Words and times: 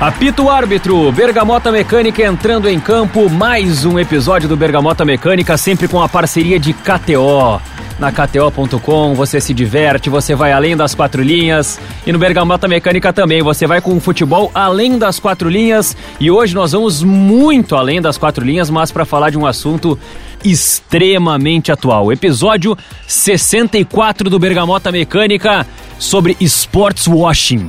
Apito 0.00 0.44
o 0.44 0.48
árbitro, 0.48 1.10
Bergamota 1.10 1.72
Mecânica 1.72 2.22
entrando 2.22 2.68
em 2.68 2.78
campo, 2.78 3.28
mais 3.28 3.84
um 3.84 3.98
episódio 3.98 4.48
do 4.48 4.56
Bergamota 4.56 5.04
Mecânica, 5.04 5.56
sempre 5.56 5.88
com 5.88 6.00
a 6.00 6.08
parceria 6.08 6.56
de 6.56 6.72
KTO. 6.72 7.60
Na 7.98 8.12
KTO.com 8.12 9.16
você 9.16 9.40
se 9.40 9.52
diverte, 9.52 10.08
você 10.08 10.36
vai 10.36 10.52
além 10.52 10.76
das 10.76 10.94
quatro 10.94 11.20
linhas 11.20 11.80
e 12.06 12.12
no 12.12 12.18
Bergamota 12.18 12.68
Mecânica 12.68 13.12
também 13.12 13.42
você 13.42 13.66
vai 13.66 13.80
com 13.80 13.96
o 13.96 14.00
futebol 14.00 14.52
além 14.54 14.96
das 14.96 15.18
quatro 15.18 15.48
linhas 15.48 15.96
e 16.20 16.30
hoje 16.30 16.54
nós 16.54 16.70
vamos 16.70 17.02
muito 17.02 17.74
além 17.74 18.00
das 18.00 18.16
quatro 18.16 18.44
linhas, 18.44 18.70
mas 18.70 18.92
para 18.92 19.04
falar 19.04 19.30
de 19.30 19.36
um 19.36 19.44
assunto 19.44 19.98
extremamente 20.44 21.72
atual. 21.72 22.12
Episódio 22.12 22.78
64 23.04 24.30
do 24.30 24.38
Bergamota 24.38 24.92
Mecânica 24.92 25.66
sobre 25.98 26.36
sports 26.38 27.08
washing. 27.08 27.68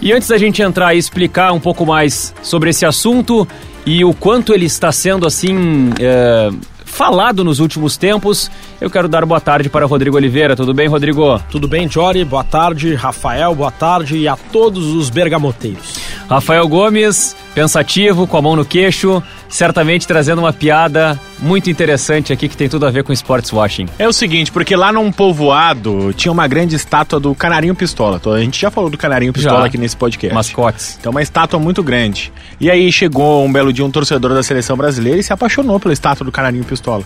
E 0.00 0.12
antes 0.12 0.28
da 0.28 0.38
gente 0.38 0.62
entrar 0.62 0.94
e 0.94 0.98
explicar 0.98 1.52
um 1.52 1.60
pouco 1.60 1.84
mais 1.84 2.34
sobre 2.42 2.70
esse 2.70 2.86
assunto 2.86 3.46
e 3.84 4.04
o 4.04 4.14
quanto 4.14 4.54
ele 4.54 4.66
está 4.66 4.92
sendo 4.92 5.26
assim. 5.26 5.90
É, 5.98 6.50
falado 6.98 7.44
nos 7.44 7.60
últimos 7.60 7.96
tempos, 7.96 8.50
eu 8.80 8.90
quero 8.90 9.08
dar 9.08 9.24
boa 9.24 9.40
tarde 9.40 9.68
para 9.68 9.86
Rodrigo 9.86 10.16
Oliveira. 10.16 10.56
Tudo 10.56 10.74
bem, 10.74 10.88
Rodrigo? 10.88 11.40
Tudo 11.48 11.68
bem, 11.68 11.88
Jory? 11.88 12.24
Boa 12.24 12.42
tarde, 12.42 12.92
Rafael, 12.94 13.54
boa 13.54 13.70
tarde 13.70 14.16
e 14.16 14.26
a 14.26 14.36
todos 14.36 14.84
os 14.94 15.08
bergamoteiros. 15.08 15.94
Rafael 16.28 16.66
Gomes, 16.66 17.36
pensativo, 17.54 18.26
com 18.26 18.36
a 18.36 18.42
mão 18.42 18.56
no 18.56 18.64
queixo, 18.64 19.22
certamente 19.48 20.06
trazendo 20.06 20.40
uma 20.40 20.52
piada 20.52 21.18
muito 21.38 21.70
interessante 21.70 22.32
aqui 22.32 22.48
que 22.48 22.56
tem 22.56 22.68
tudo 22.68 22.86
a 22.86 22.90
ver 22.90 23.04
com 23.04 23.12
sports 23.12 23.52
washing. 23.52 23.86
É 23.98 24.06
o 24.06 24.12
seguinte, 24.12 24.52
porque 24.52 24.74
lá 24.76 24.92
num 24.92 25.10
povoado 25.10 26.12
tinha 26.12 26.30
uma 26.30 26.46
grande 26.46 26.76
estátua 26.76 27.18
do 27.18 27.34
Canarinho 27.34 27.74
Pistola. 27.74 28.20
A 28.24 28.38
gente 28.40 28.60
já 28.60 28.70
falou 28.70 28.90
do 28.90 28.98
Canarinho 28.98 29.32
Pistola 29.32 29.60
Já. 29.60 29.66
aqui 29.66 29.78
nesse 29.78 29.96
podcast. 29.96 30.34
Mascotes. 30.34 30.96
Então, 31.00 31.10
uma 31.10 31.22
estátua 31.22 31.58
muito 31.58 31.82
grande. 31.82 32.32
E 32.60 32.70
aí 32.70 32.90
chegou 32.92 33.44
um 33.44 33.52
belo 33.52 33.72
dia 33.72 33.84
um 33.84 33.90
torcedor 33.90 34.34
da 34.34 34.42
seleção 34.42 34.76
brasileira 34.76 35.18
e 35.18 35.22
se 35.22 35.32
apaixonou 35.32 35.78
pela 35.78 35.92
estátua 35.92 36.24
do 36.24 36.32
Canarinho 36.32 36.64
Pistola. 36.64 37.04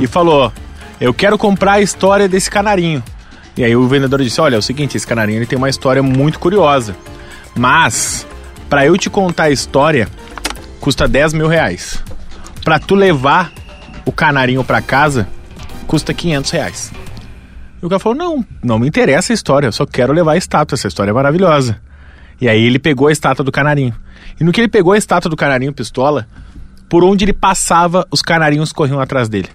E 0.00 0.06
falou: 0.06 0.52
Eu 1.00 1.12
quero 1.12 1.36
comprar 1.36 1.72
a 1.72 1.80
história 1.80 2.28
desse 2.28 2.50
canarinho. 2.50 3.02
E 3.56 3.64
aí 3.64 3.76
o 3.76 3.86
vendedor 3.86 4.22
disse: 4.22 4.40
Olha, 4.40 4.56
é 4.56 4.58
o 4.58 4.62
seguinte, 4.62 4.96
esse 4.96 5.06
canarinho 5.06 5.38
ele 5.38 5.46
tem 5.46 5.58
uma 5.58 5.68
história 5.68 6.02
muito 6.02 6.38
curiosa. 6.38 6.96
Mas, 7.54 8.26
pra 8.72 8.86
eu 8.86 8.96
te 8.96 9.10
contar 9.10 9.42
a 9.44 9.50
história, 9.50 10.08
custa 10.80 11.06
10 11.06 11.34
mil 11.34 11.46
reais. 11.46 12.02
Pra 12.64 12.78
tu 12.78 12.94
levar 12.94 13.52
o 14.06 14.10
canarinho 14.10 14.64
pra 14.64 14.80
casa, 14.80 15.28
custa 15.86 16.14
500 16.14 16.50
reais. 16.52 16.92
E 17.82 17.84
o 17.84 17.88
cara 17.90 17.98
falou: 17.98 18.16
Não, 18.16 18.42
não 18.64 18.78
me 18.78 18.88
interessa 18.88 19.30
a 19.30 19.34
história, 19.34 19.66
eu 19.66 19.72
só 19.72 19.84
quero 19.84 20.10
levar 20.10 20.32
a 20.32 20.36
estátua, 20.38 20.74
essa 20.74 20.88
história 20.88 21.10
é 21.10 21.12
maravilhosa. 21.12 21.78
E 22.40 22.48
aí 22.48 22.64
ele 22.64 22.78
pegou 22.78 23.08
a 23.08 23.12
estátua 23.12 23.44
do 23.44 23.52
canarinho. 23.52 23.94
E 24.40 24.42
no 24.42 24.50
que 24.52 24.62
ele 24.62 24.68
pegou 24.68 24.94
a 24.94 24.96
estátua 24.96 25.28
do 25.28 25.36
canarinho 25.36 25.74
pistola, 25.74 26.26
por 26.88 27.04
onde 27.04 27.26
ele 27.26 27.34
passava, 27.34 28.08
os 28.10 28.22
canarinhos 28.22 28.72
corriam 28.72 29.00
atrás 29.00 29.28
dele. 29.28 29.50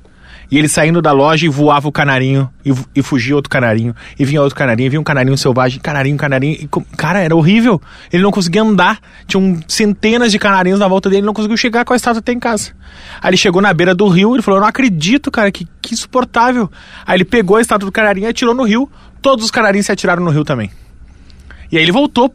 E 0.50 0.58
ele 0.58 0.70
saindo 0.70 1.02
da 1.02 1.12
loja 1.12 1.46
e 1.46 1.50
voava 1.50 1.90
o 1.90 1.92
canarinho, 1.92 2.50
e, 2.66 2.74
e 2.96 3.02
fugia 3.02 3.36
outro 3.36 3.50
canarinho, 3.50 3.94
e 4.18 4.24
vinha 4.24 4.42
outro 4.42 4.56
canarinho, 4.56 4.90
vinha 4.90 5.02
um 5.02 5.04
canarinho 5.04 5.38
selvagem, 5.38 5.80
canarinho, 5.82 6.16
canarinho. 6.16 6.54
E, 6.54 6.70
cara, 6.96 7.20
era 7.20 7.36
horrível. 7.36 7.82
Ele 8.12 8.24
não 8.24 8.32
conseguia 8.32 8.62
andar. 8.62 9.00
Tinham 9.28 9.60
centenas 9.68 10.32
de 10.32 10.40
canarinhos 10.40 10.80
na 10.80 10.88
volta 10.88 11.10
dele, 11.10 11.20
ele 11.20 11.26
não 11.26 11.34
conseguiu 11.34 11.58
chegar 11.58 11.84
com 11.84 11.92
a 11.92 11.96
estátua 11.98 12.20
até 12.20 12.32
em 12.32 12.40
casa. 12.40 12.72
Aí 13.22 13.30
ele 13.30 13.38
chegou 13.38 13.62
na 13.62 13.74
beira 13.74 13.94
do 13.94 14.08
rio, 14.08 14.36
ele 14.36 14.42
falou: 14.42 14.58
Eu 14.58 14.62
não 14.62 14.70
acredito, 14.70 15.30
cara, 15.30 15.52
que, 15.52 15.68
que 15.82 15.94
insuportável. 15.94 16.72
Aí 17.06 17.18
ele 17.18 17.26
pegou 17.26 17.58
a 17.58 17.62
estátua 17.62 17.86
do 17.86 17.92
canarinho 17.92 18.26
e 18.26 18.30
atirou 18.30 18.56
no 18.56 18.64
rio. 18.64 18.90
Todos 19.22 19.44
os 19.44 19.52
canarinhos 19.52 19.86
se 19.86 19.92
atiraram 19.92 20.24
no 20.24 20.32
rio 20.32 20.46
também. 20.46 20.72
E 21.70 21.78
aí 21.78 21.84
ele 21.84 21.92
voltou, 21.92 22.34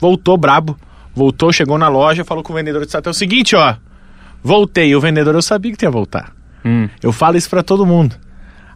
voltou 0.00 0.38
brabo, 0.38 0.78
voltou, 1.14 1.52
chegou 1.52 1.76
na 1.76 1.88
loja, 1.88 2.24
falou 2.24 2.42
com 2.42 2.54
o 2.54 2.56
vendedor 2.56 2.80
de 2.80 2.86
estátua: 2.86 3.10
É 3.10 3.12
o 3.12 3.14
seguinte, 3.14 3.54
ó, 3.54 3.74
voltei. 4.42 4.96
O 4.96 5.00
vendedor 5.02 5.34
eu 5.34 5.42
sabia 5.42 5.76
que 5.76 5.84
ia 5.84 5.90
voltar. 5.90 6.35
Hum. 6.66 6.88
Eu 7.00 7.12
falo 7.12 7.36
isso 7.36 7.48
pra 7.48 7.62
todo 7.62 7.86
mundo. 7.86 8.16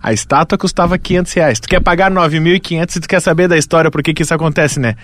A 0.02 0.12
estátua 0.12 0.56
custava 0.56 0.98
500 0.98 1.32
reais. 1.34 1.60
Tu 1.60 1.68
quer 1.68 1.80
pagar 1.80 2.10
9.500 2.10 2.96
e 2.96 3.00
tu 3.00 3.08
quer 3.08 3.20
saber 3.20 3.48
da 3.48 3.58
história 3.58 3.90
por 3.90 4.02
que 4.02 4.14
que 4.14 4.22
isso 4.22 4.32
acontece, 4.32 4.80
né? 4.80 4.94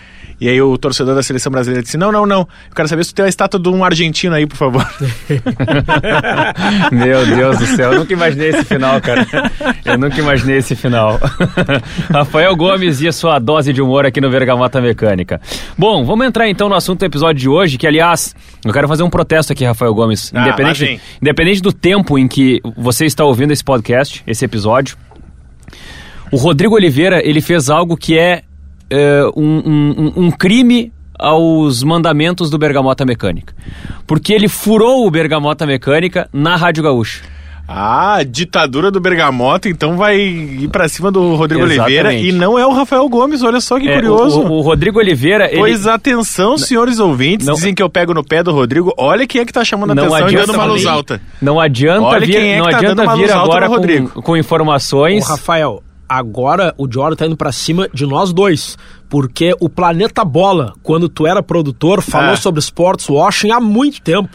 E 0.40 0.48
aí 0.48 0.60
o 0.60 0.76
torcedor 0.76 1.14
da 1.14 1.22
seleção 1.22 1.50
brasileira 1.50 1.82
disse: 1.82 1.96
Não, 1.96 2.12
não, 2.12 2.26
não. 2.26 2.40
Eu 2.40 2.74
quero 2.74 2.88
saber 2.88 3.04
se 3.04 3.12
tu 3.12 3.16
tem 3.16 3.24
a 3.24 3.28
estátua 3.28 3.58
de 3.58 3.68
um 3.68 3.84
argentino 3.84 4.34
aí, 4.34 4.46
por 4.46 4.56
favor. 4.56 4.86
Meu 6.92 7.26
Deus 7.26 7.58
do 7.58 7.66
céu, 7.66 7.92
eu 7.92 8.00
nunca 8.00 8.12
imaginei 8.12 8.50
esse 8.50 8.64
final, 8.64 9.00
cara. 9.00 9.26
Eu 9.84 9.98
nunca 9.98 10.20
imaginei 10.20 10.58
esse 10.58 10.76
final. 10.76 11.18
Rafael 12.12 12.54
Gomes 12.54 13.00
e 13.00 13.08
a 13.08 13.12
sua 13.12 13.38
dose 13.38 13.72
de 13.72 13.82
humor 13.82 14.06
aqui 14.06 14.20
no 14.20 14.30
Vergamota 14.30 14.80
Mecânica. 14.80 15.40
Bom, 15.76 16.04
vamos 16.04 16.26
entrar 16.26 16.48
então 16.48 16.68
no 16.68 16.74
assunto 16.74 17.00
do 17.00 17.06
episódio 17.06 17.40
de 17.40 17.48
hoje, 17.48 17.78
que 17.78 17.86
aliás, 17.86 18.34
eu 18.64 18.72
quero 18.72 18.86
fazer 18.86 19.02
um 19.02 19.10
protesto 19.10 19.52
aqui, 19.52 19.64
Rafael 19.64 19.94
Gomes. 19.94 20.30
Ah, 20.34 20.42
independente, 20.42 20.84
vem. 20.84 21.00
independente 21.20 21.62
do 21.62 21.72
tempo 21.72 22.18
em 22.18 22.28
que 22.28 22.60
você 22.76 23.06
está 23.06 23.24
ouvindo 23.24 23.52
esse 23.52 23.64
podcast, 23.64 24.22
esse 24.26 24.44
episódio, 24.44 24.85
o 26.32 26.36
Rodrigo 26.36 26.74
Oliveira, 26.74 27.20
ele 27.26 27.40
fez 27.40 27.68
algo 27.70 27.96
que 27.96 28.18
é, 28.18 28.42
é, 28.90 29.22
um, 29.36 29.42
um- 29.66 30.12
um- 30.26 30.30
crime 30.30 30.92
aos 31.18 31.82
mandamentos 31.82 32.50
do 32.50 32.58
Bergamota 32.58 33.04
Mecânica. 33.04 33.54
Porque 34.06 34.32
ele 34.32 34.48
furou 34.48 35.06
o 35.06 35.10
Bergamota 35.10 35.66
Mecânica 35.66 36.28
na 36.32 36.56
Rádio 36.56 36.82
Gaúcha. 36.82 37.22
Ah, 37.68 38.22
ditadura 38.22 38.92
do 38.92 39.00
Bergamota, 39.00 39.68
então 39.68 39.96
vai 39.96 40.16
ir 40.20 40.68
pra 40.68 40.88
cima 40.88 41.10
do 41.10 41.34
Rodrigo 41.34 41.64
Exatamente. 41.64 41.98
Oliveira. 42.06 42.14
E 42.14 42.30
não 42.30 42.56
é 42.56 42.64
o 42.64 42.70
Rafael 42.72 43.08
Gomes, 43.08 43.42
olha 43.42 43.60
só 43.60 43.80
que 43.80 43.88
É, 43.88 43.94
curioso. 43.94 44.40
O, 44.40 44.46
o- 44.46 44.52
o 44.58 44.60
Rodrigo 44.60 45.00
Oliveira, 45.00 45.48
ele... 45.50 45.58
Pois 45.58 45.84
atenção, 45.84 46.56
senhores 46.56 47.00
ouvintes. 47.00 47.44
Não- 47.44 47.54
Dizem 47.54 47.74
que 47.74 47.82
eu 47.82 47.90
pego 47.90 48.14
no 48.14 48.22
pé 48.22 48.40
do 48.44 48.52
Rodrigo. 48.52 48.92
Olha 48.96 49.26
quem 49.26 49.40
é 49.40 49.44
que 49.44 49.52
tá 49.52 49.64
chamando 49.64 49.90
a 49.90 49.94
Não 49.96 50.04
atenção 50.04 50.20
e 50.20 50.24
adianta 50.28 50.46
dando 50.46 50.56
uma 50.56 50.64
luz 50.66 50.86
alta. 50.86 51.20
Não 51.42 51.58
adianta 51.58 52.02
Olha 52.06 52.24
vir, 52.24 52.32
quem 52.34 52.52
é 52.52 52.58
não 52.58 52.68
tá 52.68 52.76
adianta 52.76 53.16
vir 53.16 53.32
agora 53.32 53.68
com, 53.68 54.22
com 54.22 54.36
informações. 54.36 55.24
Ô, 55.24 55.28
Rafael, 55.32 55.82
agora 56.08 56.74
o 56.78 56.90
Jory 56.90 57.16
tá 57.16 57.26
indo 57.26 57.36
pra 57.36 57.52
cima 57.52 57.88
de 57.92 58.06
nós 58.06 58.32
dois. 58.32 58.76
Porque 59.08 59.54
o 59.60 59.68
Planeta 59.68 60.24
Bola, 60.24 60.72
quando 60.82 61.08
tu 61.08 61.26
era 61.26 61.42
produtor, 61.42 62.02
falou 62.02 62.32
Ah. 62.32 62.36
sobre 62.36 62.60
sports 62.60 63.08
washing 63.08 63.50
há 63.50 63.60
muito 63.60 64.00
tempo. 64.02 64.28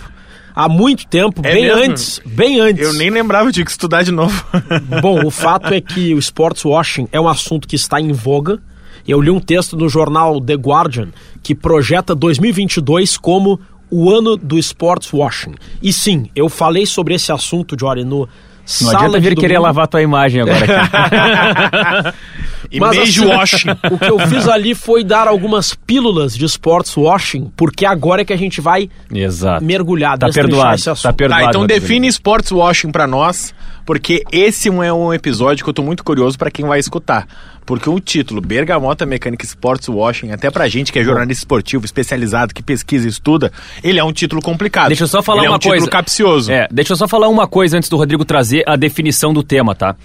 Há 0.54 0.68
muito 0.68 1.08
tempo, 1.08 1.42
É 1.46 1.54
bem 1.54 1.64
mesmo? 1.66 1.84
antes, 1.84 2.22
bem 2.26 2.60
antes. 2.60 2.84
Eu 2.86 2.94
nem 2.94 3.10
lembrava, 3.10 3.52
tinha 3.52 3.64
que 3.66 3.72
estudar 3.72 4.04
de 4.04 4.12
novo. 4.12 4.46
Bom, 5.02 5.26
o 5.26 5.32
fato 5.32 5.74
é 5.74 5.80
que 5.80 6.14
o 6.14 6.20
sports 6.20 6.66
washing 6.66 7.08
é 7.12 7.20
um 7.20 7.28
assunto 7.28 7.68
que 7.68 7.76
está 7.76 8.02
em 8.02 8.12
voga. 8.12 8.60
Eu 9.08 9.20
li 9.22 9.30
um 9.32 9.40
texto 9.40 9.78
no 9.78 9.88
jornal 9.90 10.40
The 10.42 10.56
Guardian 10.56 11.08
que 11.42 11.56
projeta 11.56 12.14
2022 12.14 13.18
como 13.18 13.60
o 13.90 14.10
ano 14.10 14.36
do 14.38 14.58
sports 14.58 15.12
washing. 15.14 15.54
E 15.82 15.92
sim, 15.92 16.30
eu 16.36 16.48
falei 16.50 16.86
sobre 16.86 17.14
esse 17.16 17.32
assunto, 17.32 17.76
Jory, 17.80 18.04
no 18.04 18.28
Não 18.62 18.92
Sala 18.92 18.98
adianta 18.98 19.20
vir 19.20 19.36
querer 19.36 19.60
lavar 19.60 19.88
tua 19.88 20.02
imagem 20.02 20.42
agora 20.42 20.66
aqui. 20.66 22.18
E 22.72 22.80
Mas, 22.80 22.96
beijo 22.96 23.24
assim, 23.26 23.34
washing. 23.36 23.70
O 23.92 24.00
que 24.00 24.10
eu 24.10 24.20
fiz 24.28 24.48
ali 24.48 24.74
foi 24.74 25.04
dar 25.04 25.28
algumas 25.28 25.74
pílulas 25.74 26.36
de 26.38 26.46
sports 26.46 26.96
washing, 26.96 27.52
porque 27.58 27.86
agora 27.86 28.22
é 28.22 28.26
que 28.26 28.32
a 28.32 28.38
gente 28.38 28.62
vai 28.62 28.90
Exato. 29.14 29.64
mergulhar, 29.64 30.18
Tá 30.18 30.30
perdoado, 30.30 30.76
esse 30.76 30.90
assunto. 30.90 31.04
tá 31.04 31.14
perdoado. 31.14 31.44
Tá, 31.44 31.50
então 31.50 31.66
define 31.68 32.08
sports 32.08 32.52
washing 32.52 32.92
pra 32.92 33.06
nós, 33.06 33.54
porque 33.86 34.24
esse 34.32 34.70
é 34.70 34.94
um 34.94 35.14
episódio 35.14 35.64
que 35.66 35.70
eu 35.70 35.74
tô 35.74 35.84
muito 35.84 36.04
curioso 36.04 36.38
pra 36.38 36.50
quem 36.50 36.66
vai 36.66 36.80
escutar. 36.80 37.28
Porque 37.66 37.90
o 37.90 38.00
título 38.00 38.42
Bergamota 38.42 39.06
Mecânica 39.06 39.46
Sports 39.46 39.88
Washing, 39.88 40.32
até 40.32 40.50
pra 40.50 40.68
gente 40.68 40.92
que 40.92 40.98
é 40.98 41.04
jornalista 41.04 41.42
esportivo, 41.42 41.86
especializado, 41.86 42.54
que 42.56 42.64
pesquisa 42.64 43.06
e 43.06 43.10
estuda, 43.10 43.52
ele 43.84 44.00
é 44.00 44.04
um 44.04 44.12
título 44.12 44.42
complicado. 44.42 44.88
Deixa 44.88 45.04
eu 45.04 45.08
só 45.08 45.22
falar 45.22 45.42
ele 45.44 45.50
uma 45.50 45.56
é 45.56 45.58
um 45.58 45.60
coisa. 45.60 45.76
título 45.76 45.92
capcioso. 45.92 46.52
É, 46.52 46.68
deixa 46.72 46.94
eu 46.94 46.98
só 46.98 47.08
falar 47.08 47.28
uma 47.30 47.48
coisa 47.48 47.78
antes 47.78 47.88
do 47.88 47.98
Rodrigo 47.98 48.26
trazer 48.26 48.64
a 48.68 48.76
definição 48.76 49.32
do 49.32 49.44
tema, 49.44 49.76
tá? 49.76 49.96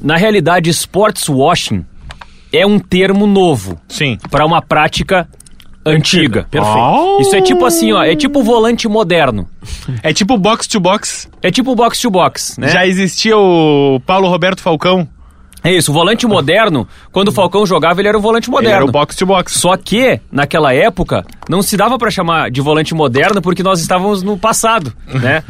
Na 0.00 0.16
realidade, 0.16 0.70
sports 0.70 1.28
washing 1.28 1.84
é 2.52 2.66
um 2.66 2.78
termo 2.78 3.26
novo 3.26 3.80
Sim. 3.88 4.18
para 4.30 4.44
uma 4.44 4.60
prática 4.60 5.28
antiga. 5.84 6.46
Perfeito. 6.50 6.78
Oh. 6.78 7.18
Isso 7.20 7.34
é 7.34 7.40
tipo 7.40 7.64
assim, 7.64 7.92
ó, 7.92 8.02
é 8.02 8.14
tipo 8.14 8.42
volante 8.42 8.88
moderno. 8.88 9.48
É 10.02 10.12
tipo 10.12 10.38
box 10.38 10.66
to 10.66 10.80
box. 10.80 11.28
É 11.42 11.50
tipo 11.50 11.74
box 11.74 12.00
to 12.00 12.10
box, 12.10 12.58
né? 12.58 12.68
Já 12.68 12.86
existia 12.86 13.36
o 13.36 14.00
Paulo 14.06 14.28
Roberto 14.28 14.60
Falcão. 14.60 15.06
É 15.62 15.72
isso, 15.72 15.90
o 15.90 15.94
volante 15.94 16.26
moderno, 16.26 16.86
quando 17.12 17.28
o 17.28 17.32
Falcão 17.32 17.66
jogava, 17.66 18.00
ele 18.00 18.08
era 18.08 18.16
o 18.18 18.20
volante 18.20 18.48
Ele 18.48 18.56
moderno. 18.56 18.76
era 18.76 18.84
o 18.84 18.90
box 18.90 19.14
to 19.16 19.26
box. 19.26 19.52
Só 19.58 19.76
que, 19.76 20.20
naquela 20.32 20.72
época, 20.72 21.24
não 21.48 21.60
se 21.62 21.76
dava 21.76 21.98
pra 21.98 22.10
chamar 22.10 22.50
de 22.50 22.60
volante 22.60 22.94
moderno 22.94 23.42
porque 23.42 23.62
nós 23.62 23.80
estávamos 23.80 24.22
no 24.22 24.38
passado, 24.38 24.92
né? 25.20 25.42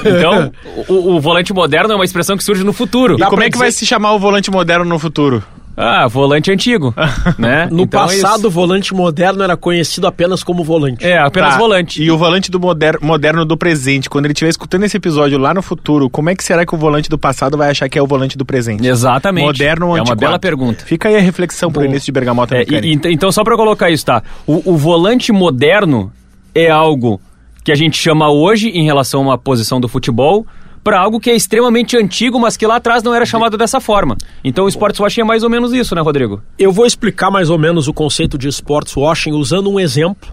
Então, 0.00 0.52
o, 0.88 1.14
o 1.16 1.20
volante 1.20 1.52
moderno 1.52 1.92
é 1.92 1.94
uma 1.96 2.04
expressão 2.04 2.36
que 2.36 2.44
surge 2.44 2.64
no 2.64 2.72
futuro. 2.72 3.14
E 3.14 3.22
como 3.24 3.36
pra 3.36 3.46
é 3.46 3.50
que 3.50 3.58
vai 3.58 3.68
dizer- 3.68 3.78
se 3.80 3.86
chamar 3.86 4.12
o 4.12 4.18
volante 4.18 4.50
moderno 4.50 4.84
no 4.84 4.98
futuro? 4.98 5.42
Ah, 5.76 6.06
volante 6.06 6.50
antigo, 6.52 6.94
né? 7.38 7.68
No 7.70 7.82
Então 7.82 8.04
é 8.04 8.06
passado, 8.06 8.46
o 8.46 8.50
volante 8.50 8.94
moderno 8.94 9.42
era 9.42 9.56
conhecido 9.56 10.06
apenas 10.06 10.42
como 10.44 10.62
volante. 10.62 11.04
É, 11.04 11.18
apenas 11.18 11.54
Tá, 11.54 11.58
volante. 11.58 12.02
E 12.02 12.10
o 12.10 12.16
volante 12.16 12.50
do 12.50 12.60
moder- 12.60 12.98
moderno 13.02 13.44
do 13.44 13.56
presente, 13.56 14.08
quando 14.08 14.26
ele 14.26 14.32
estiver 14.32 14.50
escutando 14.50 14.84
esse 14.84 14.96
episódio 14.96 15.36
lá 15.38 15.52
no 15.52 15.62
futuro, 15.62 16.08
como 16.08 16.30
é 16.30 16.34
que 16.34 16.44
será 16.44 16.64
que 16.64 16.74
o 16.74 16.78
volante 16.78 17.08
do 17.08 17.18
passado 17.18 17.56
vai 17.58 17.70
achar 17.70 17.88
que 17.88 17.98
é 17.98 18.02
o 18.02 18.06
volante 18.06 18.38
do 18.38 18.44
presente? 18.44 18.86
Exatamente. 18.86 19.44
Moderno 19.46 19.88
ou 19.88 19.96
É 19.96 20.02
uma 20.02 20.14
bela 20.14 20.38
pergunta. 20.38 20.84
Fica 20.84 21.08
aí 21.08 21.16
a 21.16 21.20
reflexão 21.20 21.72
pro 21.72 21.84
início 21.84 22.06
de 22.06 22.12
Bergamota 22.12 22.56
É, 22.56 22.62
e- 22.62 22.98
então, 23.12 23.32
só 23.32 23.42
pra 23.42 23.56
colocar 23.56 23.90
isso, 23.90 24.04
tá? 24.06 24.22
O, 24.46 24.72
o 24.72 24.76
volante 24.76 25.32
moderno 25.32 26.12
é 26.54 26.70
algo 26.70 27.20
que 27.64 27.72
a 27.72 27.74
gente 27.74 27.96
chama 27.96 28.30
hoje 28.30 28.68
em 28.68 28.84
relação 28.84 29.20
a 29.20 29.24
uma 29.24 29.38
posição 29.38 29.80
do 29.80 29.88
futebol 29.88 30.46
para 30.84 31.00
algo 31.00 31.18
que 31.18 31.30
é 31.30 31.34
extremamente 31.34 31.96
antigo, 31.96 32.38
mas 32.38 32.58
que 32.58 32.66
lá 32.66 32.76
atrás 32.76 33.02
não 33.02 33.14
era 33.14 33.24
chamado 33.24 33.56
dessa 33.56 33.80
forma. 33.80 34.16
Então 34.44 34.66
o 34.66 34.68
sports 34.68 35.00
washing 35.00 35.22
é 35.22 35.24
mais 35.24 35.42
ou 35.42 35.48
menos 35.48 35.72
isso, 35.72 35.94
né, 35.94 36.02
Rodrigo? 36.02 36.42
Eu 36.58 36.70
vou 36.70 36.84
explicar 36.84 37.30
mais 37.30 37.48
ou 37.48 37.58
menos 37.58 37.88
o 37.88 37.94
conceito 37.94 38.36
de 38.36 38.46
sports 38.48 38.94
washing 38.94 39.32
usando 39.32 39.70
um 39.70 39.80
exemplo 39.80 40.28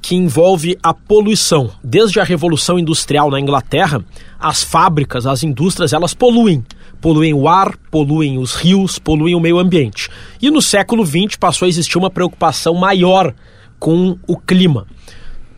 que 0.00 0.14
envolve 0.14 0.78
a 0.82 0.94
poluição. 0.94 1.70
Desde 1.82 2.20
a 2.20 2.24
Revolução 2.24 2.78
Industrial 2.78 3.30
na 3.30 3.40
Inglaterra, 3.40 4.02
as 4.38 4.62
fábricas, 4.62 5.26
as 5.26 5.42
indústrias, 5.42 5.92
elas 5.92 6.14
poluem. 6.14 6.64
Poluem 7.00 7.34
o 7.34 7.48
ar, 7.48 7.76
poluem 7.90 8.38
os 8.38 8.54
rios, 8.54 8.98
poluem 8.98 9.34
o 9.34 9.40
meio 9.40 9.58
ambiente. 9.58 10.08
E 10.40 10.50
no 10.50 10.62
século 10.62 11.04
XX 11.04 11.36
passou 11.38 11.66
a 11.66 11.68
existir 11.68 11.98
uma 11.98 12.10
preocupação 12.10 12.74
maior 12.74 13.34
com 13.78 14.16
o 14.26 14.36
clima. 14.36 14.86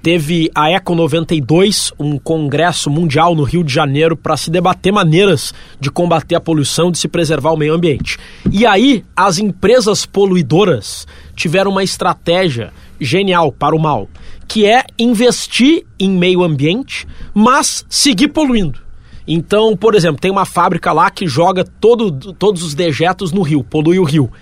Teve 0.03 0.51
a 0.53 0.69
Eco 0.69 0.97
92, 0.97 1.93
um 1.97 2.19
congresso 2.19 2.91
mundial 2.91 3.37
no 3.37 3.45
Rio 3.45 3.63
de 3.63 3.73
Janeiro 3.73 4.17
para 4.17 4.37
se 4.37 4.51
debater 4.51 4.93
maneiras 4.93 5.55
de 5.79 5.93
combater 5.93 6.35
a 6.35 6.41
poluição, 6.41 6.91
de 6.91 6.99
se 6.99 7.07
preservar 7.07 7.53
o 7.53 7.57
meio 7.57 7.73
ambiente. 7.73 8.19
E 8.51 8.67
aí 8.67 9.05
as 9.15 9.39
empresas 9.39 10.05
poluidoras 10.05 11.07
tiveram 11.37 11.71
uma 11.71 11.85
estratégia 11.85 12.73
genial 13.01 13.53
para 13.53 13.77
o 13.77 13.79
mal, 13.79 14.09
que 14.49 14.67
é 14.67 14.85
investir 14.99 15.87
em 16.01 16.11
meio 16.11 16.43
ambiente, 16.43 17.07
mas 17.33 17.87
seguir 17.89 18.27
poluindo. 18.27 18.81
Então, 19.25 19.77
por 19.77 19.95
exemplo, 19.95 20.21
tem 20.21 20.33
uma 20.33 20.45
fábrica 20.45 20.93
lá 20.93 21.13
que 21.13 21.29
joga 21.29 21.63
todo, 21.63 22.33
todos 22.33 22.65
os 22.65 22.75
dejetos 22.75 23.31
no 23.31 23.43
rio, 23.43 23.63
polui 23.63 24.01
o 24.01 24.05
rio 24.05 24.33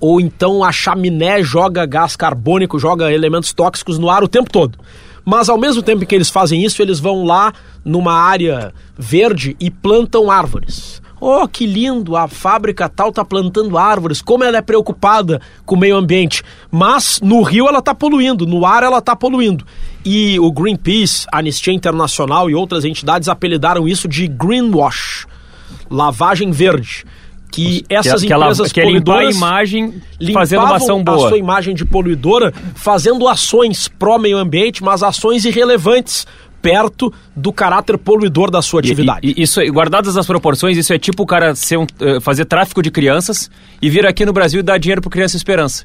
ou 0.00 0.20
então 0.20 0.62
a 0.62 0.70
chaminé 0.70 1.42
joga 1.42 1.86
gás 1.86 2.14
carbônico, 2.14 2.78
joga 2.78 3.10
elementos 3.10 3.54
tóxicos 3.54 3.98
no 3.98 4.10
ar 4.10 4.22
o 4.22 4.28
tempo 4.28 4.50
todo. 4.50 4.78
Mas 5.24 5.48
ao 5.48 5.58
mesmo 5.58 5.82
tempo 5.82 6.04
que 6.04 6.14
eles 6.14 6.28
fazem 6.28 6.62
isso, 6.62 6.82
eles 6.82 7.00
vão 7.00 7.24
lá 7.24 7.52
numa 7.84 8.12
área 8.12 8.72
verde 8.96 9.56
e 9.58 9.70
plantam 9.70 10.30
árvores. 10.30 11.02
Oh, 11.20 11.48
que 11.48 11.66
lindo! 11.66 12.16
A 12.16 12.28
fábrica 12.28 12.88
tal 12.88 13.10
tá 13.10 13.24
plantando 13.24 13.78
árvores. 13.78 14.20
Como 14.20 14.44
ela 14.44 14.58
é 14.58 14.60
preocupada 14.60 15.40
com 15.64 15.74
o 15.74 15.78
meio 15.78 15.96
ambiente. 15.96 16.42
Mas 16.70 17.18
no 17.22 17.40
rio 17.42 17.66
ela 17.66 17.80
tá 17.80 17.94
poluindo, 17.94 18.46
no 18.46 18.66
ar 18.66 18.82
ela 18.82 19.00
tá 19.00 19.16
poluindo. 19.16 19.64
E 20.04 20.38
o 20.38 20.52
Greenpeace, 20.52 21.26
a 21.32 21.38
Anistia 21.38 21.72
Internacional 21.72 22.50
e 22.50 22.54
outras 22.54 22.84
entidades 22.84 23.28
apelidaram 23.28 23.88
isso 23.88 24.06
de 24.06 24.28
greenwash, 24.28 25.26
lavagem 25.88 26.50
verde 26.50 27.06
que 27.50 27.84
essas 27.88 28.22
que, 28.22 28.32
empresas 28.32 28.72
que 28.72 28.82
poluidoras 28.82 29.28
a 29.28 29.30
imagem 29.30 30.02
fazendo 30.32 30.64
uma 30.64 30.76
ação 30.76 31.04
boa. 31.04 31.26
a 31.26 31.28
sua 31.28 31.38
imagem 31.38 31.74
de 31.74 31.84
poluidora, 31.84 32.52
fazendo 32.74 33.28
ações 33.28 33.86
pró 33.86 34.18
meio 34.18 34.36
ambiente, 34.38 34.82
mas 34.82 35.02
ações 35.02 35.44
irrelevantes 35.44 36.26
perto 36.60 37.12
do 37.36 37.52
caráter 37.52 37.98
poluidor 37.98 38.50
da 38.50 38.62
sua 38.62 38.80
atividade. 38.80 39.20
E, 39.22 39.34
e, 39.38 39.42
isso, 39.42 39.60
guardadas 39.66 40.16
as 40.16 40.26
proporções, 40.26 40.78
isso 40.78 40.94
é 40.94 40.98
tipo 40.98 41.22
o 41.22 41.26
cara 41.26 41.54
ser 41.54 41.76
um, 41.76 41.86
eh, 42.00 42.20
fazer 42.20 42.46
tráfico 42.46 42.82
de 42.82 42.90
crianças 42.90 43.50
e 43.82 43.90
vir 43.90 44.06
aqui 44.06 44.24
no 44.24 44.32
Brasil 44.32 44.60
e 44.60 44.62
dar 44.62 44.78
dinheiro 44.78 45.02
para 45.02 45.10
Criança 45.10 45.36
Esperança. 45.36 45.84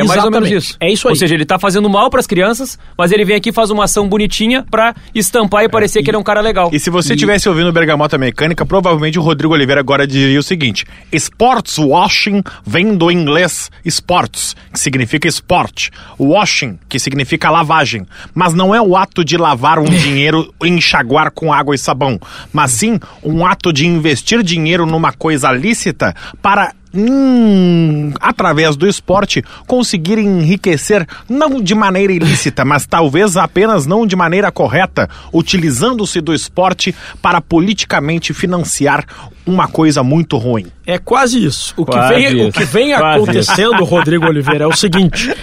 É 0.00 0.04
mais 0.04 0.24
ou 0.24 0.30
menos 0.30 0.50
isso. 0.50 0.76
É 0.80 0.90
isso 0.90 1.08
aí. 1.08 1.12
Ou 1.12 1.16
seja, 1.16 1.34
ele 1.34 1.42
está 1.42 1.58
fazendo 1.58 1.88
mal 1.88 2.10
para 2.10 2.20
as 2.20 2.26
crianças, 2.26 2.78
mas 2.96 3.12
ele 3.12 3.24
vem 3.24 3.36
aqui 3.36 3.50
e 3.50 3.52
faz 3.52 3.70
uma 3.70 3.84
ação 3.84 4.08
bonitinha 4.08 4.64
para 4.70 4.94
estampar 5.14 5.64
e 5.64 5.68
parecer 5.68 5.98
é, 5.98 6.02
e, 6.02 6.04
que 6.04 6.10
ele 6.10 6.16
é 6.16 6.20
um 6.20 6.24
cara 6.24 6.40
legal. 6.40 6.70
E 6.72 6.78
se 6.78 6.90
você 6.90 7.14
estivesse 7.14 7.48
ouvindo 7.48 7.72
Bergamota 7.72 8.18
Mecânica, 8.18 8.64
provavelmente 8.64 9.18
o 9.18 9.22
Rodrigo 9.22 9.54
Oliveira 9.54 9.80
agora 9.80 10.06
diria 10.06 10.38
o 10.38 10.42
seguinte: 10.42 10.84
Sports 11.12 11.78
washing 11.78 12.42
vem 12.64 12.96
do 12.96 13.10
inglês 13.10 13.70
sports, 13.84 14.54
que 14.72 14.80
significa 14.80 15.28
esporte. 15.28 15.90
Washing, 16.18 16.78
que 16.88 16.98
significa 16.98 17.50
lavagem. 17.50 18.06
Mas 18.34 18.54
não 18.54 18.74
é 18.74 18.80
o 18.80 18.96
ato 18.96 19.24
de 19.24 19.36
lavar 19.36 19.78
um 19.78 19.84
dinheiro 19.90 20.52
enxaguar 20.62 21.30
com 21.30 21.52
água 21.52 21.74
e 21.74 21.78
sabão, 21.78 22.18
mas 22.52 22.72
sim 22.72 22.98
um 23.22 23.44
ato 23.46 23.72
de 23.72 23.86
investir 23.86 24.42
dinheiro 24.42 24.86
numa 24.86 25.12
coisa 25.12 25.50
lícita 25.52 26.14
para 26.42 26.74
hum, 26.94 28.12
através 28.20 28.76
do 28.76 28.86
esporte, 28.86 29.42
conseguir 29.66 30.18
enriquecer 30.18 31.06
não 31.28 31.60
de 31.60 31.74
maneira 31.74 32.12
ilícita, 32.12 32.64
mas 32.64 32.86
talvez 32.86 33.36
apenas 33.36 33.86
não 33.86 34.06
de 34.06 34.16
maneira 34.16 34.50
correta, 34.50 35.08
utilizando-se 35.32 36.20
do 36.20 36.34
esporte 36.34 36.94
para 37.20 37.40
politicamente 37.40 38.32
financiar 38.32 39.04
uma 39.46 39.66
coisa 39.66 40.02
muito 40.02 40.36
ruim. 40.36 40.66
É 40.86 40.98
quase 40.98 41.44
isso. 41.44 41.74
O 41.76 41.84
que 41.84 41.98
vem, 42.08 42.26
isso. 42.26 42.48
O 42.48 42.52
que 42.52 42.64
vem 42.64 42.92
acontecendo, 42.92 43.74
isso. 43.76 43.84
Rodrigo 43.84 44.26
Oliveira, 44.28 44.64
é 44.64 44.66
o 44.66 44.76
seguinte: 44.76 45.34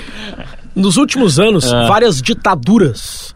nos 0.75 0.97
últimos 0.97 1.39
anos, 1.39 1.71
ah. 1.71 1.87
várias 1.87 2.21
ditaduras 2.21 3.33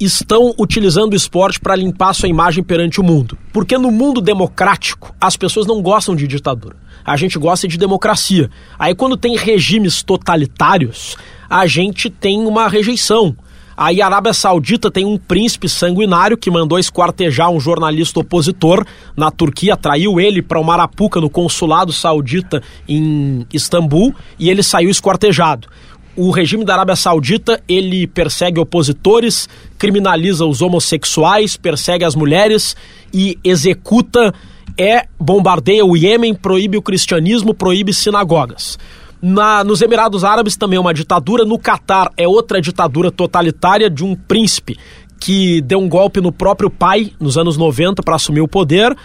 estão 0.00 0.52
utilizando 0.58 1.12
o 1.12 1.16
esporte 1.16 1.60
para 1.60 1.76
limpar 1.76 2.12
sua 2.12 2.28
imagem 2.28 2.64
perante 2.64 3.00
o 3.00 3.04
mundo. 3.04 3.38
Porque 3.52 3.78
no 3.78 3.90
mundo 3.90 4.20
democrático, 4.20 5.14
as 5.20 5.36
pessoas 5.36 5.66
não 5.66 5.80
gostam 5.80 6.16
de 6.16 6.26
ditadura 6.26 6.76
a 7.04 7.16
gente 7.16 7.38
gosta 7.38 7.66
de 7.68 7.76
democracia. 7.76 8.50
Aí 8.78 8.94
quando 8.94 9.16
tem 9.16 9.36
regimes 9.36 10.02
totalitários, 10.02 11.16
a 11.48 11.66
gente 11.66 12.08
tem 12.08 12.46
uma 12.46 12.68
rejeição. 12.68 13.36
Aí 13.76 14.02
a 14.02 14.06
Arábia 14.06 14.32
Saudita 14.32 14.90
tem 14.90 15.04
um 15.04 15.16
príncipe 15.16 15.68
sanguinário 15.68 16.36
que 16.36 16.50
mandou 16.50 16.78
esquartejar 16.78 17.50
um 17.50 17.58
jornalista 17.58 18.20
opositor 18.20 18.86
na 19.16 19.30
Turquia, 19.30 19.76
traiu 19.76 20.20
ele 20.20 20.42
para 20.42 20.60
uma 20.60 20.74
arapuca 20.74 21.20
no 21.20 21.30
consulado 21.30 21.92
saudita 21.92 22.62
em 22.86 23.46
Istambul 23.52 24.14
e 24.38 24.50
ele 24.50 24.62
saiu 24.62 24.90
esquartejado. 24.90 25.68
O 26.14 26.30
regime 26.30 26.62
da 26.62 26.74
Arábia 26.74 26.94
Saudita, 26.94 27.62
ele 27.66 28.06
persegue 28.06 28.60
opositores, 28.60 29.48
criminaliza 29.78 30.44
os 30.44 30.60
homossexuais, 30.60 31.56
persegue 31.56 32.04
as 32.04 32.14
mulheres 32.14 32.76
e 33.14 33.38
executa 33.42 34.34
é 34.78 35.06
bombardeia 35.18 35.84
o 35.84 35.96
Iêmen, 35.96 36.34
proíbe 36.34 36.76
o 36.76 36.82
cristianismo, 36.82 37.54
proíbe 37.54 37.92
sinagogas. 37.92 38.78
Na, 39.20 39.62
nos 39.62 39.80
Emirados 39.80 40.24
Árabes 40.24 40.56
também 40.56 40.76
é 40.76 40.80
uma 40.80 40.92
ditadura. 40.92 41.44
No 41.44 41.58
Catar 41.58 42.10
é 42.16 42.26
outra 42.26 42.60
ditadura 42.60 43.10
totalitária 43.10 43.88
de 43.88 44.04
um 44.04 44.16
príncipe 44.16 44.76
que 45.20 45.60
deu 45.60 45.78
um 45.78 45.88
golpe 45.88 46.20
no 46.20 46.32
próprio 46.32 46.68
pai 46.68 47.12
nos 47.20 47.38
anos 47.38 47.56
90 47.56 48.02
para 48.02 48.16
assumir 48.16 48.40
o 48.40 48.48
poder. 48.48 48.96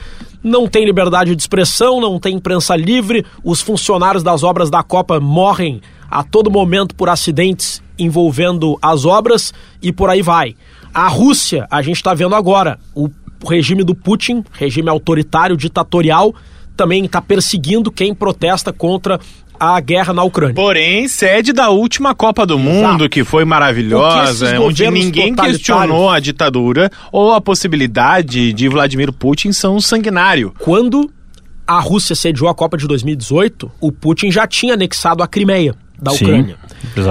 Não 0.43 0.67
tem 0.67 0.85
liberdade 0.85 1.35
de 1.35 1.41
expressão, 1.41 2.01
não 2.01 2.19
tem 2.19 2.35
imprensa 2.35 2.75
livre. 2.75 3.23
Os 3.43 3.61
funcionários 3.61 4.23
das 4.23 4.41
obras 4.41 4.71
da 4.71 4.81
Copa 4.81 5.19
morrem 5.19 5.81
a 6.09 6.23
todo 6.23 6.49
momento 6.49 6.95
por 6.95 7.09
acidentes 7.09 7.83
envolvendo 7.99 8.77
as 8.81 9.05
obras 9.05 9.53
e 9.81 9.91
por 9.91 10.09
aí 10.09 10.23
vai. 10.23 10.55
A 10.91 11.07
Rússia, 11.07 11.67
a 11.69 11.81
gente 11.83 11.97
está 11.97 12.15
vendo 12.15 12.33
agora, 12.33 12.79
o 12.95 13.09
o 13.43 13.47
regime 13.47 13.83
do 13.83 13.95
Putin, 13.95 14.43
regime 14.51 14.89
autoritário, 14.89 15.57
ditatorial, 15.57 16.33
também 16.75 17.05
está 17.05 17.21
perseguindo 17.21 17.91
quem 17.91 18.13
protesta 18.13 18.71
contra 18.71 19.19
a 19.59 19.79
guerra 19.79 20.13
na 20.13 20.23
Ucrânia. 20.23 20.53
Porém, 20.53 21.07
sede 21.07 21.51
da 21.51 21.69
última 21.69 22.13
Copa 22.13 22.45
do 22.45 22.59
Mundo, 22.59 22.89
Exato. 22.89 23.09
que 23.09 23.23
foi 23.23 23.43
maravilhosa, 23.43 24.59
onde 24.59 24.89
ninguém 24.91 25.33
questionou 25.33 26.09
a 26.09 26.19
ditadura 26.19 26.91
ou 27.11 27.33
a 27.33 27.41
possibilidade 27.41 28.53
de 28.53 28.69
Vladimir 28.69 29.11
Putin 29.11 29.51
ser 29.51 29.67
um 29.67 29.81
sanguinário. 29.81 30.53
Quando 30.59 31.09
a 31.65 31.79
Rússia 31.79 32.15
sediou 32.15 32.47
a 32.47 32.55
Copa 32.55 32.77
de 32.77 32.87
2018, 32.87 33.71
o 33.81 33.91
Putin 33.91 34.31
já 34.31 34.45
tinha 34.45 34.75
anexado 34.75 35.23
a 35.23 35.27
Crimeia 35.27 35.75
da 35.99 36.11
Sim, 36.11 36.25
Ucrânia. 36.25 36.55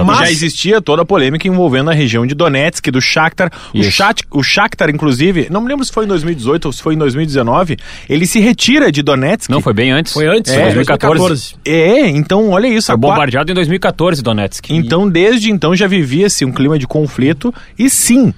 Mas 0.05 0.19
já 0.19 0.31
existia 0.31 0.81
toda 0.81 1.01
a 1.01 1.05
polêmica 1.05 1.47
envolvendo 1.47 1.89
a 1.89 1.93
região 1.93 2.25
de 2.25 2.33
Donetsk, 2.33 2.89
do 2.89 3.01
Shakhtar. 3.01 3.51
O, 3.73 3.83
Shat, 3.83 4.23
o 4.31 4.41
Shakhtar, 4.41 4.89
inclusive, 4.89 5.47
não 5.49 5.61
me 5.61 5.67
lembro 5.67 5.83
se 5.83 5.91
foi 5.91 6.05
em 6.05 6.07
2018 6.07 6.65
ou 6.65 6.71
se 6.71 6.81
foi 6.81 6.93
em 6.93 6.97
2019, 6.97 7.77
ele 8.09 8.25
se 8.25 8.39
retira 8.39 8.91
de 8.91 9.01
Donetsk. 9.01 9.49
Não, 9.49 9.61
foi 9.61 9.73
bem 9.73 9.91
antes. 9.91 10.13
Foi 10.13 10.27
antes, 10.27 10.51
é, 10.51 10.63
2014. 10.63 11.55
É, 11.65 12.07
então 12.07 12.49
olha 12.49 12.67
isso. 12.67 12.87
Foi 12.87 12.97
bombardeado 12.97 13.51
em 13.51 13.55
2014 13.55 14.21
Donetsk. 14.21 14.71
Então, 14.71 15.09
desde 15.09 15.51
então 15.51 15.75
já 15.75 15.87
vivia-se 15.87 16.45
um 16.45 16.51
clima 16.51 16.79
de 16.79 16.87
conflito 16.87 17.53
e 17.77 17.89
sim, 17.89 18.33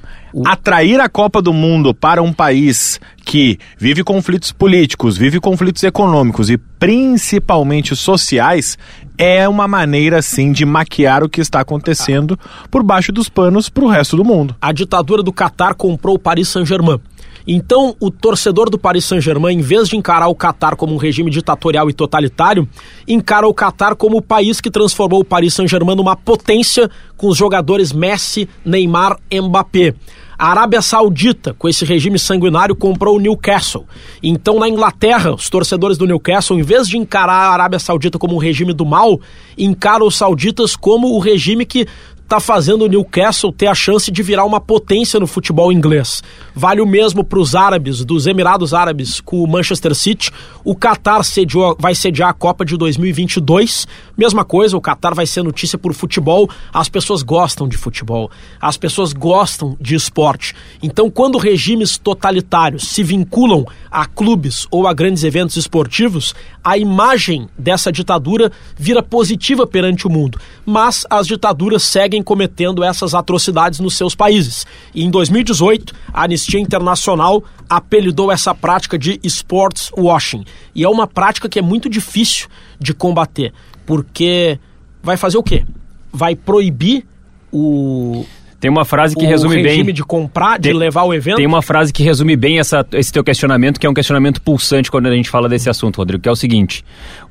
Atrair 0.45 0.99
a 0.99 1.09
Copa 1.09 1.41
do 1.41 1.51
Mundo 1.51 1.93
para 1.93 2.21
um 2.21 2.31
país 2.31 2.99
que 3.25 3.57
vive 3.77 4.03
conflitos 4.03 4.51
políticos, 4.51 5.17
vive 5.17 5.39
conflitos 5.39 5.83
econômicos 5.83 6.49
e 6.49 6.57
principalmente 6.57 7.95
sociais 7.95 8.77
é 9.19 9.47
uma 9.49 9.67
maneira, 9.67 10.21
sim, 10.21 10.53
de 10.53 10.65
maquiar 10.65 11.25
o 11.25 11.29
que 11.29 11.41
está 11.41 11.59
acontecendo 11.59 12.39
por 12.71 12.81
baixo 12.81 13.11
dos 13.11 13.27
panos 13.27 13.67
para 13.67 13.83
o 13.83 13.89
resto 13.89 14.15
do 14.15 14.23
mundo. 14.23 14.55
A 14.61 14.71
ditadura 14.71 15.21
do 15.21 15.33
Catar 15.33 15.75
comprou 15.75 16.15
o 16.15 16.19
Paris 16.19 16.47
Saint-Germain. 16.47 17.01
Então, 17.45 17.95
o 17.99 18.09
torcedor 18.09 18.69
do 18.69 18.77
Paris 18.77 19.03
Saint-Germain, 19.03 19.57
em 19.57 19.61
vez 19.61 19.89
de 19.89 19.97
encarar 19.97 20.27
o 20.27 20.35
Catar 20.35 20.77
como 20.77 20.93
um 20.93 20.97
regime 20.97 21.29
ditatorial 21.29 21.89
e 21.89 21.93
totalitário, 21.93 22.67
encara 23.05 23.45
o 23.45 23.53
Catar 23.53 23.95
como 23.95 24.17
o 24.17 24.21
país 24.21 24.61
que 24.61 24.71
transformou 24.71 25.19
o 25.19 25.25
Paris 25.25 25.53
Saint-Germain 25.53 25.95
numa 25.95 26.15
potência 26.15 26.89
com 27.17 27.27
os 27.27 27.35
jogadores 27.35 27.91
Messi, 27.91 28.47
Neymar, 28.63 29.17
Mbappé. 29.33 29.95
A 30.39 30.51
Arábia 30.51 30.81
Saudita, 30.81 31.53
com 31.53 31.67
esse 31.67 31.83
regime 31.83 32.17
sanguinário, 32.17 32.73
comprou 32.73 33.17
o 33.17 33.19
Newcastle. 33.19 33.85
Então, 34.23 34.57
na 34.57 34.69
Inglaterra, 34.69 35.33
os 35.33 35.49
torcedores 35.49 35.97
do 35.97 36.07
Newcastle, 36.07 36.57
em 36.57 36.61
vez 36.63 36.87
de 36.87 36.97
encarar 36.97 37.49
a 37.49 37.51
Arábia 37.51 37.77
Saudita 37.77 38.17
como 38.17 38.35
um 38.35 38.37
regime 38.37 38.71
do 38.71 38.85
mal, 38.85 39.19
encaram 39.57 40.07
os 40.07 40.15
sauditas 40.15 40.77
como 40.77 41.09
o 41.09 41.19
regime 41.19 41.65
que 41.65 41.85
está 42.29 42.39
fazendo 42.39 42.85
o 42.85 42.87
Newcastle 42.87 43.51
ter 43.51 43.65
a 43.65 43.73
chance 43.73 44.11
de 44.11 44.21
virar 44.21 44.45
uma 44.45 44.61
potência 44.61 45.19
no 45.19 45.25
futebol 45.25 45.71
inglês. 45.71 46.21
Vale 46.53 46.79
o 46.79 46.85
mesmo 46.85 47.23
para 47.23 47.39
os 47.39 47.55
árabes, 47.55 48.05
dos 48.05 48.27
Emirados 48.27 48.71
Árabes, 48.71 49.19
com 49.19 49.43
o 49.43 49.47
Manchester 49.47 49.95
City. 49.95 50.29
O 50.63 50.75
Qatar 50.75 51.23
sediou, 51.23 51.75
vai 51.79 51.95
sediar 51.95 52.29
a 52.29 52.33
Copa 52.33 52.63
de 52.63 52.77
2022. 52.77 53.87
Mesma 54.15 54.45
coisa, 54.45 54.77
o 54.77 54.81
Qatar 54.81 55.15
vai 55.15 55.25
ser 55.25 55.41
notícia 55.41 55.75
por 55.75 55.91
futebol. 55.91 56.47
As 56.71 56.87
pessoas 56.87 57.23
gostam 57.23 57.67
de 57.67 57.77
futebol, 57.77 58.29
as 58.61 58.77
pessoas 58.77 59.11
gostam 59.11 59.75
de 59.81 59.95
esporte. 59.95 60.53
Então, 60.83 61.09
quando 61.09 61.39
regimes 61.39 61.97
totalitários 61.97 62.89
se 62.89 63.01
vinculam 63.01 63.65
a 63.89 64.05
clubes 64.05 64.67
ou 64.69 64.85
a 64.85 64.93
grandes 64.93 65.23
eventos 65.23 65.57
esportivos, 65.57 66.35
a 66.63 66.77
imagem 66.77 67.49
dessa 67.57 67.91
ditadura 67.91 68.51
vira 68.77 69.01
positiva 69.01 69.65
perante 69.65 70.05
o 70.05 70.11
mundo. 70.11 70.39
Mas 70.63 71.07
as 71.09 71.25
ditaduras 71.25 71.81
seguem 71.81 72.18
cometendo 72.23 72.83
essas 72.83 73.13
atrocidades 73.13 73.79
nos 73.79 73.95
seus 73.95 74.15
países. 74.15 74.65
E 74.93 75.03
em 75.03 75.09
2018, 75.09 75.93
a 76.13 76.23
Anistia 76.23 76.59
Internacional 76.59 77.43
apelidou 77.69 78.31
essa 78.31 78.53
prática 78.53 78.97
de 78.97 79.19
sports 79.23 79.91
washing. 79.97 80.43
E 80.73 80.83
é 80.83 80.89
uma 80.89 81.07
prática 81.07 81.47
que 81.47 81.59
é 81.59 81.61
muito 81.61 81.89
difícil 81.89 82.47
de 82.79 82.93
combater, 82.93 83.53
porque 83.85 84.59
vai 85.01 85.17
fazer 85.17 85.37
o 85.37 85.43
quê? 85.43 85.63
Vai 86.11 86.35
proibir 86.35 87.05
o, 87.51 88.25
tem 88.59 88.69
uma 88.69 88.83
frase 88.83 89.15
que 89.15 89.25
resume 89.25 89.55
bem. 89.55 89.63
regime 89.63 89.93
de 89.93 90.03
comprar, 90.03 90.59
de 90.59 90.69
tem, 90.69 90.77
levar 90.77 91.03
o 91.03 91.13
evento. 91.13 91.37
Tem 91.37 91.47
uma 91.47 91.61
frase 91.61 91.93
que 91.93 92.03
resume 92.03 92.35
bem 92.35 92.59
essa, 92.59 92.85
esse 92.91 93.11
teu 93.11 93.23
questionamento, 93.23 93.79
que 93.79 93.87
é 93.87 93.89
um 93.89 93.93
questionamento 93.93 94.41
pulsante 94.41 94.91
quando 94.91 95.07
a 95.07 95.15
gente 95.15 95.29
fala 95.29 95.47
desse 95.47 95.69
assunto, 95.69 95.97
Rodrigo, 95.97 96.21
que 96.21 96.27
é 96.27 96.31
o 96.31 96.35
seguinte: 96.35 96.83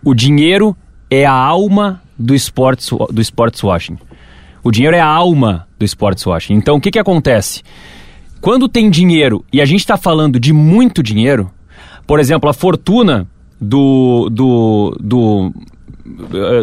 o 0.03 0.15
dinheiro 0.15 0.75
é 1.11 1.27
a 1.27 1.33
alma 1.33 2.01
do 2.19 2.35
sports, 2.35 2.91
do 3.11 3.21
sports 3.21 3.63
washing. 3.63 3.99
O 4.63 4.71
dinheiro 4.71 4.97
é 4.97 5.01
a 5.01 5.07
alma 5.07 5.67
do 5.79 5.85
sports 5.85 6.25
washing. 6.27 6.55
Então, 6.55 6.77
o 6.77 6.81
que, 6.81 6.91
que 6.91 6.99
acontece? 6.99 7.63
Quando 8.41 8.69
tem 8.69 8.91
dinheiro, 8.91 9.45
e 9.53 9.61
a 9.61 9.65
gente 9.65 9.81
está 9.81 9.97
falando 9.97 10.39
de 10.39 10.53
muito 10.53 11.03
dinheiro, 11.03 11.51
por 12.07 12.21
exemplo, 12.21 12.49
a 12.49 12.53
fortuna 12.53 13.27
do, 13.61 14.29
do, 14.31 14.97
do, 15.01 15.53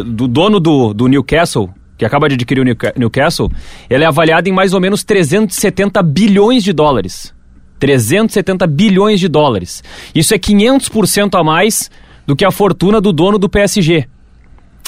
do 0.04 0.28
dono 0.28 0.58
do, 0.58 0.94
do 0.94 1.06
Newcastle, 1.06 1.70
que 1.98 2.04
acaba 2.04 2.28
de 2.28 2.34
adquirir 2.34 2.60
o 2.60 2.98
Newcastle, 2.98 3.50
ela 3.88 4.04
é 4.04 4.06
avaliada 4.06 4.48
em 4.48 4.52
mais 4.52 4.74
ou 4.74 4.80
menos 4.80 5.04
370 5.04 6.02
bilhões 6.02 6.62
de 6.62 6.72
dólares. 6.72 7.34
370 7.78 8.66
bilhões 8.66 9.20
de 9.20 9.28
dólares. 9.28 9.82
Isso 10.14 10.34
é 10.34 10.38
500% 10.38 11.38
a 11.38 11.44
mais 11.44 11.90
do 12.26 12.34
que 12.34 12.44
a 12.44 12.50
fortuna 12.50 13.00
do 13.00 13.12
dono 13.12 13.38
do 13.38 13.48
PSG. 13.48 14.08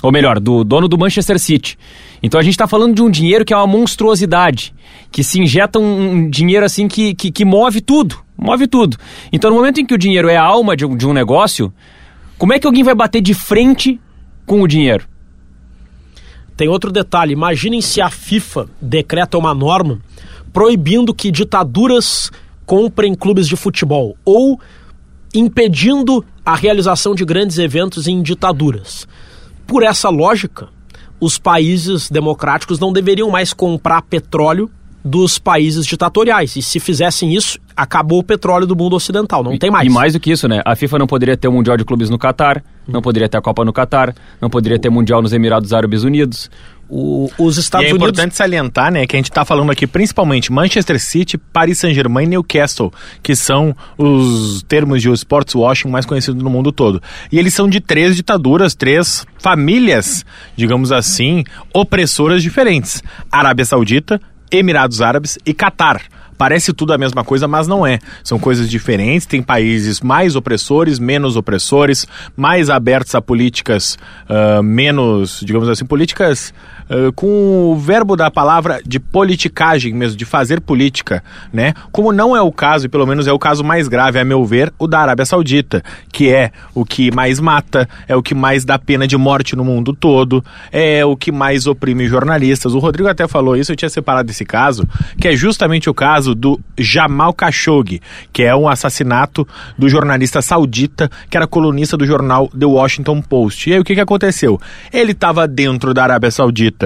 Ou 0.03 0.13
melhor, 0.13 0.39
do 0.39 0.63
dono 0.63 0.87
do 0.87 0.97
Manchester 0.97 1.39
City. 1.39 1.77
Então 2.23 2.39
a 2.39 2.43
gente 2.43 2.53
está 2.53 2.69
falando 2.69 2.95
de 2.95 3.03
um 3.03 3.11
dinheiro 3.11 3.45
que 3.45 3.53
é 3.53 3.57
uma 3.57 3.67
monstruosidade, 3.67 4.75
que 5.11 5.25
se 5.25 5.41
injeta 5.41 5.79
um, 5.79 6.31
dinheiro 6.31 6.65
assim 6.65 6.87
que, 6.87 7.15
que, 7.15 7.33
que, 7.33 7.45
move 7.45 7.81
tudo, 7.81 8.17
move 8.37 8.67
tudo. 8.67 8.97
Então 9.33 9.51
no 9.51 9.57
momento 9.57 9.81
em 9.81 9.87
que 9.87 9.95
o 9.95 9.99
dinheiro 9.99 10.29
é 10.29 10.37
a 10.37 10.43
alma 10.43 10.77
de 10.77 10.87
um, 10.87 10.97
de 10.97 11.07
um 11.07 11.13
negócio, 11.13 11.73
como 12.37 12.53
é 12.53 12.59
que 12.59 12.67
alguém 12.67 12.85
vai 12.85 12.95
bater 12.95 13.21
de 13.21 13.35
frente 13.35 14.01
com 14.47 14.63
o 14.63 14.69
dinheiro? 14.69 15.05
Tem 16.57 16.69
outro 16.69 16.91
detalhe, 16.91 17.33
imaginem 17.33 17.81
se 17.81 18.01
a 18.01 18.11
FIFA 18.11 18.69
decreta 18.81 19.39
uma 19.39 19.55
norma 19.55 20.01
proibindo 20.53 21.15
que 21.15 21.31
ditaduras 21.31 22.31
comprem 22.67 23.15
clubes 23.15 23.49
de 23.49 23.57
futebol 23.57 24.17
ou 24.25 24.61
impedindo 25.35 26.25
a 26.45 26.57
realização 26.57 27.15
de 27.15 27.25
grandes 27.25 27.59
eventos 27.59 28.09
em 28.09 28.23
ditaduras. 28.23 29.07
Por 29.69 29.83
essa 29.83 30.09
lógica, 30.09 30.69
os 31.21 31.39
países 31.39 32.11
democráticos 32.11 32.81
não 32.81 32.91
deveriam 32.91 33.31
mais 33.31 33.53
comprar 33.53 34.01
petróleo 34.01 34.71
dos 35.05 35.39
países 35.39 35.85
ditatoriais. 35.85 36.57
E 36.57 36.63
se 36.63 36.81
fizessem 36.81 37.35
isso, 37.35 37.59
acabou 37.77 38.21
o 38.21 38.23
petróleo 38.25 38.67
do 38.67 38.75
mundo 38.75 38.97
ocidental, 38.97 39.45
não 39.45 39.53
e, 39.53 39.59
tem 39.59 39.71
mais. 39.71 39.87
E 39.87 39.91
mais 39.91 40.15
do 40.15 40.21
que 40.21 40.33
isso, 40.33 40.49
né? 40.49 40.63
A 40.65 40.75
FIFA 40.75 41.01
não 41.01 41.07
poderia 41.07 41.37
ter 41.37 41.49
o 41.49 41.53
Mundial 41.53 41.77
de 41.77 41.85
Clubes 41.85 42.09
no 42.09 42.19
Catar, 42.19 42.65
não 42.87 43.03
poderia 43.03 43.29
ter 43.29 43.37
a 43.37 43.43
Copa 43.43 43.63
no 43.63 43.73
Catar, 43.73 44.15
não 44.41 44.49
poderia 44.49 44.79
ter 44.79 44.89
Mundial 44.89 45.21
nos 45.21 45.35
Emirados 45.35 45.75
Árabes 45.75 46.03
Unidos. 46.03 46.51
O, 46.89 47.31
os 47.39 47.59
Estados 47.59 47.87
e 47.87 47.91
é 47.91 47.93
Unidos... 47.93 48.09
importante 48.09 48.35
salientar, 48.35 48.91
né, 48.91 49.07
que 49.07 49.15
a 49.15 49.19
gente 49.19 49.29
está 49.29 49.45
falando 49.45 49.71
aqui 49.71 49.87
principalmente 49.87 50.51
Manchester 50.51 50.99
City, 50.99 51.37
Paris 51.37 51.79
Saint-Germain 51.79 52.25
e 52.25 52.29
Newcastle, 52.29 52.93
que 53.23 53.37
são 53.37 53.77
os 53.99 54.63
termos 54.63 55.03
de 55.03 55.11
sports 55.13 55.55
washing 55.55 55.89
mais 55.89 56.07
conhecidos 56.07 56.43
no 56.43 56.49
mundo 56.49 56.73
todo. 56.73 57.03
E 57.31 57.39
eles 57.39 57.53
são 57.53 57.69
de 57.69 57.81
três 57.81 58.17
ditaduras, 58.17 58.75
três 58.75 59.27
famílias, 59.39 60.25
digamos 60.57 60.91
assim, 60.91 61.45
opressoras 61.75 62.43
diferentes: 62.43 63.03
Arábia 63.31 63.65
Saudita, 63.65 64.21
Emirados 64.51 65.03
Árabes 65.03 65.39
e 65.45 65.53
Catar. 65.53 66.03
Parece 66.39 66.73
tudo 66.73 66.93
a 66.93 66.99
mesma 66.99 67.25
coisa, 67.25 67.49
mas 67.49 67.67
não 67.67 67.85
é. 67.85 67.99
São 68.23 68.39
coisas 68.39 68.71
diferentes. 68.71 69.27
Tem 69.27 69.43
países 69.43 70.01
mais 70.01 70.37
opressores, 70.37 71.01
menos 71.01 71.35
opressores, 71.35 72.07
mais 72.37 72.71
abertos 72.71 73.13
a 73.17 73.21
políticas 73.21 73.99
uh, 74.31 74.63
menos, 74.63 75.41
digamos 75.45 75.69
assim, 75.69 75.85
políticas 75.85 76.55
uh, 76.91 77.13
com 77.13 77.73
o 77.73 77.77
verbo 77.77 78.17
da 78.17 78.31
palavra 78.31 78.81
de 78.85 79.01
politicagem 79.01 79.95
mesmo, 79.95 80.17
de 80.17 80.25
fazer 80.25 80.61
política, 80.61 81.23
né? 81.53 81.75
Como 81.91 82.13
não 82.13 82.37
é 82.37 82.43
o 82.43 82.53
caso, 82.53 82.87
e 82.87 82.89
pelo 82.89 83.07
menos 83.07 83.27
é 83.27 83.33
o 83.33 83.39
caso 83.39 83.65
mais 83.65 83.89
grave, 83.89 84.19
a 84.19 84.25
meu 84.25 84.45
ver, 84.45 84.73
o 84.79 84.87
da 84.87 85.01
Arábia 85.01 85.25
Saudita, 85.25 85.83
que 86.13 86.31
é 86.31 86.51
o 86.75 86.85
que 86.85 87.11
mais 87.11 87.41
mata, 87.41 87.89
é 88.07 88.15
o 88.15 88.23
que 88.23 88.35
mais 88.35 88.65
dá 88.65 88.79
pena 88.79 89.07
de 89.07 89.17
morte 89.17 89.57
no 89.57 89.65
mundo 89.65 89.93
todo, 89.93 90.45
é 90.71 91.05
o 91.05 91.17
que 91.17 91.33
mais 91.33 91.67
oprime 91.67 92.07
jornalistas. 92.07 92.75
O 92.75 92.79
Rodrigo 92.79 93.09
até 93.09 93.27
falou 93.27 93.57
isso, 93.57 93.73
eu 93.73 93.77
tinha 93.77 93.89
separado 93.89 94.31
esse 94.31 94.45
caso, 94.45 94.87
que 95.21 95.29
é 95.29 95.35
justamente 95.35 95.89
o 95.89 95.95
caso 95.95 96.29
caso 96.29 96.35
do 96.35 96.61
Jamal 96.77 97.33
Khashoggi, 97.33 98.01
que 98.33 98.43
é 98.43 98.55
um 98.55 98.69
assassinato 98.69 99.47
do 99.77 99.89
jornalista 99.89 100.43
saudita, 100.43 101.11
que 101.31 101.37
era 101.37 101.47
colunista 101.47 101.97
do 101.97 102.07
jornal 102.07 102.49
The 102.49 102.67
Washington 102.67 103.21
Post. 103.23 103.71
E 103.71 103.75
aí 103.75 103.81
o 103.81 103.85
que, 103.85 103.95
que 103.95 104.01
aconteceu? 104.01 104.61
Ele 104.93 105.13
estava 105.13 105.47
dentro 105.47 105.95
da 105.95 106.03
Arábia 106.03 106.31
Saudita 106.31 106.78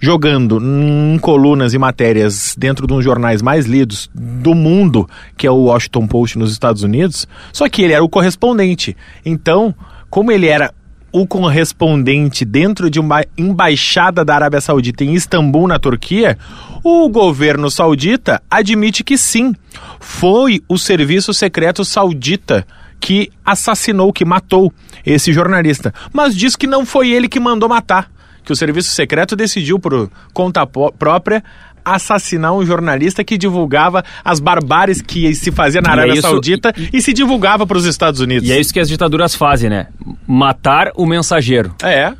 jogando 0.00 0.60
em 0.62 1.18
colunas 1.18 1.74
e 1.74 1.78
matérias 1.78 2.54
dentro 2.56 2.86
de 2.86 2.92
um 2.92 2.96
dos 2.96 3.04
jornais 3.04 3.42
mais 3.42 3.66
lidos 3.66 4.08
do 4.14 4.54
mundo, 4.54 5.08
que 5.36 5.46
é 5.46 5.50
o 5.50 5.64
Washington 5.64 6.06
Post 6.06 6.38
nos 6.38 6.52
Estados 6.52 6.82
Unidos, 6.82 7.26
só 7.52 7.68
que 7.68 7.82
ele 7.82 7.92
era 7.92 8.04
o 8.04 8.08
correspondente. 8.08 8.96
Então, 9.24 9.74
como 10.08 10.30
ele 10.30 10.46
era 10.46 10.72
o 11.10 11.26
correspondente 11.26 12.44
dentro 12.44 12.90
de 12.90 13.00
uma 13.00 13.24
embaixada 13.36 14.24
da 14.24 14.34
Arábia 14.34 14.60
Saudita 14.60 15.04
em 15.04 15.14
Istambul, 15.14 15.66
na 15.66 15.78
Turquia, 15.78 16.38
o 16.84 17.08
governo 17.08 17.70
saudita 17.70 18.42
admite 18.50 19.02
que 19.02 19.16
sim, 19.16 19.54
foi 19.98 20.62
o 20.68 20.78
serviço 20.78 21.32
secreto 21.32 21.84
saudita 21.84 22.66
que 23.00 23.30
assassinou, 23.44 24.12
que 24.12 24.24
matou 24.24 24.72
esse 25.04 25.32
jornalista, 25.32 25.94
mas 26.12 26.36
diz 26.36 26.56
que 26.56 26.66
não 26.66 26.84
foi 26.84 27.10
ele 27.10 27.28
que 27.28 27.40
mandou 27.40 27.68
matar, 27.68 28.10
que 28.48 28.52
o 28.52 28.56
serviço 28.56 28.90
secreto 28.92 29.36
decidiu 29.36 29.78
por 29.78 30.10
conta 30.32 30.66
própria 30.66 31.44
assassinar 31.84 32.54
um 32.54 32.64
jornalista 32.64 33.22
que 33.22 33.36
divulgava 33.36 34.02
as 34.24 34.40
barbáries 34.40 35.02
que 35.02 35.34
se 35.34 35.52
fazia 35.52 35.82
na 35.82 35.90
Arábia 35.90 36.12
é 36.12 36.14
isso, 36.14 36.22
Saudita 36.22 36.72
e, 36.76 36.96
e, 36.96 37.02
se 37.02 37.12
divulgava 37.12 37.66
para 37.66 37.76
os 37.76 37.84
Estados 37.84 38.20
Unidos. 38.20 38.48
E 38.48 38.52
é 38.52 38.58
isso 38.58 38.72
que 38.72 38.80
as 38.80 38.88
ditaduras 38.88 39.34
fazem, 39.34 39.68
né? 39.68 39.88
Matar 40.26 40.90
o 40.96 41.04
mensageiro. 41.04 41.74
É. 41.82 42.14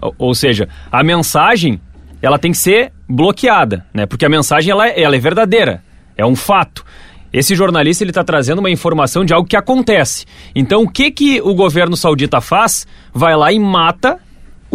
Ou, 0.00 0.14
ou 0.18 0.34
seja, 0.34 0.66
a 0.90 1.04
mensagem 1.04 1.78
ela 2.22 2.38
tem 2.38 2.52
que 2.52 2.58
ser 2.58 2.90
bloqueada, 3.06 3.84
né? 3.92 4.06
Porque 4.06 4.24
a 4.24 4.30
mensagem 4.30 4.70
ela, 4.70 4.88
é, 4.88 5.02
ela 5.02 5.14
é 5.14 5.18
verdadeira, 5.18 5.82
é 6.16 6.24
um 6.24 6.34
fato. 6.34 6.86
Esse 7.30 7.54
jornalista 7.54 8.02
ele 8.02 8.12
está 8.12 8.24
trazendo 8.24 8.60
uma 8.60 8.70
informação 8.70 9.26
de 9.26 9.34
algo 9.34 9.46
que 9.46 9.56
acontece. 9.56 10.24
Então 10.54 10.84
o 10.84 10.88
que 10.88 11.10
que 11.10 11.40
o 11.42 11.54
governo 11.54 11.96
saudita 11.98 12.40
faz? 12.40 12.86
Vai 13.12 13.36
lá 13.36 13.52
e 13.52 13.58
mata 13.58 14.18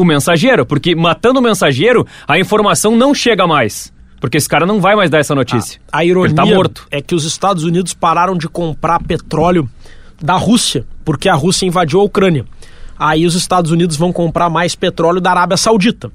o 0.01 0.05
mensageiro, 0.05 0.65
porque 0.65 0.96
matando 0.96 1.39
o 1.39 1.43
mensageiro 1.43 2.05
a 2.27 2.39
informação 2.39 2.96
não 2.96 3.13
chega 3.13 3.48
mais. 3.48 3.91
Porque 4.20 4.38
esse 4.38 4.48
cara 4.48 4.67
não 4.67 4.79
vai 4.79 4.96
mais 4.96 5.10
dar 5.10 5.17
essa 5.17 5.34
notícia. 5.34 5.81
A, 5.91 6.00
a 6.00 6.05
ironia 6.05 6.36
tá 6.36 6.43
é 6.91 7.01
que 7.01 7.15
os 7.15 7.25
Estados 7.25 7.63
Unidos 7.63 7.93
pararam 7.96 8.38
de 8.38 8.48
comprar 8.48 9.01
petróleo 9.01 9.67
da 10.22 10.36
Rússia, 10.36 10.86
porque 11.03 11.27
a 11.27 11.34
Rússia 11.34 11.65
invadiu 11.65 12.00
a 12.00 12.03
Ucrânia. 12.03 12.46
Aí 13.00 13.25
os 13.25 13.34
Estados 13.34 13.72
Unidos 13.72 13.98
vão 13.98 14.13
comprar 14.13 14.48
mais 14.48 14.75
petróleo 14.75 15.20
da 15.20 15.31
Arábia 15.31 15.58
Saudita, 15.58 16.12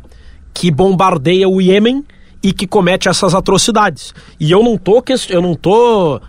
que 0.55 0.71
bombardeia 0.71 1.49
o 1.49 1.61
Iêmen 1.61 2.05
e 2.41 2.53
que 2.53 2.65
comete 2.65 3.09
essas 3.09 3.35
atrocidades. 3.35 4.15
E 4.39 4.53
eu 4.53 4.63
não 4.63 4.79
tô, 4.79 5.03
eu 5.29 5.43
não 5.43 5.57
tô 5.57 6.21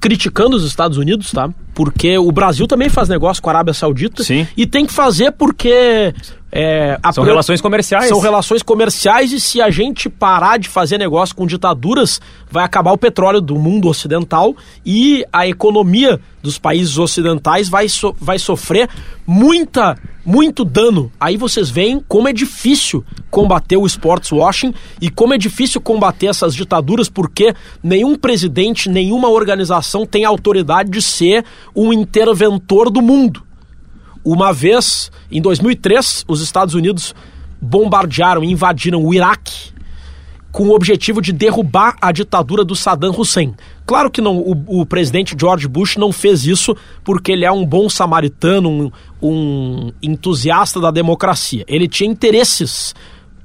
criticando 0.00 0.56
os 0.56 0.64
Estados 0.64 0.98
Unidos, 0.98 1.30
tá? 1.30 1.48
Porque 1.74 2.18
o 2.18 2.30
Brasil 2.30 2.66
também 2.66 2.88
faz 2.88 3.08
negócio 3.08 3.42
com 3.42 3.48
a 3.50 3.52
Arábia 3.54 3.72
Saudita 3.74 4.22
Sim. 4.22 4.46
e 4.56 4.66
tem 4.66 4.84
que 4.86 4.92
fazer 4.92 5.32
porque 5.32 6.14
é, 6.54 6.98
São 7.14 7.24
pro- 7.24 7.30
relações 7.32 7.60
comerciais. 7.62 8.08
são 8.08 8.20
relações 8.20 8.62
comerciais 8.62 9.32
e 9.32 9.40
se 9.40 9.60
a 9.60 9.70
gente 9.70 10.08
parar 10.10 10.58
de 10.58 10.68
fazer 10.68 10.98
negócio 10.98 11.34
com 11.34 11.46
ditaduras, 11.46 12.20
vai 12.50 12.62
acabar 12.62 12.92
o 12.92 12.98
petróleo 12.98 13.40
do 13.40 13.54
mundo 13.58 13.88
ocidental 13.88 14.54
e 14.84 15.24
a 15.32 15.46
economia 15.46 16.20
dos 16.42 16.58
países 16.58 16.98
ocidentais 16.98 17.68
vai, 17.70 17.88
so- 17.88 18.14
vai 18.20 18.38
sofrer 18.38 18.88
muita, 19.26 19.96
muito 20.26 20.64
dano. 20.64 21.10
Aí 21.18 21.36
vocês 21.36 21.70
veem 21.70 22.02
como 22.06 22.28
é 22.28 22.32
difícil 22.32 23.04
combater 23.30 23.76
o 23.78 23.86
sports 23.86 24.30
washing 24.32 24.74
e 25.00 25.08
como 25.08 25.32
é 25.32 25.38
difícil 25.38 25.80
combater 25.80 26.26
essas 26.26 26.54
ditaduras 26.54 27.08
porque 27.08 27.54
nenhum 27.82 28.14
presidente, 28.16 28.88
nenhuma 28.90 29.28
organização 29.30 30.04
tem 30.04 30.24
autoridade 30.24 30.90
de 30.90 31.00
ser 31.00 31.44
um 31.74 31.92
interventor 31.92 32.90
do 32.90 33.02
mundo. 33.02 33.42
Uma 34.24 34.52
vez, 34.52 35.10
em 35.30 35.40
2003, 35.40 36.24
os 36.28 36.40
Estados 36.40 36.74
Unidos 36.74 37.14
bombardearam 37.60 38.44
e 38.44 38.50
invadiram 38.50 39.04
o 39.04 39.12
Iraque 39.12 39.72
com 40.52 40.64
o 40.64 40.74
objetivo 40.74 41.22
de 41.22 41.32
derrubar 41.32 41.96
a 42.00 42.12
ditadura 42.12 42.62
do 42.62 42.76
Saddam 42.76 43.14
Hussein. 43.16 43.54
Claro 43.86 44.10
que 44.10 44.20
não, 44.20 44.36
o, 44.36 44.80
o 44.82 44.86
presidente 44.86 45.34
George 45.38 45.66
Bush 45.66 45.96
não 45.96 46.12
fez 46.12 46.46
isso 46.46 46.76
porque 47.02 47.32
ele 47.32 47.46
é 47.46 47.50
um 47.50 47.64
bom 47.64 47.88
samaritano, 47.88 48.68
um, 48.68 48.90
um 49.22 49.92
entusiasta 50.02 50.78
da 50.78 50.90
democracia. 50.90 51.64
Ele 51.66 51.88
tinha 51.88 52.08
interesses 52.08 52.94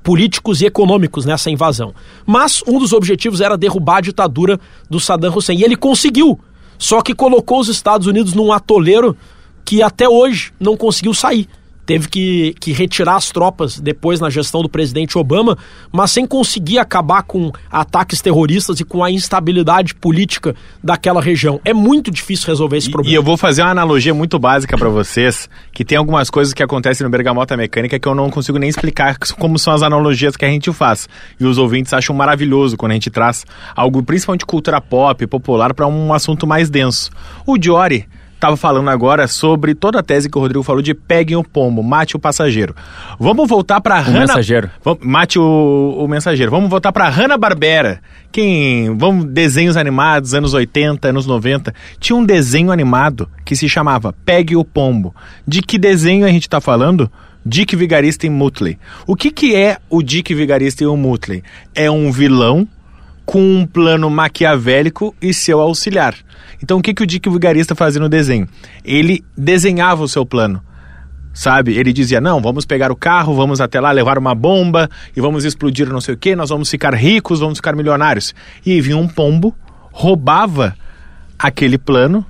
políticos 0.04 0.62
e 0.62 0.66
econômicos 0.66 1.26
nessa 1.26 1.50
invasão. 1.50 1.94
Mas 2.26 2.62
um 2.68 2.78
dos 2.78 2.92
objetivos 2.92 3.40
era 3.40 3.58
derrubar 3.58 3.98
a 3.98 4.02
ditadura 4.02 4.60
do 4.90 5.00
Saddam 5.00 5.36
Hussein. 5.36 5.58
E 5.60 5.64
ele 5.64 5.78
conseguiu. 5.78 6.40
Só 6.78 7.02
que 7.02 7.14
colocou 7.14 7.60
os 7.60 7.68
Estados 7.68 8.08
Unidos 8.08 8.34
num 8.34 8.52
atoleiro 8.52 9.18
que 9.66 9.82
até 9.82 10.08
hoje 10.08 10.54
não 10.60 10.78
conseguiu 10.78 11.14
sair. 11.14 11.50
Teve 11.88 12.10
que, 12.10 12.54
que 12.60 12.74
retirar 12.74 13.16
as 13.16 13.32
tropas 13.32 13.80
depois 13.80 14.20
na 14.20 14.30
gestão 14.30 14.62
do 14.62 14.68
presidente 14.68 15.18
Obama, 15.18 15.58
mas 15.90 16.12
sem 16.12 16.28
conseguir 16.28 16.80
acabar 16.80 17.24
com 17.24 17.50
ataques 17.72 18.22
terroristas 18.22 18.82
e 18.82 18.84
com 18.84 19.02
a 19.02 19.10
instabilidade 19.10 19.96
política 19.96 20.54
daquela 20.84 21.22
região. 21.22 21.62
É 21.64 21.74
muito 21.74 22.12
difícil 22.12 22.46
resolver 22.48 22.76
esse 22.76 22.90
E 22.90 22.92
problema. 22.92 23.16
eu 23.16 23.24
vou 23.24 23.38
fazer 23.38 23.62
uma 23.62 23.72
analogia 23.72 24.14
muito 24.14 24.38
básica 24.38 24.78
pra 24.78 24.90
vocês, 24.90 25.50
que 25.72 25.86
tem 25.86 25.98
algumas 25.98 26.30
coisas 26.30 26.54
que 26.54 26.62
acontecem 26.62 27.06
no 27.06 27.10
Bergamota 27.10 27.56
Mecânica 27.56 27.98
que 27.98 28.08
eu 28.08 28.14
não 28.14 28.30
consigo 28.30 28.60
nem 28.60 28.68
explicar 28.70 29.18
como 29.40 29.58
são 29.58 29.74
as 29.74 29.82
analogias 29.82 30.36
que 30.36 30.44
a 30.44 30.50
gente 30.50 30.72
faz. 30.74 31.08
E 31.40 31.46
os 31.46 31.58
ouvintes 31.58 31.94
acham 31.94 32.14
maravilhoso 32.14 32.76
quando 32.76 32.92
a 32.92 32.96
gente 32.96 33.10
traz 33.10 33.46
algo, 33.74 34.04
principalmente 34.04 34.46
cultura 34.46 34.82
pop, 34.82 35.26
popular, 35.26 35.74
pra 35.74 35.88
um 35.88 36.12
assunto 36.14 36.46
mais 36.46 36.70
denso. 36.70 37.10
O 37.46 37.58
Diori 37.58 38.06
estava 38.38 38.56
falando 38.56 38.90
agora 38.90 39.28
sobre 39.28 39.74
toda 39.74 40.00
a 40.00 40.04
tese 40.04 40.30
que 40.30 40.38
o 40.38 40.42
Rodrigo 40.42 40.64
falou 40.64 40.82
de 40.82 40.94
peguem 40.94 41.36
o 41.36 41.44
pombo, 41.44 41.84
mate 41.84 42.16
o 42.16 42.20
passageiro. 42.20 42.76
Vamos 43.20 43.50
voltar 43.50 43.82
pra 43.82 44.00
Hanna... 44.00 44.20
mensageiro. 44.20 44.70
Mate 45.02 45.40
o, 45.40 45.98
o 45.98 46.08
mensageiro. 46.08 46.52
Vamos 46.52 46.70
voltar 46.70 46.92
pra 46.92 47.10
Hanna-Barbera. 47.10 48.00
Quem. 48.32 48.96
Vamos, 48.96 49.26
desenhos 49.26 49.76
animados, 49.76 50.34
anos 50.34 50.54
80, 50.54 51.10
anos 51.10 51.26
90. 51.26 51.74
Tinha 52.00 52.16
um 52.16 52.24
desenho 52.24 52.72
animado 52.72 53.30
que 53.44 53.56
se 53.56 53.68
chamava 53.68 54.14
Pegue 54.26 54.56
o 54.56 54.64
Pombo. 54.64 55.16
De 55.46 55.62
que 55.62 55.78
desenho 55.78 56.26
a 56.26 56.30
gente 56.30 56.48
tá 56.48 56.62
falando? 56.62 57.12
Dick 57.44 57.76
Vigarista 57.76 58.28
e 58.28 58.30
Mutley. 58.30 58.78
O 59.06 59.16
que, 59.16 59.32
que 59.32 59.56
é 59.56 59.78
o 59.90 60.04
Dick 60.04 60.34
Vigarista 60.36 60.84
e 60.84 60.88
o 60.88 60.98
Mutley? 60.98 61.44
É 61.74 61.90
um 61.90 62.12
vilão 62.12 62.68
com 63.26 63.42
um 63.42 63.66
plano 63.66 64.10
maquiavélico 64.10 65.16
e 65.22 65.34
seu 65.34 65.60
auxiliar. 65.60 66.16
Então 66.62 66.78
o 66.78 66.82
que, 66.82 66.94
que 66.94 67.04
o 67.04 67.08
Dick 67.08 67.30
Vigarista 67.30 67.76
fazia 67.76 68.02
no 68.02 68.10
desenho? 68.10 68.48
Ele 68.84 69.24
desenhava 69.38 70.04
o 70.04 70.08
seu 70.08 70.26
plano. 70.26 70.62
Sabe? 71.34 71.78
Ele 71.78 71.94
dizia: 71.94 72.20
não, 72.20 72.42
vamos 72.42 72.66
pegar 72.66 72.92
o 72.92 72.96
carro, 72.96 73.36
vamos 73.36 73.62
até 73.62 73.80
lá 73.80 73.92
levar 73.92 74.18
uma 74.18 74.34
bomba 74.34 74.90
e 75.16 75.22
vamos 75.22 75.46
explodir 75.46 75.88
não 75.88 76.02
sei 76.02 76.16
o 76.16 76.18
que, 76.18 76.36
nós 76.36 76.50
vamos 76.50 76.70
ficar 76.70 76.96
ricos, 76.96 77.40
vamos 77.40 77.60
ficar 77.60 77.76
milionários. 77.76 78.34
E 78.66 78.72
aí 78.72 78.82
vinha 78.82 78.98
um 78.98 79.08
pombo, 79.08 79.56
roubava 79.92 80.76
aquele 81.38 81.78
plano 81.78 82.26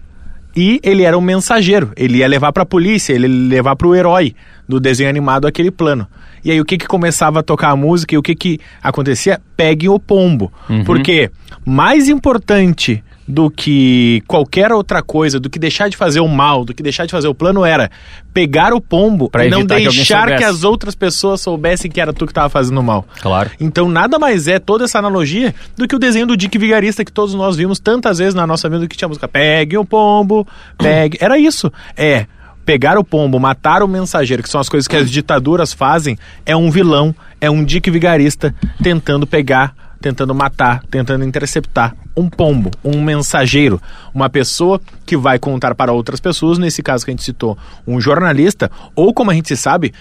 e 0.53 0.81
ele 0.83 1.03
era 1.03 1.17
um 1.17 1.21
mensageiro. 1.21 1.93
Ele 1.95 2.17
ia 2.17 2.27
levar 2.27 2.51
para 2.51 2.63
a 2.63 2.65
polícia, 2.65 3.13
ele 3.13 3.27
ia 3.27 3.49
levar 3.49 3.75
para 3.75 3.87
o 3.87 3.95
herói 3.95 4.35
do 4.67 4.79
desenho 4.79 5.09
animado 5.09 5.47
aquele 5.47 5.71
plano. 5.71 6.05
E 6.43 6.51
aí 6.51 6.59
o 6.59 6.65
que 6.65 6.77
que 6.77 6.87
começava 6.87 7.39
a 7.39 7.43
tocar 7.43 7.69
a 7.69 7.75
música 7.75 8.15
e 8.15 8.17
o 8.17 8.21
que 8.21 8.35
que 8.35 8.59
acontecia? 8.81 9.39
Pegue 9.55 9.87
o 9.87 9.99
pombo. 9.99 10.51
Porque 10.85 11.31
mais 11.65 12.09
importante 12.09 13.03
do 13.27 13.49
que 13.51 14.23
qualquer 14.25 14.71
outra 14.71 15.03
coisa, 15.03 15.39
do 15.39 15.49
que 15.49 15.59
deixar 15.59 15.89
de 15.89 15.97
fazer 15.97 16.21
o 16.21 16.27
mal, 16.27 16.63
do 16.63 16.73
que 16.73 16.81
deixar 16.81 17.05
de 17.05 17.11
fazer 17.11 17.27
o 17.27 17.35
plano 17.35 17.65
era 17.65 17.91
pegar 18.33 18.73
o 18.73 18.79
pombo 18.79 19.29
Pra 19.29 19.45
e 19.45 19.49
não 19.49 19.61
que 19.61 19.65
deixar 19.65 20.27
que, 20.27 20.33
soubesse. 20.33 20.43
as 20.43 20.63
outras 20.63 20.95
pessoas 20.95 21.41
soubessem 21.41 21.91
que 21.91 21.99
era 21.99 22.13
tu 22.13 22.25
que 22.25 22.31
estava 22.31 22.49
fazendo 22.49 22.81
mal. 22.81 23.05
Claro. 23.19 23.51
Então 23.59 23.89
nada 23.89 24.17
mais 24.17 24.47
é 24.47 24.59
toda 24.59 24.85
essa 24.85 24.99
analogia 24.99 25.53
do 25.75 25.87
que 25.87 25.95
o 25.95 25.99
desenho 25.99 26.25
do 26.25 26.37
Dick 26.37 26.57
Vigarista 26.57 27.03
que 27.03 27.11
todos 27.11 27.33
nós 27.33 27.57
vimos 27.57 27.79
tantas 27.79 28.19
vezes 28.19 28.33
na 28.33 28.47
nossa 28.47 28.69
vida 28.69 28.87
que 28.87 28.95
tinha 28.95 29.07
música 29.07 29.27
Pegue 29.27 29.77
o 29.77 29.83
pombo, 29.83 30.47
pegue. 30.77 31.17
Era 31.19 31.37
isso. 31.37 31.71
É 31.97 32.27
pegar 32.67 32.97
o 32.97 33.03
pombo, 33.03 33.39
matar 33.39 33.81
o 33.81 33.87
mensageiro, 33.87 34.43
que 34.43 34.49
são 34.49 34.59
as 34.59 34.67
coisas 34.67 34.89
que 34.89 34.95
as 34.97 35.09
ditaduras 35.09 35.71
fazem, 35.71 36.17
é 36.45 36.53
um 36.53 36.69
vilão, 36.69 37.15
é 37.39 37.49
um 37.49 37.63
Dick 37.63 37.89
Vigarista 37.89 38.53
tentando 38.83 39.25
pegar, 39.25 39.73
tentando 39.99 40.33
matar, 40.33 40.83
tentando 40.89 41.23
interceptar 41.23 41.95
um 42.15 42.29
pombo, 42.29 42.71
um 42.83 43.01
mensageiro, 43.01 43.81
uma 44.13 44.29
pessoa 44.29 44.81
que 45.05 45.15
vai 45.15 45.37
contar 45.37 45.75
para 45.75 45.91
outras 45.91 46.19
pessoas, 46.19 46.57
nesse 46.57 46.81
caso 46.81 47.05
que 47.05 47.11
a 47.11 47.13
gente 47.13 47.23
citou, 47.23 47.57
um 47.85 48.01
jornalista, 48.01 48.71
ou 48.95 49.13
como 49.13 49.31
a 49.31 49.33
gente 49.33 49.55
sabe, 49.55 49.93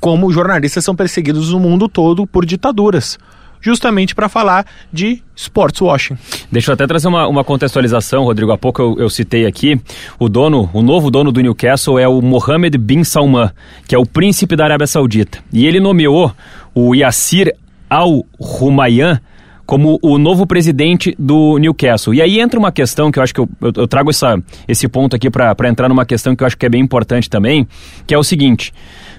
como 0.00 0.30
jornalistas 0.30 0.84
são 0.84 0.94
perseguidos 0.94 1.50
no 1.50 1.58
mundo 1.58 1.88
todo 1.88 2.26
por 2.26 2.44
ditaduras. 2.44 3.18
Justamente 3.58 4.14
para 4.14 4.28
falar 4.28 4.66
de 4.92 5.22
sports 5.34 5.80
washing. 5.80 6.16
Deixa 6.52 6.70
eu 6.70 6.74
até 6.74 6.86
trazer 6.86 7.08
uma, 7.08 7.26
uma 7.26 7.42
contextualização, 7.42 8.22
Rodrigo. 8.22 8.52
Há 8.52 8.58
pouco 8.58 8.80
eu, 8.80 8.96
eu 8.98 9.10
citei 9.10 9.46
aqui. 9.46 9.80
O 10.18 10.28
dono, 10.28 10.70
o 10.72 10.82
novo 10.82 11.10
dono 11.10 11.32
do 11.32 11.40
Newcastle 11.40 11.98
é 11.98 12.06
o 12.06 12.20
Mohammed 12.20 12.76
bin 12.78 13.02
Salman, 13.02 13.50
que 13.88 13.94
é 13.94 13.98
o 13.98 14.06
príncipe 14.06 14.54
da 14.54 14.64
Arábia 14.64 14.86
Saudita. 14.86 15.38
E 15.52 15.66
ele 15.66 15.80
nomeou 15.80 16.32
o 16.74 16.94
Yassir 16.94 17.56
Al-Rumayyan 17.88 19.20
como 19.66 19.98
o 20.00 20.16
novo 20.16 20.46
presidente 20.46 21.14
do 21.18 21.58
Newcastle. 21.58 22.14
E 22.14 22.22
aí 22.22 22.38
entra 22.38 22.58
uma 22.58 22.70
questão 22.70 23.10
que 23.10 23.18
eu 23.18 23.22
acho 23.22 23.34
que 23.34 23.40
eu, 23.40 23.48
eu, 23.60 23.72
eu 23.76 23.88
trago 23.88 24.10
essa, 24.10 24.40
esse 24.68 24.86
ponto 24.86 25.16
aqui 25.16 25.28
para 25.28 25.68
entrar 25.68 25.88
numa 25.88 26.06
questão 26.06 26.36
que 26.36 26.44
eu 26.44 26.46
acho 26.46 26.56
que 26.56 26.64
é 26.64 26.68
bem 26.68 26.80
importante 26.80 27.28
também, 27.28 27.66
que 28.06 28.14
é 28.14 28.18
o 28.18 28.22
seguinte: 28.22 28.72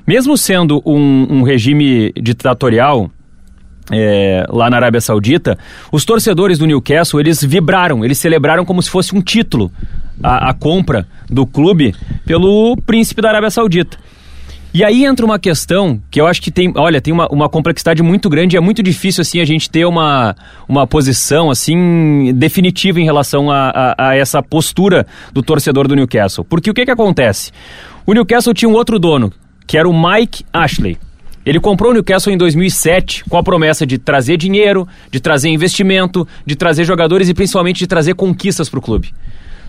mesmo 0.07 0.37
sendo 0.37 0.81
um, 0.85 1.27
um 1.29 1.43
regime 1.43 2.13
ditatorial, 2.13 3.11
é, 3.91 4.45
lá 4.49 4.69
na 4.69 4.77
Arábia 4.77 5.01
Saudita, 5.01 5.57
os 5.91 6.05
torcedores 6.05 6.57
do 6.57 6.65
Newcastle, 6.65 7.19
eles 7.19 7.43
vibraram, 7.43 8.03
eles 8.03 8.17
celebraram 8.17 8.65
como 8.65 8.81
se 8.81 8.89
fosse 8.89 9.15
um 9.15 9.21
título 9.21 9.71
a, 10.23 10.49
a 10.49 10.53
compra 10.53 11.07
do 11.29 11.45
clube 11.45 11.93
pelo 12.25 12.75
príncipe 12.85 13.21
da 13.21 13.29
Arábia 13.29 13.49
Saudita. 13.49 13.97
E 14.77 14.83
aí 14.83 15.05
entra 15.05 15.25
uma 15.25 15.39
questão 15.39 15.99
que 16.11 16.21
eu 16.21 16.27
acho 16.27 16.39
que 16.39 16.51
tem, 16.51 16.71
olha, 16.75 17.01
tem 17.01 17.11
uma, 17.11 17.27
uma 17.29 17.49
complexidade 17.49 18.03
muito 18.03 18.29
grande, 18.29 18.55
e 18.55 18.57
é 18.57 18.59
muito 18.59 18.83
difícil 18.83 19.23
assim 19.23 19.41
a 19.41 19.43
gente 19.43 19.71
ter 19.71 19.85
uma, 19.85 20.35
uma 20.69 20.85
posição 20.85 21.49
assim 21.49 22.31
definitiva 22.35 23.01
em 23.01 23.03
relação 23.03 23.49
a, 23.49 23.71
a, 23.97 24.09
a 24.09 24.15
essa 24.15 24.39
postura 24.43 25.07
do 25.33 25.41
torcedor 25.41 25.87
do 25.87 25.95
Newcastle. 25.95 26.45
Porque 26.45 26.69
o 26.69 26.75
que 26.75 26.85
que 26.85 26.91
acontece? 26.91 27.51
O 28.05 28.13
Newcastle 28.13 28.53
tinha 28.53 28.69
um 28.69 28.73
outro 28.73 28.99
dono, 28.99 29.33
que 29.65 29.79
era 29.79 29.89
o 29.89 29.93
Mike 29.99 30.45
Ashley. 30.53 30.99
Ele 31.43 31.59
comprou 31.59 31.89
o 31.89 31.93
Newcastle 31.95 32.31
em 32.31 32.37
2007 32.37 33.23
com 33.27 33.35
a 33.35 33.41
promessa 33.41 33.83
de 33.83 33.97
trazer 33.97 34.37
dinheiro, 34.37 34.87
de 35.09 35.19
trazer 35.19 35.49
investimento, 35.49 36.27
de 36.45 36.55
trazer 36.55 36.83
jogadores 36.83 37.27
e 37.29 37.33
principalmente 37.33 37.79
de 37.79 37.87
trazer 37.87 38.13
conquistas 38.13 38.69
para 38.69 38.77
o 38.77 38.81
clube. 38.83 39.11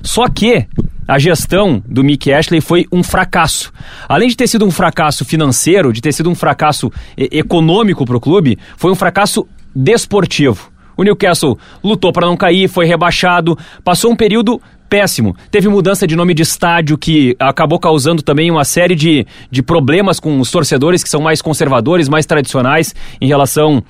Só 0.02 0.28
que 0.28 0.66
a 1.06 1.18
gestão 1.18 1.82
do 1.88 2.04
Mick 2.04 2.30
Ashley 2.32 2.60
foi 2.60 2.86
um 2.92 3.02
fracasso. 3.02 3.72
Além 4.08 4.28
de 4.28 4.36
ter 4.36 4.46
sido 4.46 4.66
um 4.66 4.70
fracasso 4.70 5.24
financeiro, 5.24 5.92
de 5.92 6.00
ter 6.00 6.12
sido 6.12 6.28
um 6.28 6.34
fracasso 6.34 6.92
econômico 7.16 8.04
para 8.04 8.16
o 8.16 8.20
clube, 8.20 8.58
foi 8.76 8.92
um 8.92 8.94
fracasso 8.94 9.46
desportivo. 9.74 10.70
O 10.98 11.02
Newcastle 11.04 11.56
lutou 11.82 12.12
para 12.12 12.26
não 12.26 12.36
cair, 12.36 12.68
foi 12.68 12.84
rebaixado, 12.84 13.56
passou 13.84 14.10
um 14.10 14.16
período 14.16 14.60
péssimo. 14.88 15.36
Teve 15.50 15.68
mudança 15.68 16.06
de 16.06 16.16
nome 16.16 16.34
de 16.34 16.42
estádio 16.42 16.98
que 16.98 17.36
acabou 17.38 17.78
causando 17.78 18.22
também 18.22 18.50
uma 18.50 18.64
série 18.64 18.94
de, 18.94 19.26
de 19.50 19.62
problemas 19.62 20.18
com 20.18 20.40
os 20.40 20.50
torcedores 20.50 21.02
que 21.02 21.08
são 21.08 21.20
mais 21.20 21.40
conservadores, 21.40 22.08
mais 22.08 22.26
tradicionais 22.26 22.94
em 23.20 23.28
relação 23.28 23.82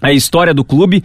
à 0.00 0.12
história 0.12 0.54
do 0.54 0.64
clube. 0.64 1.04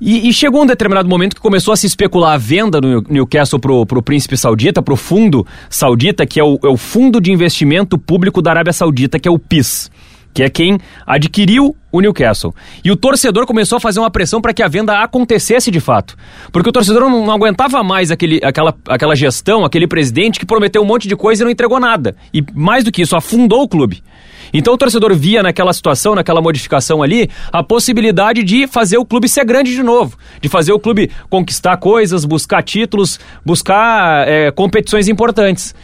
E, 0.00 0.28
e 0.28 0.32
chegou 0.32 0.62
um 0.62 0.66
determinado 0.66 1.08
momento 1.08 1.34
que 1.34 1.40
começou 1.40 1.72
a 1.74 1.76
se 1.76 1.86
especular 1.86 2.34
a 2.34 2.38
venda 2.38 2.80
no 2.80 3.02
Newcastle 3.08 3.58
pro, 3.58 3.84
pro 3.84 4.02
príncipe 4.02 4.36
saudita, 4.36 4.80
pro 4.80 4.96
fundo 4.96 5.46
saudita, 5.68 6.24
que 6.24 6.38
é 6.38 6.44
o, 6.44 6.58
é 6.62 6.68
o 6.68 6.76
Fundo 6.76 7.20
de 7.20 7.32
Investimento 7.32 7.98
Público 7.98 8.40
da 8.40 8.50
Arábia 8.50 8.72
Saudita, 8.72 9.18
que 9.18 9.26
é 9.26 9.30
o 9.30 9.38
PIS. 9.38 9.90
Que 10.32 10.44
é 10.44 10.50
quem 10.50 10.78
adquiriu 11.04 11.74
o 11.90 12.00
Newcastle. 12.00 12.54
E 12.84 12.92
o 12.92 12.96
torcedor 12.96 13.44
começou 13.44 13.76
a 13.76 13.80
fazer 13.80 13.98
uma 13.98 14.10
pressão 14.10 14.40
para 14.40 14.52
que 14.52 14.62
a 14.62 14.68
venda 14.68 15.02
acontecesse 15.02 15.70
de 15.70 15.80
fato. 15.80 16.16
Porque 16.52 16.68
o 16.68 16.72
torcedor 16.72 17.08
não, 17.08 17.26
não, 17.26 17.32
aguentava 17.32 17.82
mais 17.82 18.12
aquele, 18.12 18.40
aquela, 18.44 18.74
aquela 18.86 19.16
gestão, 19.16 19.64
aquele 19.64 19.88
presidente 19.88 20.38
que 20.38 20.46
prometeu 20.46 20.82
um 20.82 20.84
monte 20.84 21.08
de 21.08 21.16
coisa 21.16 21.42
e 21.42 21.44
não 21.44 21.50
entregou 21.50 21.80
nada. 21.80 22.14
E 22.32 22.44
mais 22.54 22.84
do 22.84 22.92
que 22.92 23.02
isso, 23.02 23.16
afundou 23.16 23.62
o 23.62 23.68
clube. 23.68 24.02
Então 24.52 24.74
o 24.74 24.78
torcedor 24.78 25.14
via 25.14 25.42
naquela 25.42 25.72
situação, 25.72 26.14
naquela 26.14 26.40
modificação 26.40 27.02
ali, 27.02 27.28
a 27.52 27.62
possibilidade 27.62 28.42
de 28.42 28.66
fazer 28.66 28.98
o 28.98 29.04
clube 29.04 29.28
ser 29.28 29.44
grande 29.44 29.72
de 29.72 29.82
novo, 29.82 30.16
de 30.40 30.48
fazer 30.48 30.72
o 30.72 30.78
clube 30.78 31.10
conquistar 31.28 31.76
coisas, 31.76 32.24
buscar 32.24 32.62
títulos, 32.62 33.18
buscar 33.44 34.26
é, 34.26 34.50
competições 34.50 35.08
importantes. 35.08 35.74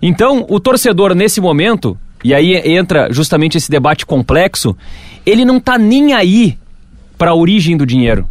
Então 0.00 0.46
o 0.48 0.60
torcedor 0.60 1.14
nesse 1.14 1.40
momento, 1.40 1.96
e 2.24 2.34
aí 2.34 2.54
entra 2.54 3.12
justamente 3.12 3.58
esse 3.58 3.70
debate 3.70 4.06
complexo, 4.06 4.76
ele 5.26 5.44
não 5.44 5.56
está 5.56 5.76
nem 5.78 6.12
aí 6.12 6.58
para 7.18 7.30
a 7.30 7.34
origem 7.34 7.76
do 7.76 7.86
dinheiro. 7.86 8.28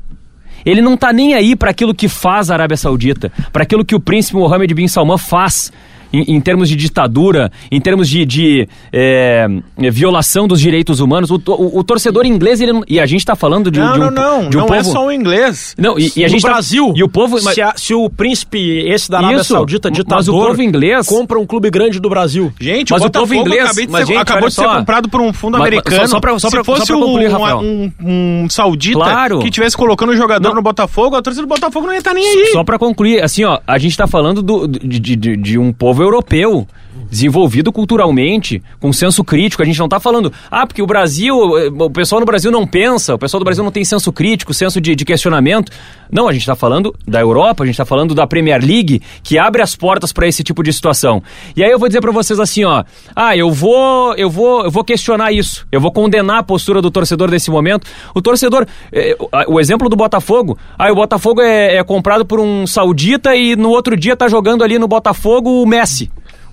Ele 0.66 0.82
não 0.82 0.94
está 0.94 1.12
nem 1.12 1.34
aí 1.34 1.56
para 1.56 1.72
aquilo 1.72 1.94
que 1.94 2.08
faz 2.08 2.52
a 2.52 2.54
Arábia 2.54 2.78
Saudita, 2.78 3.32
para 3.52 3.64
aquilo 3.64 3.84
que 3.84 3.96
o 3.96 4.00
príncipe 4.00 4.38
Mohammed 4.38 4.74
bin 4.74 4.88
Salman 4.88 5.18
faz 5.18 5.72
em, 6.14 6.36
em 6.36 6.42
termos 6.42 6.70
de 6.70 6.76
ditadura, 6.76 7.52
em 7.72 7.80
termos 7.80 8.08
de, 8.10 8.26
de 8.26 8.68
é, 8.92 9.48
violação 9.92 10.48
dos 10.48 10.60
direitos 10.60 11.00
humanos. 11.00 11.30
O, 11.32 11.36
o, 11.48 11.80
o 11.80 11.84
torcedor 11.84 12.26
inglês, 12.26 12.62
ele 12.62 12.74
não, 12.74 12.84
e 12.88 13.00
a 13.00 13.06
gente 13.06 13.20
está 13.20 13.36
falando 13.36 13.72
de, 13.72 13.80
não, 13.80 13.94
de 13.94 14.00
um, 14.00 14.04
não, 14.06 14.12
não, 14.12 14.50
de 14.50 14.58
um 14.58 14.60
não 14.62 14.68
povo... 14.68 14.80
é 14.80 14.84
só 14.84 15.06
o 15.08 15.12
inglês. 15.12 15.76
Não, 15.78 15.98
e, 15.98 16.12
e 16.16 16.24
a 16.24 16.28
no 16.28 16.30
gente 16.32 16.42
tá- 16.42 16.50
Brasil, 16.50 16.94
e 16.96 17.04
o 17.04 17.10
povo, 17.10 17.38
mas, 17.44 17.54
se, 17.56 17.62
a- 17.62 17.74
se 17.76 17.94
o 17.94 18.10
príncipe 18.10 18.60
esse 18.88 19.10
da 19.10 19.20
Arábia 19.20 19.38
Isso, 19.38 19.54
Saudita, 19.54 19.90
mas 19.90 19.98
ditador, 19.98 20.44
o 20.44 20.48
povo 20.48 20.62
inglês- 20.62 21.08
compra 21.08 21.40
um 21.40 21.46
clube 21.46 21.70
grande 21.70 22.00
do 22.00 22.10
Brasil. 22.10 22.52
Gente, 22.60 22.92
Mas 22.92 23.02
o 23.04 23.06
o 23.08 23.12
povo 23.12 23.34
inglês- 23.34 23.72
de 23.76 23.88
mas, 23.88 24.02
ser- 24.08 24.14
gente, 24.14 24.22
acabou 24.22 24.50
de 24.50 24.56
ser 24.56 24.64
só. 24.64 24.78
comprado 24.78 25.10
por 25.10 25.22
um 25.22 25.32
fundo 25.34 25.54
Mas- 25.58 25.62
mas 25.62 25.68
americano. 25.70 26.02
só- 26.02 26.08
só 26.08 26.20
pra- 26.20 26.40
só 26.40 26.50
Se 26.50 26.56
pra- 26.56 26.64
fosse 26.64 26.86
só 26.86 26.94
pra 26.94 26.96
concluir, 27.06 27.30
um, 27.34 27.92
um, 28.04 28.44
um 28.44 28.50
saudita 28.50 28.98
Claro. 29.00 29.40
que 29.40 29.50
tivesse 29.50 29.76
colocando 29.78 30.10
o 30.12 30.16
jogador 30.18 30.50
Não. 30.50 30.56
no 30.56 30.62
Botafogo, 30.62 31.16
a 31.16 31.22
torcida 31.22 31.46
do 31.46 31.50
Botafogo 31.50 31.86
não 31.88 31.94
ia 31.94 32.00
estar 32.00 32.14
nem 32.14 32.26
aí. 32.28 32.50
Só 32.52 32.64
para 32.64 32.78
concluir, 32.78 33.22
assim, 33.24 33.44
ó, 33.44 33.60
a 33.66 33.78
gente 33.78 33.96
tá 33.98 34.08
falando 34.08 34.42
do, 34.42 34.68
de, 34.68 35.00
de, 35.00 35.16
de- 35.16 35.38
de 35.38 35.58
um 35.58 35.72
povo 35.74 36.01
europeu. 36.02 36.68
Desenvolvido 37.10 37.72
culturalmente, 37.72 38.62
com 38.80 38.92
senso 38.94 39.24
crítico. 39.24 39.62
A 39.62 39.66
gente 39.66 39.80
não 39.80 39.88
tá 39.88 40.00
falando, 40.00 40.32
ah, 40.50 40.66
porque 40.68 40.82
o 40.82 40.86
Brasil, 40.86 41.58
eh, 41.58 41.70
o 41.70 41.90
pessoal 41.90 42.20
no 42.20 42.26
Brasil 42.26 42.52
não 42.52 42.66
pensa, 42.68 43.16
o 43.16 43.18
pessoal 43.18 43.40
do 43.40 43.44
Brasil 43.46 43.64
não 43.64 43.72
tem 43.72 43.84
senso 43.84 44.12
crítico, 44.14 44.54
senso 44.54 44.80
de, 44.80 44.94
de 44.96 45.06
questionamento. 45.06 45.72
Não, 46.12 46.28
a 46.28 46.34
gente 46.34 46.46
tá 46.46 46.56
falando 46.56 46.94
da 47.08 47.20
Europa, 47.22 47.64
a 47.64 47.66
gente 47.68 47.78
tá 47.78 47.86
falando 47.86 48.14
da 48.14 48.28
Premier 48.28 48.62
League, 48.64 49.02
que 49.24 49.38
abre 49.38 49.62
as 49.62 49.74
portas 49.76 50.12
para 50.14 50.28
esse 50.28 50.44
tipo 50.44 50.62
de 50.64 50.72
situação. 50.74 51.22
E 51.56 51.64
aí 51.64 51.72
eu 51.72 51.80
vou 51.80 51.88
dizer 51.88 52.02
para 52.02 52.12
vocês 52.12 52.40
assim, 52.40 52.64
ó, 52.66 52.84
ah, 53.16 53.36
eu 53.36 53.52
vou, 53.52 54.14
eu 54.16 54.30
vou, 54.30 54.66
eu 54.66 54.72
vou 54.72 54.84
questionar 54.84 55.32
isso, 55.32 55.66
eu 55.72 55.80
vou 55.82 55.92
condenar 55.92 56.40
a 56.40 56.44
postura 56.44 56.82
do 56.82 56.92
torcedor 56.92 57.30
nesse 57.32 57.50
momento. 57.50 57.88
O 58.14 58.22
torcedor, 58.22 58.66
eh, 58.92 59.16
o- 59.20 59.56
o 59.56 59.60
exemplo 59.60 59.88
do 59.90 59.96
Botafogo, 59.96 60.58
ah, 60.78 60.92
o 60.92 60.96
Botafogo 60.96 61.42
é, 61.42 61.78
é 61.78 61.84
comprado 61.84 62.26
por 62.26 62.40
um 62.40 62.68
saudita 62.68 63.34
e 63.36 63.56
no 63.56 63.70
outro 63.70 63.96
dia 63.98 64.16
tá 64.16 64.28
jogando 64.28 64.62
ali 64.64 64.78
no 64.78 64.88
Botafogo 64.88 65.62
o 65.62 65.66
Messi. 65.66 65.91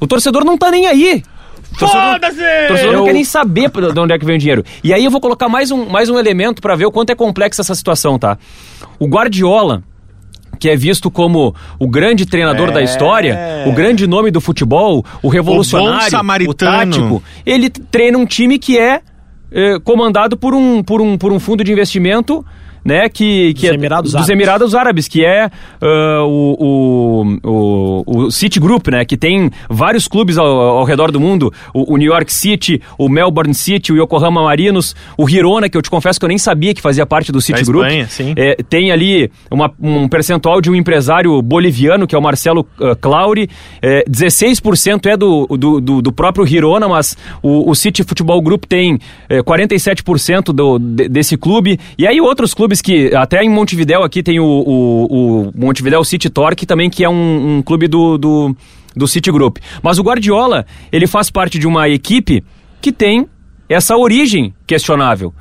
O 0.01 0.07
torcedor 0.07 0.45
não 0.45 0.57
tá 0.57 0.71
nem 0.71 0.87
aí. 0.87 1.23
O 1.73 1.79
Foda-se! 1.79 2.41
o 2.65 2.69
torcedor 2.69 2.93
não 2.95 3.05
quer 3.05 3.13
nem 3.13 3.25
saber 3.25 3.71
de 3.71 4.01
onde 4.01 4.13
é 4.13 4.19
que 4.19 4.25
vem 4.25 4.37
o 4.37 4.39
dinheiro. 4.39 4.65
E 4.83 4.93
aí 4.95 5.05
eu 5.05 5.11
vou 5.11 5.21
colocar 5.21 5.49
mais 5.49 5.71
um, 5.71 5.87
mais 5.87 6.09
um 6.09 6.19
elemento 6.19 6.63
para 6.63 6.75
ver 6.75 6.87
o 6.87 6.91
quanto 6.91 7.11
é 7.11 7.15
complexa 7.15 7.63
essa 7.63 7.75
situação, 7.75 8.19
tá? 8.19 8.39
O 8.99 9.07
Guardiola, 9.07 9.83
que 10.59 10.69
é 10.69 10.77
visto 10.77 11.11
como 11.11 11.55
o 11.79 11.87
grande 11.87 12.27
treinador 12.27 12.71
É. 12.71 12.73
da 12.73 12.83
história, 12.83 13.39
o 13.67 13.73
grande 13.73 14.07
nome 14.07 14.31
do 14.31 14.41
futebol, 14.41 15.05
o 15.23 15.29
revolucionário, 15.29 16.07
o, 16.09 16.11
samaritano. 16.11 16.55
tático, 16.57 17.23
ele 17.45 17.69
treina 17.71 18.19
um 18.19 18.27
time 18.27 18.59
que 18.59 18.79
é, 18.79 19.03
eh, 19.53 19.79
comandado 19.85 20.37
por 20.37 20.55
um, 20.55 20.83
por, 20.83 21.01
um, 21.01 21.17
por 21.19 21.33
um 21.33 21.39
fundo 21.39 21.63
de 21.63 21.71
investimento 21.71 22.45
né, 22.85 23.09
que, 23.09 23.55
que 23.55 23.63
Dos 23.63 23.71
é 23.71 23.75
Emirados 23.75 24.11
dos 24.13 24.17
Árabes. 24.17 24.31
Emirados 24.31 24.75
Árabes, 24.75 25.09
que 25.09 25.25
é 25.25 25.51
ah, 25.81 26.23
o, 26.25 27.25
o, 27.43 28.03
o, 28.07 28.25
o 28.27 28.31
City 28.31 28.59
Group, 28.61 28.89
né, 28.89 29.05
que 29.05 29.17
tem 29.17 29.51
vários 29.69 30.07
clubes 30.09 30.39
ao, 30.39 30.47
ao 30.47 30.85
redor 30.85 31.11
do 31.11 31.21
mundo, 31.21 31.53
o, 31.75 31.95
o 31.95 31.97
New 31.97 32.11
York 32.13 32.33
City, 32.33 32.81
o 32.99 33.09
Melbourne 33.09 33.55
City, 33.55 33.93
o 33.93 33.97
Yokohama 34.03 34.43
Marinos, 34.43 34.95
o 35.17 35.29
Hirona, 35.29 35.69
que 35.69 35.77
eu 35.77 35.83
te 35.83 35.91
confesso 35.91 36.19
que 36.19 36.25
eu 36.25 36.29
nem 36.29 36.39
sabia 36.39 36.75
que 36.75 36.81
fazia 36.81 37.07
parte 37.07 37.33
do 37.33 37.41
City 37.41 37.61
Da 37.61 37.67
Group. 37.67 37.85
Espanha, 37.87 38.07
sim. 38.09 38.35
É, 38.37 38.57
tem 38.69 38.91
ali 38.91 39.31
uma- 39.51 39.73
um 39.81 40.09
percentual 40.09 40.61
de 40.61 40.71
um 40.71 40.75
empresário 40.75 41.41
boliviano, 41.43 42.07
que 42.07 42.15
é 42.15 42.19
o 42.19 42.23
Marcelo 42.23 42.67
uh, 42.81 42.95
Clauri. 43.01 43.49
É, 43.81 44.05
16% 44.09 45.07
é 45.07 45.17
do, 45.17 45.47
do, 45.47 45.81
do, 45.81 46.03
do 46.03 46.13
próprio 46.13 46.47
Hirona, 46.47 46.89
mas 46.89 47.17
o, 47.43 47.71
o 47.71 47.75
City 47.75 48.03
Futebol 48.03 48.41
Group 48.43 48.65
tem 48.67 48.99
é, 49.29 49.41
47% 49.43 50.53
do, 50.53 50.79
de- 50.79 51.09
desse 51.09 51.37
clube. 51.37 51.79
E 51.97 52.07
aí 52.07 52.21
outros 52.21 52.53
clubes 52.55 52.68
que, 52.83 53.15
até 53.15 53.43
em 53.43 53.49
Montevidéu 53.49 54.03
aqui 54.03 54.23
tem 54.23 54.39
o, 54.39 54.45
o, 54.45 55.47
o 55.49 55.53
Montevidéu 55.55 56.05
City 56.05 56.29
Torque 56.29 56.67
também, 56.67 56.91
que 56.91 57.05
é 57.05 57.09
um, 57.09 57.59
um 57.59 57.63
clube 57.63 57.89
do, 57.89 58.19
do, 58.19 58.57
do 58.95 59.09
City 59.09 59.31
Group. 59.31 59.59
Mas 59.83 59.99
o 59.99 60.03
Guardiola, 60.03 60.67
ele 60.93 61.07
faz 61.07 61.31
parte 61.31 61.59
de 61.59 61.67
uma 61.67 61.89
equipe 61.89 62.45
que 62.81 62.93
tem 62.93 63.27
essa 63.69 63.97
origem 63.97 64.55
questionável. 64.67 65.33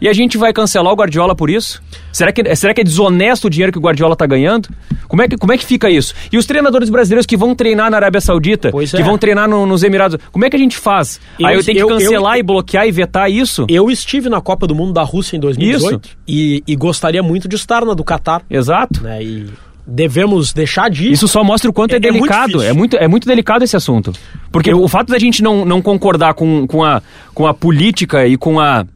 E 0.00 0.08
a 0.08 0.12
gente 0.12 0.36
vai 0.36 0.52
cancelar 0.52 0.92
o 0.92 0.96
Guardiola 0.96 1.34
por 1.34 1.48
isso? 1.48 1.80
Será 2.12 2.30
que, 2.32 2.54
será 2.56 2.74
que 2.74 2.80
é 2.80 2.84
desonesto 2.84 3.46
o 3.46 3.50
dinheiro 3.50 3.72
que 3.72 3.78
o 3.78 3.80
Guardiola 3.80 4.14
tá 4.16 4.26
ganhando? 4.26 4.68
Como 5.08 5.22
é, 5.22 5.28
que, 5.28 5.36
como 5.36 5.52
é 5.52 5.56
que 5.58 5.64
fica 5.64 5.88
isso? 5.88 6.12
E 6.32 6.36
os 6.36 6.44
treinadores 6.46 6.90
brasileiros 6.90 7.24
que 7.26 7.36
vão 7.36 7.54
treinar 7.54 7.90
na 7.90 7.96
Arábia 7.96 8.20
Saudita, 8.20 8.70
Pois 8.70 8.90
que 8.90 9.00
é. 9.00 9.04
vão 9.04 9.16
treinar 9.16 9.48
no- 9.48 9.64
nos 9.66 9.82
Emirados, 9.82 10.18
como 10.32 10.44
é 10.44 10.50
que 10.50 10.56
a 10.56 10.58
gente 10.58 10.76
faz? 10.76 11.20
Eu- 11.38 11.46
Aí 11.46 11.54
eu 11.56 11.64
tenho 11.64 11.76
que 11.78 11.82
eu- 11.84 11.88
cancelar 11.88 12.34
eu- 12.34 12.40
e 12.40 12.42
bloquear 12.42 12.86
e 12.86 12.92
vetar 12.92 13.30
isso? 13.30 13.64
Eu 13.68 13.90
estive 13.90 14.28
na 14.28 14.40
Copa 14.40 14.66
do 14.66 14.74
Mundo 14.74 14.92
da 14.92 15.02
Rússia 15.02 15.36
em 15.36 15.40
2018 15.40 16.10
e, 16.26 16.62
e 16.66 16.76
gostaria 16.76 17.22
muito 17.22 17.48
de 17.48 17.56
estar 17.56 17.84
na 17.84 17.94
do 17.94 18.02
Catar. 18.04 18.42
Exato. 18.50 19.02
Né? 19.02 19.22
E 19.22 19.46
devemos 19.86 20.52
deixar 20.52 20.88
de 20.90 21.06
ir. 21.08 21.12
Isso 21.12 21.28
só 21.28 21.44
mostra 21.44 21.70
o 21.70 21.72
quanto 21.72 21.92
é, 21.92 21.96
É- 21.96 21.98
é 22.08 22.10
muito 22.10 22.22
delicado. 22.30 22.62
É 22.62 22.72
muito, 22.72 22.96
é 22.96 23.06
muito 23.08 23.26
delicado 23.28 23.62
esse 23.64 23.76
assunto. 23.76 24.12
Porque 24.50 24.72
o 24.72 24.88
fato 24.88 25.10
da 25.12 25.18
gente 25.18 25.42
não, 25.42 25.64
não 25.64 25.80
concordar 25.82 26.34
com, 26.34 26.66
com, 26.66 26.82
a, 26.84 27.02
com 27.34 27.46
a 27.46 27.52
política 27.54 28.26
e 28.26 28.36
com 28.36 28.58
a, 28.58 28.86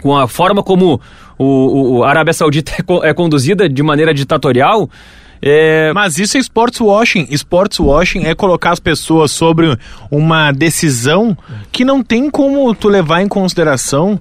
com 0.00 0.16
a 0.16 0.26
forma 0.28 0.62
como 0.62 1.00
o, 1.38 2.02
a 2.04 2.10
Arábia 2.10 2.32
Saudita 2.32 2.72
é, 3.04 3.10
é 3.10 3.14
conduzida 3.14 3.68
de 3.68 3.82
maneira 3.82 4.12
ditatorial. 4.12 4.88
É, 5.42 5.90
Mas 5.94 6.18
isso 6.18 6.36
é 6.36 6.40
sports 6.40 6.80
washing. 6.80 7.26
Sports 7.30 7.80
washing 7.80 8.24
é 8.24 8.34
colocar 8.34 8.72
as 8.72 8.80
pessoas 8.80 9.30
sobre 9.30 9.76
uma 10.10 10.52
decisão 10.52 11.36
que 11.72 11.84
não 11.84 12.02
tem 12.02 12.30
como 12.30 12.74
tu 12.74 12.88
levar 12.88 13.22
em 13.22 13.28
consideração 13.28 14.20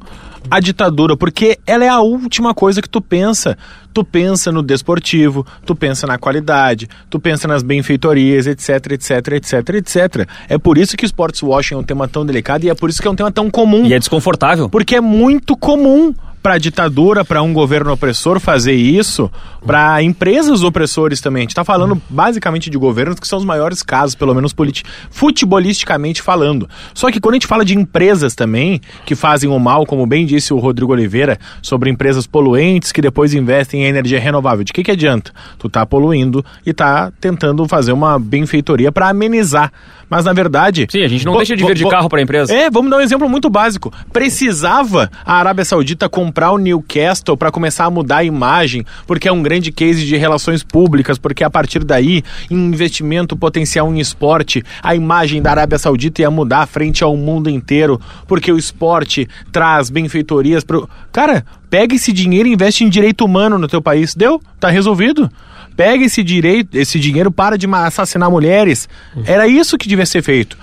a 0.50 0.60
ditadura, 0.60 1.18
porque 1.18 1.60
ela 1.68 1.84
é 1.84 1.90
a 1.90 2.00
última 2.00 2.54
coisa 2.54 2.82
que 2.82 2.90
tu 2.90 3.02
pensa. 3.02 3.58
Tu 4.00 4.04
pensa 4.06 4.50
no 4.50 4.64
desportivo, 4.64 5.46
tu 5.66 5.76
pensa 5.76 6.08
na 6.08 6.18
qualidade, 6.18 6.88
tu 7.10 7.20
pensa 7.20 7.50
nas 7.50 7.62
benfeitorias, 7.62 8.48
etc, 8.48 8.94
etc, 8.94 9.28
etc, 9.34 9.70
etc. 9.76 10.30
É 10.48 10.58
por 10.58 10.78
isso 10.78 10.96
que 10.96 11.04
o 11.04 11.06
sports 11.06 11.44
washing 11.44 11.74
é 11.74 11.78
um 11.78 11.84
tema 11.84 12.08
tão 12.08 12.26
delicado 12.26 12.64
e 12.64 12.70
é 12.70 12.74
por 12.74 12.90
isso 12.90 13.02
que 13.02 13.08
é 13.10 13.12
um 13.12 13.16
tema 13.16 13.30
tão 13.30 13.52
comum. 13.52 13.86
e 13.86 13.94
é 13.94 14.00
desconfortável. 14.00 14.70
Porque 14.70 14.96
é 14.96 15.02
muito 15.02 15.58
comum 15.58 16.14
para 16.42 16.54
a 16.54 16.58
ditadura, 16.58 17.26
para 17.26 17.42
um 17.42 17.54
governo 17.54 17.92
opressor 17.92 18.40
fazer 18.40 18.74
isso, 18.74 19.30
para 19.66 20.02
empresas 20.02 20.64
opressores 20.64 21.20
também. 21.22 21.42
A 21.42 21.44
gente 21.44 21.52
está 21.52 21.64
falando 21.64 22.02
basicamente 22.10 22.70
de 22.70 22.78
governos 22.78 23.20
que 23.20 23.28
são 23.28 23.40
os 23.40 23.46
maiores 23.46 23.84
casos, 23.84 24.16
pelo 24.16 24.34
menos 24.34 24.54
politi- 24.54 24.84
futebolisticamente 25.12 26.22
falando. 26.22 26.70
Só 26.94 27.12
que 27.12 27.20
quando 27.20 27.34
a 27.34 27.36
gente 27.36 27.48
fala 27.48 27.66
de 27.66 27.78
empresas 27.78 28.36
também, 28.36 28.80
que 29.06 29.16
fazem 29.16 29.50
o 29.50 29.60
mal, 29.60 29.86
como 29.86 30.06
bem 30.06 30.26
disse 30.26 30.54
o 30.54 30.58
Rodrigo 30.60 30.94
Oliveira, 30.94 31.38
sobre 31.62 31.90
empresas 31.90 32.26
poluentes 32.26 32.92
que 32.92 33.02
depois 33.02 33.34
investem 33.34 33.84
em 33.84 33.88
energia 33.88 34.20
renovável, 34.20 34.64
de 34.64 34.74
que, 34.74 34.84
que 34.84 34.92
adianta? 34.92 35.32
Tu 35.58 35.70
tá 35.70 35.86
poluindo 35.86 36.44
e 36.66 36.74
tá 36.74 37.12
tentando 37.20 37.68
fazer 37.68 37.92
uma 37.92 38.18
benfeitoria 38.18 38.92
para 38.92 39.10
amenizar. 39.10 39.72
Mas 40.10 40.26
na 40.26 40.34
verdade. 40.34 40.88
Sim, 40.90 41.04
a 41.04 41.08
gente 41.08 41.26
não 41.26 41.38
deixa 41.38 41.56
de 41.56 41.64
vir 41.64 41.76
de 41.76 41.88
carro 41.88 42.10
para 42.10 42.20
a 42.20 42.24
empresa. 42.24 42.54
é, 42.54 42.70
vamos 42.70 42.90
dar 42.90 42.98
um 42.98 43.02
exemplo 43.02 43.30
muito 43.30 43.50
básico. 43.50 43.94
Precisava 44.12 45.12
a 45.26 45.36
Arábia 45.36 45.64
Saudita 45.64 46.10
comprar 46.10 46.52
o 46.52 46.58
Newcastle 46.58 47.38
para 47.38 47.52
começar 47.52 47.86
a 47.86 47.90
mudar 47.90 48.18
a 48.18 48.24
imagem, 48.24 48.86
porque 49.06 49.28
é 49.28 49.32
um 49.32 49.44
grande 49.44 49.72
case 49.72 50.06
de 50.06 50.18
relações 50.18 50.64
públicas, 50.64 51.18
porque 51.18 51.44
a 51.44 51.50
partir 51.50 51.84
daí, 51.84 52.24
em 52.50 52.56
investimento 52.56 53.38
potencial 53.38 53.94
em 53.94 54.00
esporte, 54.00 54.64
a 54.82 54.96
imagem 54.96 55.42
da 55.42 55.52
Arábia 55.52 55.78
Saudita 55.78 56.22
ia 56.22 56.32
mudar 56.32 56.66
frente 56.68 57.04
ao 57.04 57.16
mundo 57.16 57.50
inteiro, 57.50 58.00
porque 58.28 58.52
o 58.52 58.58
esporte 58.58 59.28
traz 59.52 59.90
benfeitorias 59.90 60.64
pro. 60.64 60.90
Cara, 61.12 61.46
pega 61.70 61.96
esse 61.96 62.12
dinheiro 62.12 62.48
e 62.48 62.54
investe 62.54 62.84
em 62.84 62.90
direito 62.90 63.24
humano 63.24 63.58
no 63.58 63.68
teu 63.68 63.82
país. 63.82 64.16
Deu? 64.16 64.42
Tá 64.60 64.70
resolvido. 64.70 65.30
Pega 65.76 66.04
esse 66.04 66.24
direito, 66.24 66.78
esse 66.78 67.00
dinheiro, 67.00 67.32
para 67.32 67.58
de 67.58 67.68
assassinar 67.68 68.30
mulheres. 68.30 68.88
Era 69.26 69.48
isso 69.48 69.78
que 69.78 69.88
devia 69.88 70.06
ser 70.06 70.22
feito. 70.22 70.58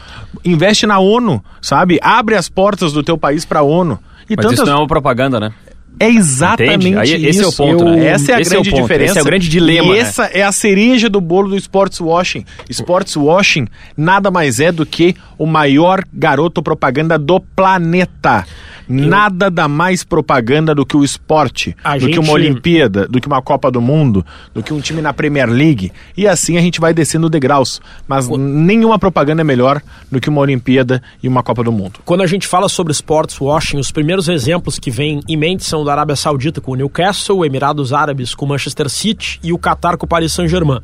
Investe 0.45 0.87
na 0.87 0.99
ONU, 0.99 1.43
sabe? 1.61 1.99
Abre 2.03 2.35
as 2.35 2.49
portas 2.49 2.93
do 2.93 3.03
teu 3.03 3.17
país 3.17 3.45
para 3.45 3.61
a 3.61 3.63
ONU. 3.63 3.99
E 4.29 4.37
Mas 4.37 4.45
tantas 4.45 4.59
isso 4.61 4.67
não 4.67 4.75
é 4.75 4.77
uma 4.81 4.87
propaganda, 4.87 5.39
né? 5.41 5.53
é 5.99 6.11
exatamente 6.11 6.89
Entende? 6.89 6.99
Aí, 6.99 7.27
esse 7.27 7.41
é 7.41 7.47
o 7.47 7.49
isso. 7.49 7.57
ponto, 7.57 7.85
né? 7.85 8.07
Essa 8.09 8.33
é 8.33 8.35
a 8.35 8.41
Esse 8.41 8.51
é 8.51 8.55
grande 8.55 8.71
ponto, 8.71 8.83
diferença. 8.83 9.13
esse 9.13 9.19
é 9.19 9.23
o 9.23 9.25
grande 9.25 9.49
dilema, 9.49 9.89
E 9.89 9.93
né? 9.93 9.99
essa 9.99 10.25
é 10.27 10.43
a 10.43 10.53
cereja 10.53 11.09
do 11.09 11.21
bolo 11.23 11.49
do 11.49 11.57
sports 11.57 12.01
washing. 12.01 12.45
Sports 12.69 13.17
washing 13.17 13.67
nada 13.97 14.31
mais 14.31 14.61
é 14.61 14.71
do 14.71 14.85
que 14.85 15.17
o 15.39 15.47
maior 15.47 16.05
garoto 16.13 16.63
propaganda 16.63 17.19
do 17.19 17.41
planeta. 17.41 18.45
Nada 18.89 19.51
dá 19.51 19.67
mais 19.69 20.05
propaganda 20.05 20.75
do 20.75 20.87
que 20.87 20.97
o 20.97 21.03
esporte, 21.05 21.75
A 21.83 21.95
do 21.95 22.01
gente- 22.01 22.13
que 22.13 22.19
uma 22.19 22.33
Olimpíada, 22.33 23.07
do 23.09 23.21
que 23.21 23.27
uma 23.27 23.43
Copa 23.43 23.71
do 23.71 23.81
Mundo, 23.81 24.25
do 24.55 24.63
que 24.63 24.73
um 24.73 24.81
time 24.81 25.03
na 25.03 25.13
Premier 25.13 25.49
League. 25.49 25.93
E 26.17 26.27
assim 26.29 26.57
a 26.57 26.61
gente 26.61 26.81
vai 26.81 26.95
descendo 26.95 27.29
degraus. 27.29 27.81
Mas 28.07 28.29
nenhuma 28.29 28.99
propaganda 28.99 29.41
é 29.41 29.45
melhor 29.45 29.83
do 30.11 30.21
que 30.21 30.29
uma 30.29 30.41
Olimpíada 30.41 31.03
e 31.23 31.29
uma 31.29 31.43
Copa 31.43 31.65
do 31.65 31.73
Mundo. 31.73 32.01
Quando 32.05 32.23
a 32.23 32.27
gente 32.27 32.47
fala 32.47 32.69
sobre 32.69 32.93
sports 32.93 33.41
washing, 33.41 33.79
os 33.79 33.91
primeiros 33.91 34.29
exemplos 34.29 34.79
que 34.79 34.91
vêm 34.91 35.21
em 35.29 35.37
mente 35.37 35.65
são 35.65 35.85
da 35.85 35.93
Arábia 35.93 36.15
Saudita 36.17 36.61
com 36.61 36.73
o 36.73 36.77
Newcastle, 36.77 37.45
Emirados 37.45 37.93
Árabes 37.93 38.35
com 38.35 38.45
o 38.45 38.49
Manchester 38.49 38.89
City 38.89 39.41
e 39.43 39.53
o 39.53 39.59
Qatar 39.59 39.97
com 39.99 40.07
o 40.07 40.09
Paris 40.09 40.33
Saint-Germain. 40.33 40.81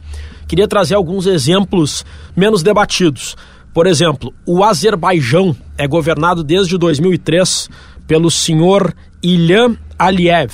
Queria 0.48 0.66
trazer 0.68 0.94
alguns 0.96 1.26
exemplos 1.26 2.04
menos 2.36 2.62
debatidos. 2.62 3.36
Por 3.72 3.86
exemplo, 3.86 4.34
o 4.44 4.62
Azerbaijão 4.62 5.56
é 5.78 5.86
governado 5.88 6.44
desde 6.44 6.76
2003 6.76 7.70
pelo 8.06 8.30
senhor 8.30 8.94
Ilham 9.22 9.76
Aliyev. 9.98 10.52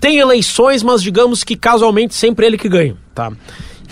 Tem 0.00 0.18
eleições, 0.18 0.82
mas 0.82 1.02
digamos 1.02 1.42
que 1.42 1.56
casualmente 1.56 2.14
sempre 2.14 2.46
ele 2.46 2.58
que 2.58 2.68
ganha, 2.68 2.96
tá? 3.14 3.32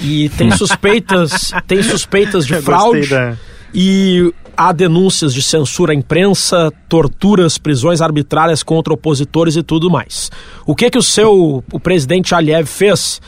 E 0.01 0.29
tem 0.31 0.51
suspeitas, 0.57 1.53
tem 1.67 1.83
suspeitas 1.83 2.47
de 2.47 2.55
fraude 2.61 3.09
da- 3.09 3.37
e 3.73 4.33
há 4.57 4.71
denúncias 4.73 5.35
de 5.35 5.43
censura 5.43 5.93
à 5.93 5.95
imprensa, 5.97 6.71
torturas, 6.89 7.59
prisões 7.59 8.01
arbitrárias 8.01 8.63
contra 8.63 8.93
opositores 8.93 9.57
e 9.57 9.63
tudo 9.63 9.91
mais. 9.91 10.31
O 10.67 10.75
que 10.77 10.91
que 10.91 10.99
o 10.99 11.03
seu 11.03 11.65
o 11.73 11.81
presidente 11.81 12.35
Aliyev 12.35 12.67
fez? 12.67 13.21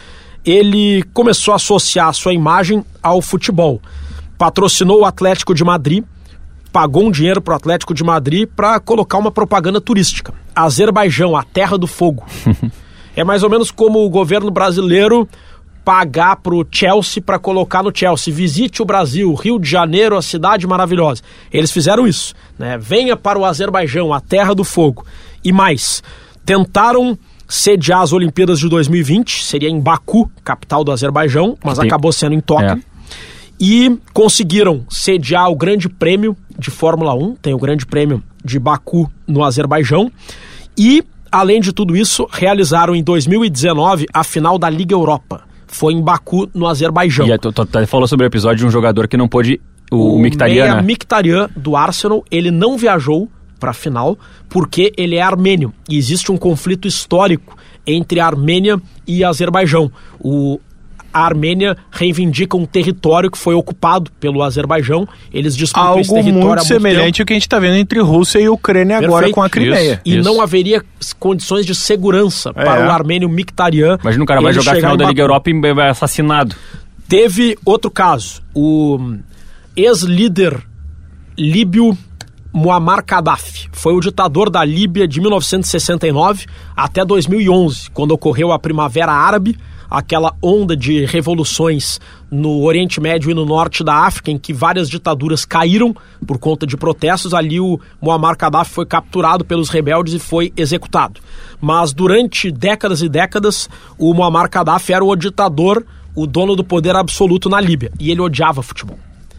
Ele 0.44 1.02
começou 1.12 1.52
a 1.52 1.56
associar 1.56 2.08
a 2.08 2.12
sua 2.12 2.32
imagem 2.32 2.84
ao 3.02 3.20
futebol. 3.20 3.80
Patrocinou 4.38 5.00
o 5.00 5.04
Atlético 5.04 5.52
de 5.54 5.64
Madrid, 5.64 6.04
pagou 6.76 7.06
um 7.06 7.10
dinheiro 7.10 7.40
para 7.40 7.54
o 7.54 7.56
Atlético 7.56 7.94
de 7.94 8.04
Madrid 8.04 8.46
para 8.54 8.78
colocar 8.78 9.16
uma 9.16 9.30
propaganda 9.30 9.80
turística. 9.80 10.34
Azerbaijão, 10.54 11.34
a 11.34 11.42
terra 11.42 11.78
do 11.78 11.86
fogo. 11.86 12.22
é 13.16 13.24
mais 13.24 13.42
ou 13.42 13.48
menos 13.48 13.70
como 13.70 14.04
o 14.04 14.10
governo 14.10 14.50
brasileiro 14.50 15.26
pagar 15.82 16.36
para 16.36 16.54
o 16.54 16.66
Chelsea 16.70 17.22
para 17.22 17.38
colocar 17.38 17.82
no 17.82 17.90
Chelsea. 17.94 18.30
Visite 18.30 18.82
o 18.82 18.84
Brasil, 18.84 19.32
Rio 19.32 19.58
de 19.58 19.66
Janeiro, 19.66 20.18
a 20.18 20.20
cidade 20.20 20.66
maravilhosa. 20.66 21.22
Eles 21.50 21.72
fizeram 21.72 22.06
isso. 22.06 22.34
Né? 22.58 22.76
Venha 22.76 23.16
para 23.16 23.38
o 23.38 23.46
Azerbaijão, 23.46 24.12
a 24.12 24.20
terra 24.20 24.54
do 24.54 24.62
fogo. 24.62 25.02
E 25.42 25.54
mais, 25.54 26.02
tentaram 26.44 27.18
sediar 27.48 28.02
as 28.02 28.12
Olimpíadas 28.12 28.58
de 28.58 28.68
2020, 28.68 29.44
seria 29.44 29.70
em 29.70 29.80
Baku, 29.80 30.30
capital 30.44 30.84
do 30.84 30.92
Azerbaijão, 30.92 31.56
mas 31.64 31.78
acabou 31.78 32.12
sendo 32.12 32.34
em 32.34 32.40
Tóquio 32.40 32.82
É. 32.92 32.95
e 33.60 33.98
conseguiram 34.12 34.84
sediar 34.88 35.50
o 35.50 35.56
Grande 35.56 35.88
Prêmio 35.88 36.36
de 36.58 36.70
Fórmula 36.70 37.14
1, 37.14 37.36
tem 37.36 37.54
o 37.54 37.58
Grande 37.58 37.86
Prêmio 37.86 38.22
de 38.44 38.58
Baku 38.58 39.10
no 39.26 39.42
Azerbaijão, 39.42 40.10
e, 40.78 41.02
além 41.30 41.60
de 41.60 41.72
tudo 41.72 41.96
isso, 41.96 42.26
realizaram 42.30 42.94
em 42.94 43.02
2019 43.02 44.06
a 44.12 44.22
final 44.22 44.58
da 44.58 44.68
Liga 44.68 44.94
Europa. 44.94 45.42
Foi 45.66 45.92
em 45.92 46.02
Baku, 46.02 46.48
no 46.54 46.66
Azerbaijão. 46.66 47.26
E 47.26 47.38
tu, 47.38 47.52
falou 47.86 48.06
sobre 48.06 48.26
o 48.26 48.28
episódio 48.28 48.58
de 48.58 48.66
um 48.66 48.70
jogador 48.70 49.08
que 49.08 49.16
não 49.16 49.28
pôde. 49.28 49.60
O, 49.90 50.16
o 50.16 50.18
meia 50.18 50.76
né? 50.76 50.82
Mkhitaryan 50.82 51.48
do 51.56 51.76
Arsenal, 51.76 52.24
ele 52.30 52.50
não 52.50 52.76
viajou 52.76 53.28
para 53.58 53.70
a 53.70 53.74
final 53.74 54.18
porque 54.48 54.92
ele 54.96 55.16
é 55.16 55.22
armênio 55.22 55.72
e 55.88 55.96
existe 55.96 56.32
um 56.32 56.36
conflito 56.36 56.88
histórico 56.88 57.56
entre 57.86 58.18
a 58.18 58.26
Armênia 58.26 58.80
e 59.06 59.22
Azerbaijão. 59.22 59.90
O 60.18 60.58
a 61.16 61.24
Armênia 61.24 61.76
reivindica 61.90 62.56
um 62.56 62.66
território 62.66 63.30
que 63.30 63.38
foi 63.38 63.54
ocupado 63.54 64.10
pelo 64.20 64.42
Azerbaijão. 64.42 65.08
Eles 65.32 65.56
disputam 65.56 65.98
esse 66.00 66.10
Algo 66.10 66.22
território 66.22 66.40
há 66.40 66.46
muito 66.46 66.56
muito 66.56 66.66
semelhante 66.66 67.04
tempo. 67.16 67.22
ao 67.22 67.26
que 67.26 67.32
a 67.32 67.36
gente 67.36 67.42
está 67.42 67.58
vendo 67.58 67.76
entre 67.76 68.00
Rússia 68.00 68.38
e 68.38 68.48
Ucrânia 68.48 68.98
agora 68.98 69.12
Perfeito. 69.12 69.34
com 69.34 69.42
a 69.42 69.48
Crimeia. 69.50 70.00
E 70.04 70.16
Isso. 70.16 70.28
não 70.28 70.40
haveria 70.42 70.84
condições 71.18 71.64
de 71.64 71.74
segurança 71.74 72.50
É. 72.54 72.64
para 72.64 72.86
o 72.86 72.90
armênio 72.90 73.28
Mkhitaryan. 73.28 73.98
Imagina 74.02 74.24
o 74.24 74.26
cara 74.26 74.40
vai 74.40 74.52
jogar 74.52 74.72
a 74.72 74.76
final 74.76 74.96
da 74.96 75.06
Liga. 75.08 75.22
Europa 75.22 75.50
e 75.50 75.74
vai 75.74 75.88
assassinado. 75.88 76.54
Teve 77.08 77.56
outro 77.64 77.90
caso. 77.90 78.42
O 78.54 79.14
ex-líder 79.74 80.60
líbio 81.38 81.96
Muammar 82.52 83.04
Gaddafi 83.06 83.68
foi 83.72 83.92
o 83.94 84.00
ditador 84.00 84.48
da 84.48 84.64
Líbia 84.64 85.06
de 85.06 85.20
1969 85.20 86.46
até 86.74 87.04
2011, 87.04 87.90
quando 87.90 88.12
ocorreu 88.12 88.50
a 88.50 88.58
Primavera 88.58 89.12
Árabe, 89.12 89.58
aquela 89.90 90.34
onda 90.42 90.76
de 90.76 91.04
revoluções 91.06 92.00
no 92.30 92.62
Oriente 92.64 93.00
Médio 93.00 93.30
e 93.30 93.34
no 93.34 93.44
norte 93.44 93.84
da 93.84 93.94
África, 94.06 94.30
em 94.30 94.38
que 94.38 94.52
várias 94.52 94.88
ditaduras 94.90 95.44
caíram 95.44 95.94
por 96.26 96.38
conta 96.38 96.66
de 96.66 96.76
protestos. 96.76 97.32
Ali 97.34 97.60
o 97.60 97.78
Muammar 98.00 98.36
Gaddafi 98.36 98.70
foi 98.72 98.86
capturado 98.86 99.44
pelos 99.44 99.68
rebeldes 99.68 100.14
e 100.14 100.18
foi 100.18 100.52
executado. 100.56 101.20
Mas 101.60 101.92
durante 101.92 102.50
décadas 102.50 103.00
e 103.02 103.08
décadas, 103.08 103.68
o 103.98 104.12
Muammar 104.12 104.50
Gaddafi 104.50 104.92
era 104.92 105.04
o 105.04 105.14
ditador, 105.16 105.84
o 106.14 106.26
dono 106.26 106.56
do 106.56 106.64
poder 106.64 106.96
absoluto 106.96 107.48
na 107.48 107.60
Líbia, 107.60 107.92
e 108.00 108.10
ele 108.10 108.20
odiava 108.20 108.62
futebol. 108.62 108.98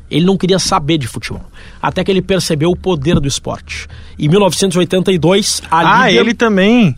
Ele 0.09 0.25
não 0.25 0.37
queria 0.37 0.57
saber 0.57 0.97
de 0.97 1.05
futebol. 1.05 1.43
Até 1.81 2.01
que 2.01 2.09
ele 2.09 2.21
percebeu 2.21 2.71
o 2.71 2.75
poder 2.77 3.19
do 3.19 3.27
esporte. 3.27 3.87
Em 4.17 4.29
1982, 4.29 5.61
a 5.69 5.79
Ah, 5.79 6.07
Líbia... 6.07 6.21
ele 6.21 6.33
também. 6.33 6.95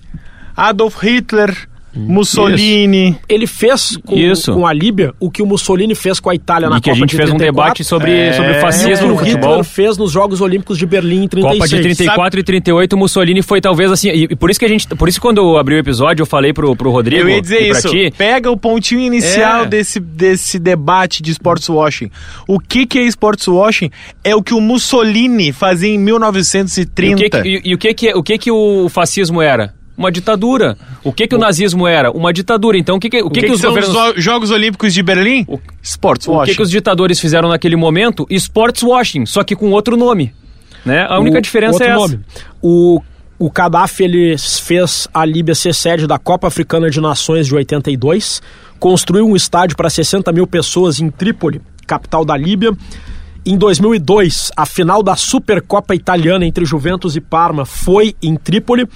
Adolf 0.56 1.02
Hitler, 1.02 1.68
Mussolini. 2.08 3.18
ele 3.28 3.46
fez 3.48 3.98
com, 4.06 4.16
Isso. 4.16 4.54
com 4.54 4.66
a 4.66 4.74
Líbia 4.74 5.14
o 5.20 5.30
que 5.30 5.42
o 5.42 5.46
Mussolini 5.46 5.96
fez 5.96 6.20
com 6.20 6.30
a 6.30 6.36
Itália 6.36 6.70
na 6.70 6.78
e 6.78 6.82
que 6.82 6.90
Copa 6.90 6.98
a 6.98 7.00
gente 7.00 7.10
de 7.12 7.18
fez 7.18 7.30
um 7.30 7.38
34, 7.38 7.64
debate 7.64 7.84
sobre, 7.84 8.12
É. 8.12 8.34
sobre 8.34 8.52
o 8.52 8.56
e 8.56 8.58
o 8.58 8.62
fascismo 8.62 8.96
que 8.96 9.08
no 9.08 9.14
o 9.14 9.18
futebol. 9.18 9.50
Hitler 9.50 9.64
fez 9.66 9.98
nos 9.98 10.12
Jogos 10.12 10.42
Olímpicos 10.42 10.78
de 10.78 10.86
Berlim 10.86 11.24
em 11.24 11.28
36. 11.28 11.60
Copa 11.60 11.68
de 11.68 11.82
34 11.82 12.40
e 12.40 12.44
38, 12.44 12.98
Mussolini 12.98 13.42
foi 13.42 13.62
talvez 13.62 13.92
assim. 13.92 14.10
E, 14.10 14.24
e 14.32 14.36
por 14.36 14.50
isso 14.50 14.60
que 14.60 14.66
a 14.66 14.70
gente. 14.70 14.88
Por 14.88 15.08
isso 15.10 15.18
que 15.20 15.22
quando 15.22 15.38
eu 15.40 15.58
abri 15.58 15.76
o 15.76 15.80
episódio, 15.80 16.22
eu 16.24 16.28
falei 16.28 16.54
pro, 16.54 16.76
pro 16.76 16.92
Rodrigo. 16.92 17.24
Eu 17.24 17.30
ia 17.30 17.42
dizer 17.42 17.62
e 17.64 17.70
pra 17.70 17.80
isso. 17.80 17.90
Ti, 17.90 18.14
Pega 18.18 18.50
o 18.52 18.58
pontinho 18.58 19.02
inicial 19.02 19.64
É. 19.64 19.66
desse, 19.68 20.00
desse 20.00 20.60
debate 20.60 21.22
de 21.24 21.32
sports 21.32 21.68
washing. 21.70 22.10
O 22.48 22.60
que, 22.60 22.86
que 22.86 23.00
é 23.00 23.04
sports 23.04 23.48
washing? 23.48 23.90
É 24.24 24.36
o 24.36 24.42
que 24.44 24.54
o 24.54 24.62
Mussolini 24.62 25.52
fazia 25.52 25.90
em 25.90 25.94
e 25.94 25.98
o 25.98 26.00
1930. 26.00 27.16
que, 27.18 27.30
que- 27.30 27.48
e, 27.48 27.62
e 27.72 27.74
o 27.74 27.78
que 27.78 27.94
que 27.94 28.14
o 28.14 28.24
que 28.24 28.38
que 28.38 28.52
o 28.52 28.88
fascismo 28.90 29.42
era? 29.42 29.74
Uma 30.00 30.10
ditadura. 30.12 30.78
O 31.04 31.12
que 31.12 31.28
que 31.28 31.36
o 31.36 31.38
nazismo 31.38 31.86
era? 31.86 32.10
Uma 32.10 32.32
ditadura. 32.32 32.78
Então 32.78 32.96
o 32.96 33.00
que 33.02 33.10
que, 33.10 33.22
o 33.22 33.28
O 33.28 33.30
que, 33.30 33.42
que, 33.42 33.48
que 33.48 33.52
os 33.52 33.62
governos 33.62 33.90
os 33.90 33.96
Jo- 33.96 34.14
Jogos 34.22 34.50
Olímpicos 34.50 34.94
de 34.94 35.04
Berlim? 35.04 35.44
O- 35.46 35.60
Sports 35.84 36.26
o 36.26 36.32
washing. 36.32 36.52
que 36.52 36.56
que 36.56 36.64
os 36.64 36.72
ditadores 36.72 37.20
fizeram 37.20 37.50
naquele 37.50 37.76
momento? 37.76 38.26
Sports 38.30 38.82
washing, 38.82 39.26
só 39.26 39.44
que 39.44 39.58
com 39.58 39.72
outro 39.72 39.98
nome. 39.98 40.34
Né? 40.86 41.06
A 41.10 41.20
única 41.20 41.40
O- 41.40 41.42
diferença 41.42 41.84
é 41.84 41.88
essa. 41.88 41.96
nome. 42.00 42.20
O, 42.62 43.02
o 43.38 43.52
Gaddafi 43.52 44.06
ele 44.06 44.36
fez 44.38 45.06
a 45.14 45.26
Líbia 45.26 45.54
ser 45.54 45.74
sede 45.76 46.08
da 46.08 46.18
Copa 46.18 46.48
Africana 46.48 46.90
de 46.90 47.02
Nações 47.02 47.46
de 47.48 47.54
82, 47.54 48.42
construiu 48.80 49.28
um 49.28 49.36
estádio 49.36 49.76
para 49.76 49.90
60 49.90 50.32
mil 50.32 50.48
pessoas 50.48 51.02
em 51.02 51.10
Trípoli, 51.10 51.62
capital 51.86 52.24
da 52.24 52.38
Líbia. 52.38 52.72
Em 53.46 53.58
2002, 53.58 54.52
a 54.56 54.66
final 54.66 55.02
da 55.04 55.16
Supercopa 55.16 55.96
Italiana 55.96 56.46
entre 56.46 56.64
Juventus 56.66 57.16
e 57.18 57.22
Parma 57.22 57.66
foi 57.66 58.16
em 58.22 58.36
Trípoli 58.36 58.88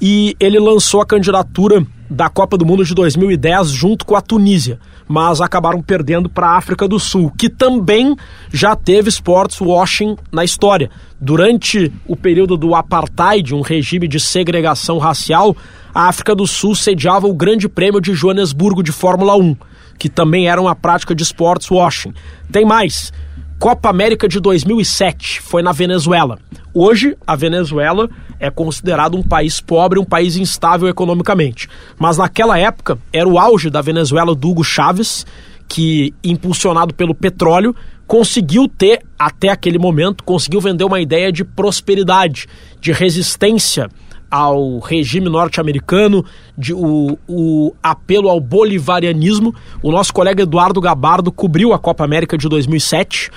e 0.00 0.36
ele 0.38 0.58
lançou 0.58 1.00
a 1.00 1.06
candidatura 1.06 1.84
da 2.08 2.28
Copa 2.28 2.56
do 2.56 2.64
Mundo 2.64 2.84
de 2.84 2.94
2010 2.94 3.70
junto 3.70 4.06
com 4.06 4.14
a 4.14 4.20
Tunísia, 4.20 4.78
mas 5.08 5.40
acabaram 5.40 5.82
perdendo 5.82 6.28
para 6.28 6.48
a 6.48 6.56
África 6.56 6.86
do 6.86 6.98
Sul, 6.98 7.32
que 7.36 7.48
também 7.48 8.16
já 8.52 8.76
teve 8.76 9.08
sports 9.08 9.60
washing 9.60 10.16
na 10.30 10.44
história. 10.44 10.90
Durante 11.20 11.92
o 12.06 12.14
período 12.14 12.56
do 12.56 12.74
apartheid, 12.74 13.54
um 13.54 13.60
regime 13.60 14.06
de 14.06 14.20
segregação 14.20 14.98
racial, 14.98 15.56
a 15.94 16.08
África 16.08 16.34
do 16.34 16.46
Sul 16.46 16.74
sediava 16.74 17.26
o 17.26 17.34
Grande 17.34 17.68
Prêmio 17.68 18.00
de 18.00 18.14
Joanesburgo 18.14 18.82
de 18.82 18.92
Fórmula 18.92 19.36
1, 19.36 19.56
que 19.98 20.08
também 20.08 20.48
era 20.48 20.60
uma 20.60 20.74
prática 20.74 21.14
de 21.14 21.22
sports 21.22 21.70
washing. 21.70 22.12
Tem 22.52 22.64
mais. 22.64 23.12
Copa 23.58 23.88
América 23.88 24.28
de 24.28 24.38
2007 24.38 25.40
foi 25.40 25.62
na 25.62 25.72
Venezuela. 25.72 26.38
Hoje, 26.74 27.16
a 27.26 27.34
Venezuela 27.34 28.08
é 28.38 28.50
considerado 28.50 29.16
um 29.16 29.22
país 29.22 29.62
pobre, 29.62 29.98
um 29.98 30.04
país 30.04 30.36
instável 30.36 30.88
economicamente. 30.88 31.66
Mas 31.98 32.18
naquela 32.18 32.58
época, 32.58 32.98
era 33.10 33.26
o 33.26 33.38
auge 33.38 33.70
da 33.70 33.80
Venezuela 33.80 34.34
do 34.34 34.50
Hugo 34.50 34.62
Chávez, 34.62 35.24
que, 35.66 36.12
impulsionado 36.22 36.92
pelo 36.92 37.14
petróleo, 37.14 37.74
conseguiu 38.06 38.68
ter, 38.68 39.02
até 39.18 39.48
aquele 39.48 39.78
momento, 39.78 40.22
conseguiu 40.22 40.60
vender 40.60 40.84
uma 40.84 41.00
ideia 41.00 41.32
de 41.32 41.42
prosperidade, 41.42 42.46
de 42.78 42.92
resistência 42.92 43.88
ao 44.30 44.78
regime 44.78 45.28
norte-americano, 45.28 46.24
o, 46.72 47.18
o 47.28 47.74
apelo 47.82 48.28
ao 48.28 48.40
bolivarianismo. 48.40 49.54
O 49.82 49.90
nosso 49.90 50.12
colega 50.12 50.42
Eduardo 50.42 50.80
Gabardo 50.80 51.30
cobriu 51.30 51.72
a 51.72 51.78
Copa 51.78 52.04
América 52.04 52.36
de 52.36 52.48
2007 52.48 53.30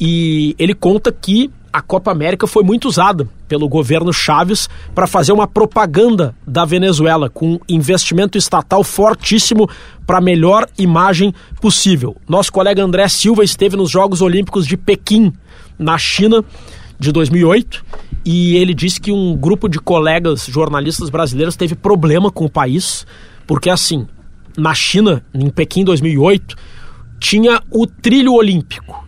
e 0.00 0.54
ele 0.58 0.74
conta 0.74 1.12
que 1.12 1.50
a 1.72 1.80
Copa 1.80 2.12
América 2.12 2.46
foi 2.46 2.62
muito 2.62 2.86
usada 2.86 3.28
pelo 3.48 3.68
governo 3.68 4.12
Chaves 4.12 4.68
para 4.94 5.08
fazer 5.08 5.32
uma 5.32 5.48
propaganda 5.48 6.32
da 6.46 6.64
Venezuela 6.64 7.28
com 7.28 7.58
investimento 7.68 8.38
estatal 8.38 8.84
fortíssimo 8.84 9.68
para 10.06 10.18
a 10.18 10.20
melhor 10.20 10.68
imagem 10.78 11.34
possível. 11.60 12.16
Nosso 12.28 12.52
colega 12.52 12.80
André 12.80 13.08
Silva 13.08 13.42
esteve 13.42 13.76
nos 13.76 13.90
Jogos 13.90 14.22
Olímpicos 14.22 14.68
de 14.68 14.76
Pequim, 14.76 15.32
na 15.76 15.98
China, 15.98 16.44
de 16.96 17.10
2008 17.10 17.84
e 18.24 18.56
ele 18.56 18.72
disse 18.72 19.00
que 19.00 19.12
um 19.12 19.36
grupo 19.36 19.68
de 19.68 19.78
colegas 19.78 20.46
jornalistas 20.46 21.10
brasileiros 21.10 21.56
teve 21.56 21.74
problema 21.74 22.30
com 22.30 22.44
o 22.44 22.50
país, 22.50 23.06
porque 23.46 23.68
assim, 23.68 24.06
na 24.56 24.72
China, 24.74 25.24
em 25.34 25.50
Pequim 25.50 25.84
2008, 25.84 26.56
tinha 27.18 27.62
o 27.70 27.86
trilho 27.86 28.32
olímpico. 28.32 29.04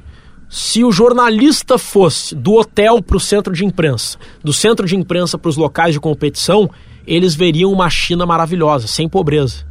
Se 0.48 0.84
o 0.84 0.92
jornalista 0.92 1.76
fosse 1.76 2.34
do 2.34 2.54
hotel 2.54 3.02
para 3.02 3.16
o 3.16 3.20
centro 3.20 3.52
de 3.52 3.64
imprensa, 3.64 4.18
do 4.44 4.52
centro 4.52 4.86
de 4.86 4.94
imprensa 4.94 5.36
para 5.36 5.48
os 5.48 5.56
locais 5.56 5.92
de 5.92 6.00
competição, 6.00 6.70
eles 7.06 7.34
veriam 7.34 7.72
uma 7.72 7.90
China 7.90 8.26
maravilhosa, 8.26 8.86
sem 8.86 9.08
pobreza. 9.08 9.66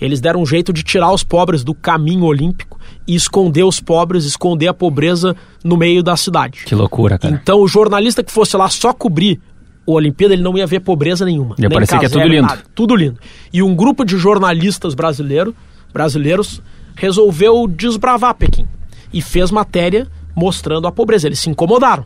Eles 0.00 0.20
deram 0.20 0.40
um 0.40 0.46
jeito 0.46 0.72
de 0.72 0.82
tirar 0.82 1.12
os 1.12 1.22
pobres 1.22 1.62
do 1.62 1.74
caminho 1.74 2.24
olímpico 2.24 2.78
e 3.06 3.14
esconder 3.14 3.64
os 3.64 3.80
pobres, 3.80 4.24
esconder 4.24 4.68
a 4.68 4.74
pobreza 4.74 5.36
no 5.62 5.76
meio 5.76 6.02
da 6.02 6.16
cidade. 6.16 6.64
Que 6.64 6.74
loucura, 6.74 7.18
cara. 7.18 7.34
Então 7.34 7.60
o 7.60 7.68
jornalista 7.68 8.24
que 8.24 8.32
fosse 8.32 8.56
lá 8.56 8.68
só 8.68 8.92
cobrir 8.92 9.40
o 9.86 9.94
Olimpíada, 9.94 10.34
ele 10.34 10.42
não 10.42 10.56
ia 10.56 10.66
ver 10.66 10.80
pobreza 10.80 11.24
nenhuma. 11.24 11.54
Ia 11.58 11.68
parecer 11.68 11.98
que 11.98 12.06
é 12.06 12.08
tudo 12.08 12.26
lindo. 12.26 12.46
nada. 12.46 12.62
tudo 12.74 12.94
lindo. 12.94 13.18
E 13.52 13.62
um 13.62 13.74
grupo 13.74 14.04
de 14.04 14.16
jornalistas 14.16 14.94
brasileiro, 14.94 15.54
brasileiros 15.92 16.62
resolveu 16.94 17.66
desbravar 17.66 18.34
Pequim 18.34 18.66
e 19.12 19.20
fez 19.20 19.50
matéria 19.50 20.06
mostrando 20.34 20.86
a 20.86 20.92
pobreza. 20.92 21.26
Eles 21.26 21.40
se 21.40 21.50
incomodaram. 21.50 22.04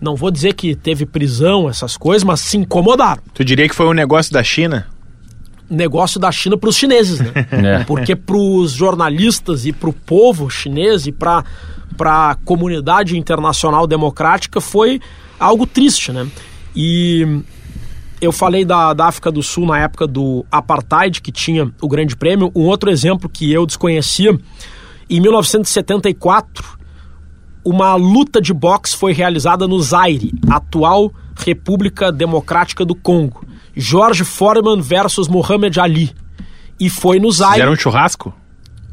Não 0.00 0.16
vou 0.16 0.30
dizer 0.30 0.54
que 0.54 0.74
teve 0.74 1.06
prisão, 1.06 1.68
essas 1.68 1.96
coisas, 1.96 2.24
mas 2.24 2.40
se 2.40 2.56
incomodaram. 2.56 3.22
Tu 3.32 3.44
diria 3.44 3.68
que 3.68 3.74
foi 3.74 3.86
um 3.86 3.92
negócio 3.92 4.32
da 4.32 4.42
China? 4.42 4.86
Negócio 5.68 6.20
da 6.20 6.30
China 6.30 6.56
para 6.56 6.68
os 6.68 6.76
chineses, 6.76 7.20
né? 7.20 7.32
É. 7.50 7.84
Porque 7.84 8.14
para 8.14 8.36
os 8.36 8.72
jornalistas 8.72 9.66
e 9.66 9.72
para 9.72 9.90
o 9.90 9.92
povo 9.92 10.48
chinês 10.48 11.06
e 11.06 11.12
para 11.12 11.44
a 12.00 12.36
comunidade 12.44 13.16
internacional 13.18 13.86
democrática 13.86 14.60
foi 14.60 15.00
algo 15.38 15.66
triste, 15.66 16.12
né? 16.12 16.26
E 16.74 17.42
eu 18.20 18.32
falei 18.32 18.64
da, 18.64 18.92
da 18.92 19.06
África 19.06 19.30
do 19.30 19.42
Sul 19.42 19.66
na 19.66 19.78
época 19.78 20.06
do 20.06 20.44
Apartheid, 20.50 21.20
que 21.20 21.32
tinha 21.32 21.70
o 21.80 21.88
Grande 21.88 22.16
Prêmio. 22.16 22.50
Um 22.54 22.64
outro 22.64 22.90
exemplo 22.90 23.28
que 23.28 23.52
eu 23.52 23.66
desconhecia, 23.66 24.38
em 25.08 25.20
1974, 25.20 26.78
uma 27.64 27.94
luta 27.94 28.40
de 28.40 28.52
boxe 28.52 28.96
foi 28.96 29.12
realizada 29.12 29.66
no 29.66 29.80
Zaire, 29.80 30.32
atual 30.48 31.12
República 31.36 32.10
Democrática 32.10 32.84
do 32.84 32.94
Congo. 32.94 33.45
George 33.76 34.24
Foreman 34.24 34.80
versus 34.80 35.28
Muhammad 35.28 35.76
Ali. 35.78 36.12
E 36.80 36.88
foi 36.90 37.18
no 37.18 37.30
Zaire. 37.30 37.54
Fizeram 37.54 37.72
um 37.72 37.76
churrasco? 37.76 38.34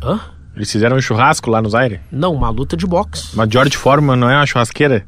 Hã? 0.02 0.19
Eles 0.56 0.72
fizeram 0.72 0.98
um 0.98 1.02
churrasco 1.02 1.50
lá 1.50 1.62
no 1.62 1.69
Zaire? 1.69 2.00
Não, 2.12 2.34
uma 2.34 2.50
luta 2.50 2.78
de 2.78 2.86
boxe. 2.86 3.30
Mas 3.34 3.50
George 3.52 3.76
Foreman 3.76 4.15
não 4.15 4.30
é 4.30 4.36
uma 4.36 4.46
churrasqueira? 4.46 5.06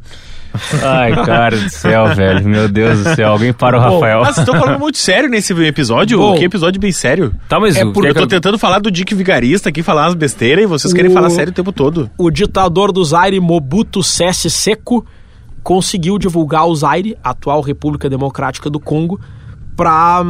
Ai, 0.82 1.12
cara 1.26 1.58
do 1.58 1.70
céu, 1.70 2.16
velho. 2.16 2.48
Meu 2.48 2.68
Deus 2.70 3.04
do 3.04 3.14
céu. 3.16 3.30
Alguém 3.32 3.52
para 3.54 3.78
o 3.78 3.82
Bom, 3.82 3.94
Rafael. 3.96 4.20
Nossa, 4.20 4.34
vocês 4.36 4.48
estão 4.48 4.60
falando 4.60 4.80
muito 4.80 4.98
sério 4.98 5.30
nesse 5.30 5.54
episódio? 5.66 6.18
Bom. 6.18 6.38
que 6.38 6.46
episódio 6.46 6.80
bem 6.80 6.94
sério. 6.94 7.36
Tá, 7.50 7.60
mas 7.60 7.76
é 7.76 7.84
o 7.84 7.92
porque 7.92 8.14
que 8.14 8.18
Eu 8.18 8.22
tô 8.22 8.28
tentando 8.28 8.58
falar 8.58 8.80
do 8.80 8.90
Dick 8.90 9.14
Vigarista 9.14 9.68
aqui, 9.70 9.84
falar 9.84 10.04
umas 10.06 10.14
besteiras, 10.16 10.64
e 10.64 10.68
vocês 10.68 10.94
querem 10.94 11.12
O- 11.12 11.14
falar 11.14 11.30
sério 11.30 11.52
o 11.52 11.54
tempo 11.54 11.74
todo. 11.74 12.10
O 12.18 12.32
ditador 12.32 12.92
do 12.94 13.04
Zaire, 13.04 13.40
Mobutu 13.42 14.02
Sese 14.02 14.50
Seko, 14.50 15.06
conseguiu 15.62 16.18
divulgar 16.18 16.66
o 16.68 16.76
Zaire, 16.76 17.18
atual 17.24 17.60
República 17.62 18.10
Democrática 18.10 18.70
do 18.70 18.80
Congo, 18.80 19.20
para 19.76 20.24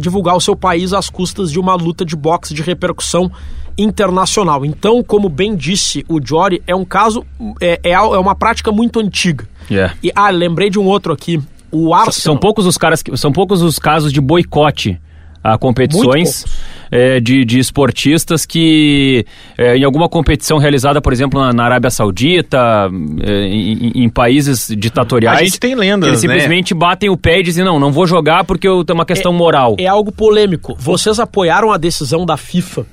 divulgar 0.00 0.36
o 0.36 0.40
seu 0.40 0.54
país 0.54 0.92
às 0.92 1.10
custas 1.10 1.50
de 1.50 1.58
uma 1.58 1.74
luta 1.74 2.04
de 2.04 2.14
boxe 2.14 2.54
de 2.54 2.62
repercussão 2.62 3.30
internacional. 3.76 4.64
Então, 4.64 5.02
como 5.02 5.28
bem 5.28 5.56
disse 5.56 6.04
o 6.08 6.20
Jory, 6.24 6.62
é 6.66 6.74
um 6.74 6.84
caso, 6.84 7.24
é, 7.60 7.80
é, 7.82 7.92
é 7.92 7.98
uma 7.98 8.34
prática 8.34 8.70
muito 8.70 9.00
antiga. 9.00 9.46
Yeah. 9.70 9.94
E, 10.02 10.12
ah, 10.14 10.30
lembrei 10.30 10.70
de 10.70 10.78
um 10.78 10.84
outro 10.84 11.12
aqui. 11.12 11.40
O 11.70 11.94
Arsenal. 11.94 12.12
São 12.12 12.36
poucos 12.36 12.66
os 12.66 12.76
caras 12.76 13.02
que, 13.02 13.16
são 13.16 13.32
poucos 13.32 13.62
os 13.62 13.78
casos 13.78 14.12
de 14.12 14.20
boicote 14.20 15.00
a 15.42 15.58
competições 15.58 16.44
é, 16.92 17.18
de, 17.18 17.42
de 17.44 17.58
esportistas 17.58 18.44
que 18.44 19.24
é, 19.56 19.76
em 19.78 19.82
alguma 19.82 20.08
competição 20.10 20.58
realizada, 20.58 21.00
por 21.00 21.10
exemplo, 21.12 21.40
na, 21.40 21.52
na 21.52 21.64
Arábia 21.64 21.90
Saudita, 21.90 22.90
é, 23.22 23.46
em, 23.46 24.04
em- 24.04 24.08
países 24.10 24.68
ditatoriais, 24.78 25.40
A 25.40 25.44
gente 25.44 25.58
tem 25.58 25.74
lendas, 25.74 26.06
eles 26.06 26.22
né? 26.22 26.28
simplesmente 26.34 26.74
batem 26.74 27.08
o 27.08 27.16
pé 27.16 27.40
e 27.40 27.42
dizem 27.42 27.64
não, 27.64 27.80
não 27.80 27.90
vou 27.90 28.06
jogar 28.06 28.44
porque 28.44 28.68
eu 28.68 28.84
tenho 28.84 28.98
uma 28.98 29.06
questão 29.06 29.32
moral. 29.32 29.74
É 29.78 29.86
algo 29.86 30.12
polêmico. 30.12 30.76
Vocês 30.78 31.18
apoiaram 31.18 31.72
a 31.72 31.78
decisão 31.78 32.26
da 32.26 32.36
FIFA 32.36 32.84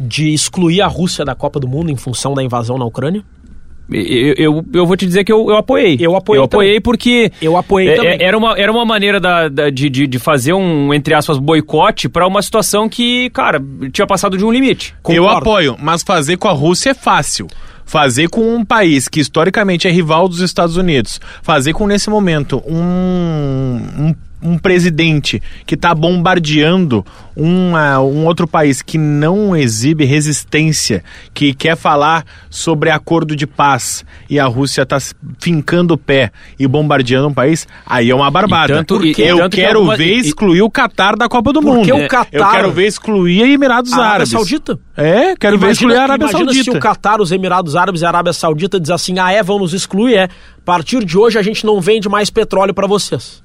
de 0.00 0.32
excluir 0.32 0.80
a 0.80 0.86
Rússia 0.86 1.24
da 1.24 1.34
Copa 1.34 1.60
do 1.60 1.68
Mundo 1.68 1.90
em 1.90 1.96
função 1.96 2.32
da 2.34 2.42
invasão 2.42 2.78
na 2.78 2.86
Ucrânia? 2.86 3.22
Eu, 3.94 4.34
eu, 4.36 4.64
eu 4.74 4.86
vou 4.86 4.96
te 4.96 5.06
dizer 5.06 5.24
que 5.24 5.32
eu, 5.32 5.48
eu 5.50 5.56
apoiei. 5.56 5.96
Eu 6.00 6.16
apoiei 6.16 6.40
Eu 6.40 6.44
apoiei 6.44 6.70
também. 6.70 6.80
porque. 6.80 7.32
Eu 7.40 7.56
apoiei 7.56 7.90
é- 7.90 7.96
também. 7.96 8.10
é- 8.12 8.22
Era 8.24 8.38
uma, 8.38 8.58
era 8.58 8.72
uma 8.72 8.84
maneira 8.84 9.18
da, 9.20 9.48
da- 9.48 9.70
de, 9.70 9.88
de, 9.90 10.06
de 10.06 10.18
fazer 10.18 10.52
um, 10.52 10.92
entre 10.94 11.14
aspas, 11.14 11.38
boicote 11.38 12.08
para 12.08 12.26
uma 12.26 12.40
situação 12.42 12.88
que, 12.88 13.30
cara, 13.30 13.62
tinha 13.92 14.06
passado 14.06 14.36
de 14.38 14.44
um 14.44 14.50
limite. 14.52 14.94
Eu 15.08 15.22
Concordo. 15.24 15.38
apoio, 15.38 15.76
mas 15.80 16.02
fazer 16.02 16.36
com 16.36 16.48
a 16.48 16.52
Rússia 16.52 16.90
é 16.90 16.94
fácil. 16.94 17.46
Fazer 17.84 18.28
com 18.28 18.54
um 18.54 18.64
país 18.64 19.08
que 19.08 19.20
historicamente 19.20 19.86
é 19.86 19.90
rival 19.90 20.26
dos 20.28 20.40
Estados 20.40 20.76
Unidos, 20.76 21.20
fazer 21.42 21.72
com 21.74 21.86
nesse 21.86 22.08
momento 22.08 22.62
um, 22.66 23.80
um, 23.98 24.14
um 24.42 24.58
presidente 24.58 25.40
que 25.66 25.74
está 25.74 25.94
bombardeando 25.94 27.04
um, 27.36 27.76
ah, 27.76 28.00
um 28.00 28.26
outro 28.26 28.46
país 28.46 28.82
que 28.82 28.98
não 28.98 29.56
exibe 29.56 30.04
resistência, 30.04 31.02
que 31.32 31.54
quer 31.54 31.76
falar 31.76 32.24
sobre 32.50 32.90
acordo 32.90 33.34
de 33.36 33.46
paz 33.46 34.04
e 34.28 34.38
a 34.38 34.46
Rússia 34.46 34.82
está 34.82 34.98
fincando 35.38 35.94
o 35.94 35.98
pé 35.98 36.30
e 36.58 36.66
bombardeando 36.66 37.28
um 37.28 37.32
país, 37.34 37.66
aí 37.86 38.10
é 38.10 38.14
uma 38.14 38.30
barbada. 38.30 38.74
E 38.74 38.76
tanto- 38.76 39.04
e- 39.06 39.14
eu 39.18 39.36
tanto 39.38 39.54
que 39.56 39.62
quero 39.62 39.78
alguma- 39.78 39.96
ver 39.96 40.16
e- 40.16 40.20
excluir 40.20 40.62
o 40.62 40.70
Catar 40.70 41.16
da 41.16 41.28
Copa 41.28 41.52
do 41.52 41.60
Porque 41.62 41.92
Mundo. 41.92 42.04
o 42.04 42.08
Catar- 42.08 42.28
Eu 42.32 42.48
quero 42.50 42.72
ver 42.72 42.86
excluir 42.86 43.42
Emirados 43.42 43.92
A 43.92 43.96
Arábia 43.96 44.12
Árabes. 44.14 44.30
Saudita? 44.30 44.78
É, 44.96 45.34
quero 45.36 45.58
ver 45.58 45.70
excluir 45.70 45.96
a 45.96 46.02
Arábia 46.02 46.24
imagina 46.24 46.44
Saudita. 46.52 46.64
se 46.72 46.76
o 46.76 46.80
Catar, 46.80 47.20
os 47.20 47.32
Emirados 47.32 47.76
Árabes 47.76 48.02
e 48.02 48.04
a 48.04 48.08
Arábia 48.08 48.32
Saudita 48.32 48.78
diz 48.80 48.90
assim, 48.90 49.18
ah 49.18 49.32
é, 49.32 49.42
vão 49.42 49.58
nos 49.58 49.72
excluir, 49.72 50.14
é. 50.14 50.24
A 50.24 50.28
partir 50.64 51.04
de 51.04 51.16
hoje 51.16 51.38
a 51.38 51.42
gente 51.42 51.64
não 51.64 51.80
vende 51.80 52.08
mais 52.08 52.28
petróleo 52.30 52.74
para 52.74 52.86
vocês. 52.86 53.42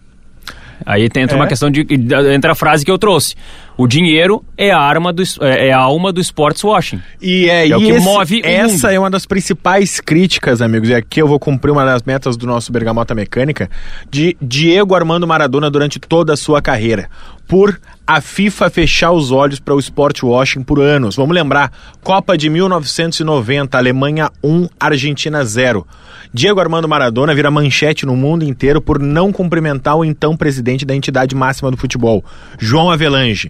Aí 0.86 1.04
entra 1.04 1.36
É. 1.36 1.36
uma 1.36 1.48
questão 1.48 1.70
de. 1.70 1.86
Entra 2.34 2.52
a 2.52 2.56
frase 2.56 2.86
que 2.86 2.92
eu 2.92 2.98
trouxe. 2.98 3.36
O 3.78 3.86
dinheiro 3.88 4.44
é 4.58 4.72
a 4.72 4.80
arma 4.80 5.14
do, 5.14 5.22
é 5.42 5.68
é 5.68 5.72
a 5.74 5.78
alma 5.78 6.12
do 6.12 6.20
sports 6.20 6.64
washing. 6.64 7.00
E 7.22 7.48
é, 7.48 7.70
É 7.70 7.78
o 7.78 7.82
e 7.82 7.86
que 7.86 7.92
esse- 7.92 8.04
move 8.06 8.42
o 8.42 8.46
essa 8.48 8.88
mundo. 8.88 8.96
é 8.96 9.00
uma 9.00 9.10
das 9.10 9.26
principais 9.26 10.00
críticas, 10.00 10.62
amigos, 10.64 10.90
e 10.90 10.96
aqui 10.96 11.22
eu 11.22 11.28
vou 11.28 11.40
cumprir 11.40 11.72
uma 11.72 11.86
das 11.86 12.02
metas 12.04 12.36
do 12.36 12.48
nosso 12.48 12.72
Bergamota 12.72 13.14
Mecânica, 13.14 13.70
de 14.10 14.36
Diego 14.42 14.96
Armando 14.96 15.28
Maradona 15.28 15.70
durante 15.70 16.00
toda 16.00 16.34
a 16.34 16.38
sua 16.38 16.60
carreira. 16.62 17.08
Por 17.48 17.80
a 18.06 18.20
FIFA 18.20 18.70
fechar 18.70 19.12
os 19.12 19.32
olhos 19.32 19.60
para 19.60 19.74
o 19.76 19.80
sport 19.80 20.22
washing 20.24 20.64
por 20.64 20.82
anos. 20.82 21.16
Vamos 21.16 21.34
lembrar, 21.36 21.72
Copa 22.04 22.38
de 22.38 22.50
1990, 22.50 23.78
Alemanha 23.78 24.30
1, 24.44 24.68
Argentina 24.80 25.44
0. 25.46 25.86
Diego 26.34 26.60
Armando 26.60 26.90
Maradona 26.90 27.34
vira 27.34 27.50
manchete 27.50 28.06
no 28.06 28.16
mundo 28.18 28.44
inteiro 28.44 28.82
por 28.82 29.00
não 29.00 29.32
cumprimentar 29.32 29.96
o 29.96 30.04
então 30.04 30.36
presidente 30.36 30.86
da 30.86 30.94
entidade 30.94 31.34
máxima 31.36 31.72
do 31.72 31.78
futebol, 31.78 32.24
João 32.60 32.90
Avelange. 32.92 33.50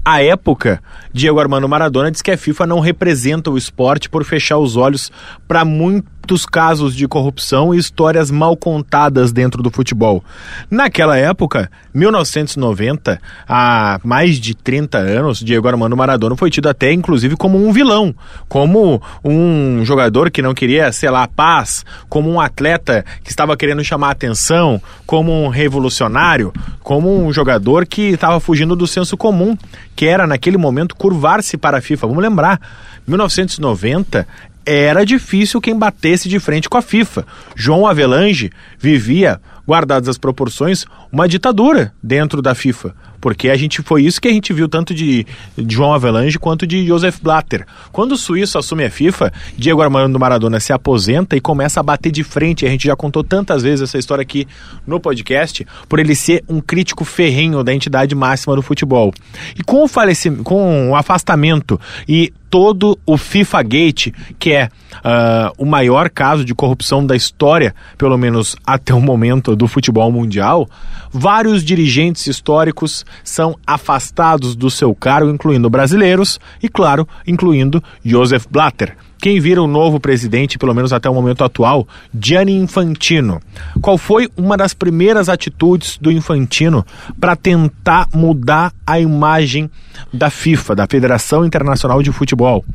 À 0.03 0.23
época, 0.23 0.81
Diego 1.13 1.39
Armando 1.39 1.69
Maradona 1.69 2.09
diz 2.09 2.23
que 2.23 2.31
a 2.31 2.37
FIFA 2.37 2.65
não 2.65 2.79
representa 2.79 3.51
o 3.51 3.57
esporte 3.57 4.09
por 4.09 4.23
fechar 4.23 4.57
os 4.57 4.75
olhos 4.75 5.11
para 5.47 5.63
muitos 5.63 6.43
casos 6.43 6.95
de 6.95 7.07
corrupção 7.07 7.71
e 7.71 7.77
histórias 7.77 8.31
mal 8.31 8.57
contadas 8.57 9.31
dentro 9.31 9.61
do 9.61 9.69
futebol. 9.69 10.23
Naquela 10.71 11.17
época, 11.17 11.69
1990, 11.93 13.21
há 13.47 13.99
mais 14.03 14.37
de 14.37 14.55
30 14.55 14.97
anos, 14.97 15.39
Diego 15.39 15.67
Armando 15.67 15.95
Maradona 15.95 16.35
foi 16.35 16.49
tido 16.49 16.67
até 16.67 16.91
inclusive 16.91 17.35
como 17.35 17.63
um 17.63 17.71
vilão, 17.71 18.15
como 18.49 18.99
um 19.23 19.85
jogador 19.85 20.31
que 20.31 20.41
não 20.41 20.55
queria, 20.55 20.91
sei 20.91 21.11
lá, 21.11 21.27
paz, 21.27 21.85
como 22.09 22.27
um 22.27 22.39
atleta 22.41 23.05
que 23.23 23.29
estava 23.29 23.55
querendo 23.55 23.83
chamar 23.83 24.09
atenção, 24.11 24.81
como 25.05 25.31
um 25.31 25.47
revolucionário, 25.47 26.51
como 26.81 27.23
um 27.23 27.31
jogador 27.31 27.85
que 27.85 28.01
estava 28.01 28.39
fugindo 28.39 28.75
do 28.75 28.87
senso 28.87 29.15
comum, 29.15 29.55
que 29.95 30.05
era 30.05 30.25
naquele 30.27 30.57
momento 30.57 30.95
curvar-se 30.95 31.57
para 31.57 31.77
a 31.77 31.81
FIFA. 31.81 32.07
Vamos 32.07 32.23
lembrar, 32.23 32.59
1990 33.07 34.27
era 34.65 35.05
difícil 35.05 35.59
quem 35.59 35.77
batesse 35.77 36.29
de 36.29 36.39
frente 36.39 36.69
com 36.69 36.77
a 36.77 36.81
FIFA. 36.81 37.25
João 37.55 37.87
Avelange 37.87 38.51
vivia, 38.77 39.41
guardadas 39.67 40.07
as 40.07 40.17
proporções, 40.17 40.85
uma 41.11 41.27
ditadura 41.27 41.93
dentro 42.01 42.41
da 42.41 42.53
FIFA. 42.53 42.93
Porque 43.21 43.49
a 43.49 43.55
gente 43.55 43.81
foi 43.83 44.03
isso 44.03 44.19
que 44.19 44.27
a 44.27 44.31
gente 44.31 44.51
viu 44.51 44.67
tanto 44.67 44.93
de, 44.93 45.25
de 45.55 45.75
João 45.75 45.93
Avelange 45.93 46.39
quanto 46.39 46.67
de 46.67 46.85
Joseph 46.85 47.19
Blatter. 47.21 47.65
Quando 47.91 48.13
o 48.13 48.17
suíço 48.17 48.57
assume 48.57 48.83
a 48.83 48.89
FIFA, 48.89 49.31
Diego 49.55 49.81
Armando 49.81 50.19
Maradona 50.19 50.59
se 50.59 50.73
aposenta 50.73 51.37
e 51.37 51.39
começa 51.39 51.79
a 51.79 51.83
bater 51.83 52.11
de 52.11 52.23
frente. 52.23 52.65
A 52.65 52.69
gente 52.69 52.87
já 52.87 52.95
contou 52.95 53.23
tantas 53.23 53.61
vezes 53.61 53.81
essa 53.81 53.97
história 53.97 54.23
aqui 54.23 54.47
no 54.85 54.99
podcast, 54.99 55.65
por 55.87 55.99
ele 55.99 56.15
ser 56.15 56.43
um 56.49 56.59
crítico 56.59 57.05
ferrenho 57.05 57.63
da 57.63 57.73
entidade 57.73 58.15
máxima 58.15 58.55
do 58.55 58.61
futebol. 58.61 59.13
E 59.57 59.63
com 59.63 59.83
o 59.83 59.87
falecimento, 59.87 60.43
com 60.43 60.89
o 60.89 60.95
afastamento 60.95 61.79
e 62.07 62.33
todo 62.51 62.99
o 63.05 63.17
FIFA 63.17 63.63
Gate, 63.63 64.07
que 64.37 64.51
é 64.51 64.65
uh, 64.65 65.51
o 65.57 65.65
maior 65.65 66.09
caso 66.09 66.43
de 66.43 66.53
corrupção 66.53 67.03
da 67.03 67.15
história, 67.15 67.73
pelo 67.97 68.17
menos 68.17 68.57
até 68.67 68.93
o 68.93 68.99
momento 68.99 69.55
do 69.55 69.67
futebol 69.67 70.11
mundial, 70.11 70.69
vários 71.11 71.63
dirigentes 71.63 72.27
históricos 72.27 73.05
são 73.23 73.57
afastados 73.65 74.53
do 74.53 74.69
seu 74.69 74.93
cargo, 74.93 75.31
incluindo 75.31 75.69
brasileiros 75.69 76.39
e, 76.61 76.67
claro, 76.67 77.07
incluindo 77.25 77.81
Joseph 78.03 78.45
Blatter. 78.51 78.97
Quem 79.21 79.39
vira 79.39 79.61
o 79.61 79.67
novo 79.67 79.99
presidente, 79.99 80.57
pelo 80.57 80.73
menos 80.73 80.91
até 80.91 81.07
o 81.07 81.13
momento 81.13 81.43
atual, 81.43 81.87
Gianni 82.19 82.55
Infantino. 82.55 83.39
Qual 83.79 83.95
foi 83.95 84.27
uma 84.35 84.57
das 84.57 84.73
primeiras 84.73 85.29
atitudes 85.29 85.99
do 86.01 86.11
Infantino 86.11 86.83
para 87.19 87.35
tentar 87.35 88.07
mudar 88.11 88.73
a 88.85 88.99
imagem 88.99 89.69
da 90.11 90.31
FIFA, 90.31 90.75
da 90.75 90.87
Federação 90.87 91.45
Internacional 91.45 92.01
de 92.01 92.11
Futebol? 92.11 92.65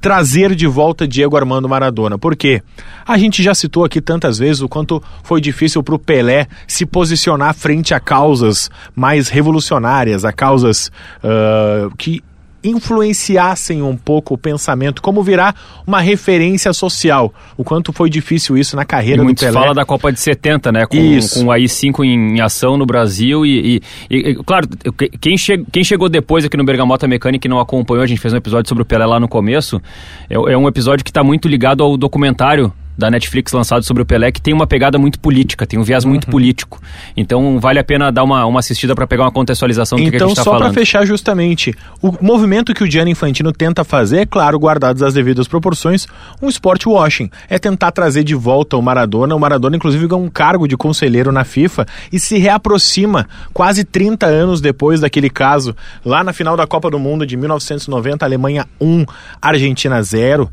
trazer 0.00 0.54
de 0.54 0.66
volta 0.66 1.08
Diego 1.08 1.36
Armando 1.36 1.68
Maradona. 1.68 2.18
Por 2.18 2.36
quê? 2.36 2.62
A 3.06 3.16
gente 3.16 3.42
já 3.42 3.54
citou 3.54 3.84
aqui 3.84 4.02
tantas 4.02 4.38
vezes 4.38 4.60
o 4.60 4.68
quanto 4.68 5.02
foi 5.22 5.40
difícil 5.40 5.82
para 5.82 5.94
o 5.94 5.98
Pelé 5.98 6.46
se 6.66 6.84
posicionar 6.84 7.54
frente 7.54 7.94
a 7.94 8.00
causas 8.00 8.70
mais 8.94 9.28
revolucionárias, 9.28 10.24
a 10.24 10.32
causas 10.32 10.90
uh, 11.22 11.94
que 11.96 12.22
influenciassem 12.64 13.82
um 13.82 13.96
pouco 13.96 14.34
o 14.34 14.38
pensamento, 14.38 15.02
como 15.02 15.22
virar 15.22 15.54
uma 15.86 16.00
referência 16.00 16.72
social. 16.72 17.32
O 17.56 17.62
quanto 17.64 17.92
foi 17.92 18.08
difícil 18.08 18.56
isso 18.56 18.74
na 18.76 18.84
carreira 18.84 19.22
e 19.22 19.26
do 19.26 19.34
Pelé. 19.34 19.52
fala 19.52 19.74
da 19.74 19.84
Copa 19.84 20.10
de 20.12 20.18
70, 20.20 20.72
né? 20.72 20.86
Com, 20.86 20.96
Isso. 20.96 21.40
com 21.40 21.46
o 21.46 21.52
AI-5 21.52 22.04
em, 22.04 22.36
em 22.36 22.40
ação 22.40 22.76
no 22.76 22.86
Brasil 22.86 23.44
e, 23.44 23.80
e- 24.10 24.16
e- 24.30 24.34
claro, 24.44 24.66
quem, 25.20 25.36
che- 25.36 25.64
quem 25.70 25.84
chegou 25.84 26.08
depois 26.08 26.44
aqui 26.44 26.56
no 26.56 26.64
Bergamota 26.64 27.06
Mecânica 27.06 27.46
e 27.46 27.50
não 27.50 27.60
acompanhou, 27.60 28.02
a 28.02 28.06
gente 28.06 28.20
fez 28.20 28.32
um 28.32 28.36
episódio 28.38 28.68
sobre 28.68 28.82
o 28.82 28.86
Pelé 28.86 29.04
lá 29.06 29.20
no 29.20 29.28
começo, 29.28 29.80
é, 30.30 30.34
é 30.34 30.56
um 30.56 30.66
episódio 30.68 31.04
que 31.04 31.10
está 31.10 31.22
muito 31.22 31.48
ligado 31.48 31.82
ao 31.82 31.96
documentário 31.96 32.72
da 32.96 33.10
Netflix 33.10 33.52
lançado 33.52 33.82
sobre 33.84 34.02
o 34.02 34.06
Pelé, 34.06 34.30
que 34.30 34.40
tem 34.40 34.54
uma 34.54 34.66
pegada 34.66 34.98
muito 34.98 35.18
política, 35.18 35.66
tem 35.66 35.78
um 35.78 35.82
viés 35.82 36.04
Uhum. 36.04 36.10
muito 36.10 36.26
político. 36.28 36.80
Então 37.16 37.58
vale 37.58 37.78
a 37.78 37.84
pena 37.84 38.10
dar 38.12 38.22
uma, 38.24 38.44
uma 38.46 38.60
assistida 38.60 38.94
para 38.94 39.06
pegar 39.06 39.24
uma 39.24 39.32
contextualização 39.32 39.98
do 39.98 40.04
que 40.04 40.10
que, 40.10 40.16
a 40.16 40.18
Então, 40.18 40.28
gente 40.28 40.38
está 40.38 40.44
só 40.44 40.50
para 40.52 40.60
falando. 40.60 40.74
fechar 40.74 41.04
justamente, 41.04 41.74
o 42.00 42.12
movimento 42.20 42.72
que 42.74 42.84
o 42.84 42.90
Gianni 42.90 43.10
Infantino 43.10 43.52
tenta 43.52 43.82
fazer, 43.84 44.18
é 44.20 44.26
claro, 44.26 44.58
guardados 44.58 45.02
as 45.02 45.14
devidas 45.14 45.48
proporções, 45.48 46.06
um 46.40 46.48
sport 46.48 46.86
washing. 46.86 47.30
É 47.48 47.58
tentar 47.58 47.90
trazer 47.90 48.22
de 48.24 48.34
volta 48.34 48.76
o 48.76 48.82
Maradona. 48.82 49.34
O 49.34 49.40
Maradona, 49.40 49.76
inclusive, 49.76 50.06
ganha 50.06 50.20
um 50.22 50.28
cargo 50.30 50.68
de 50.68 50.76
conselheiro 50.76 51.32
na 51.32 51.44
FIFA 51.44 51.86
e 52.12 52.18
se 52.20 52.38
reaproxima 52.38 53.26
quase 53.52 53.84
30 53.84 54.26
anos 54.26 54.60
depois 54.60 55.00
daquele 55.00 55.28
caso, 55.30 55.74
lá 56.04 56.22
na 56.22 56.32
final 56.32 56.56
da 56.56 56.66
Copa 56.66 56.90
do 56.90 56.98
Mundo 56.98 57.26
de 57.26 57.36
1990, 57.36 58.24
Alemanha 58.24 58.66
1, 58.80 59.04
Argentina 59.40 60.02
0. 60.02 60.50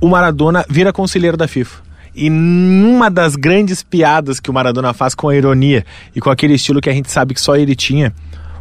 O 0.00 0.08
Maradona 0.08 0.64
vira 0.68 0.92
conselheiro 0.92 1.36
da 1.36 1.48
FIFA. 1.48 1.82
E 2.14 2.30
numa 2.30 3.10
das 3.10 3.34
grandes 3.34 3.82
piadas 3.82 4.38
que 4.38 4.50
o 4.50 4.54
Maradona 4.54 4.92
faz 4.92 5.14
com 5.14 5.28
a 5.28 5.36
ironia 5.36 5.84
e 6.14 6.20
com 6.20 6.30
aquele 6.30 6.54
estilo 6.54 6.80
que 6.80 6.88
a 6.88 6.92
gente 6.92 7.10
sabe 7.10 7.34
que 7.34 7.40
só 7.40 7.56
ele 7.56 7.74
tinha, 7.74 8.12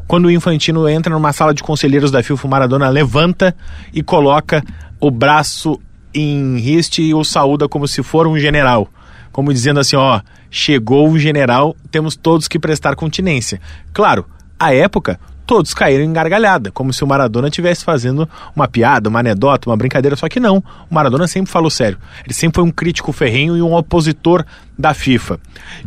quando 0.07 0.25
o 0.25 0.31
Infantino 0.31 0.87
entra 0.87 1.13
numa 1.13 1.33
sala 1.33 1.53
de 1.53 1.61
conselheiros 1.61 2.09
da 2.09 2.23
FIFA, 2.23 2.47
o 2.47 2.49
Maradona 2.49 2.89
levanta 2.89 3.55
e 3.93 4.01
coloca 4.01 4.63
o 4.99 5.11
braço 5.11 5.79
em 6.13 6.57
riste 6.57 7.01
e 7.03 7.13
o 7.13 7.23
saúda 7.23 7.67
como 7.67 7.87
se 7.87 8.01
for 8.01 8.25
um 8.25 8.39
general. 8.39 8.87
Como 9.31 9.53
dizendo 9.53 9.79
assim, 9.79 9.95
ó, 9.95 10.21
chegou 10.49 11.09
o 11.09 11.19
general, 11.19 11.75
temos 11.91 12.15
todos 12.15 12.47
que 12.47 12.57
prestar 12.57 12.95
continência. 12.95 13.61
Claro, 13.93 14.25
à 14.59 14.73
época, 14.73 15.19
todos 15.47 15.73
caíram 15.73 16.03
em 16.03 16.11
gargalhada, 16.11 16.69
como 16.71 16.91
se 16.91 17.03
o 17.03 17.07
Maradona 17.07 17.47
estivesse 17.47 17.85
fazendo 17.85 18.29
uma 18.53 18.67
piada, 18.67 19.07
uma 19.07 19.19
anedota, 19.19 19.69
uma 19.69 19.77
brincadeira, 19.77 20.17
só 20.17 20.27
que 20.27 20.41
não. 20.41 20.57
O 20.91 20.93
Maradona 20.93 21.25
sempre 21.25 21.49
falou 21.49 21.69
sério. 21.69 21.97
Ele 22.25 22.33
sempre 22.33 22.57
foi 22.57 22.65
um 22.65 22.71
crítico 22.71 23.13
ferrenho 23.13 23.55
e 23.55 23.61
um 23.61 23.73
opositor 23.73 24.45
da 24.77 24.93
FIFA. 24.93 25.39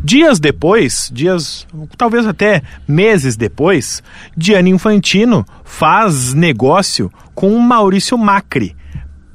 Dias 0.03 0.39
depois, 0.39 1.11
dias, 1.13 1.67
talvez 1.95 2.25
até 2.25 2.63
meses 2.87 3.37
depois, 3.37 4.01
Gianni 4.35 4.71
Infantino 4.71 5.45
faz 5.63 6.33
negócio 6.33 7.11
com 7.35 7.53
o 7.55 7.61
Maurício 7.61 8.17
Macri, 8.17 8.75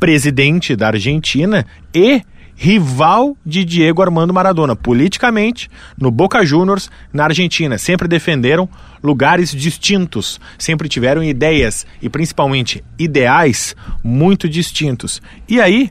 presidente 0.00 0.74
da 0.74 0.88
Argentina 0.88 1.64
e 1.94 2.20
rival 2.56 3.36
de 3.44 3.64
Diego 3.64 4.02
Armando 4.02 4.32
Maradona, 4.32 4.74
politicamente, 4.74 5.70
no 5.96 6.10
Boca 6.10 6.44
Juniors, 6.44 6.90
na 7.12 7.24
Argentina. 7.24 7.76
Sempre 7.76 8.08
defenderam 8.08 8.68
lugares 9.02 9.50
distintos, 9.50 10.40
sempre 10.58 10.88
tiveram 10.88 11.22
ideias 11.22 11.86
e 12.00 12.08
principalmente 12.08 12.82
ideais 12.98 13.76
muito 14.02 14.48
distintos. 14.48 15.20
E 15.46 15.60
aí, 15.60 15.90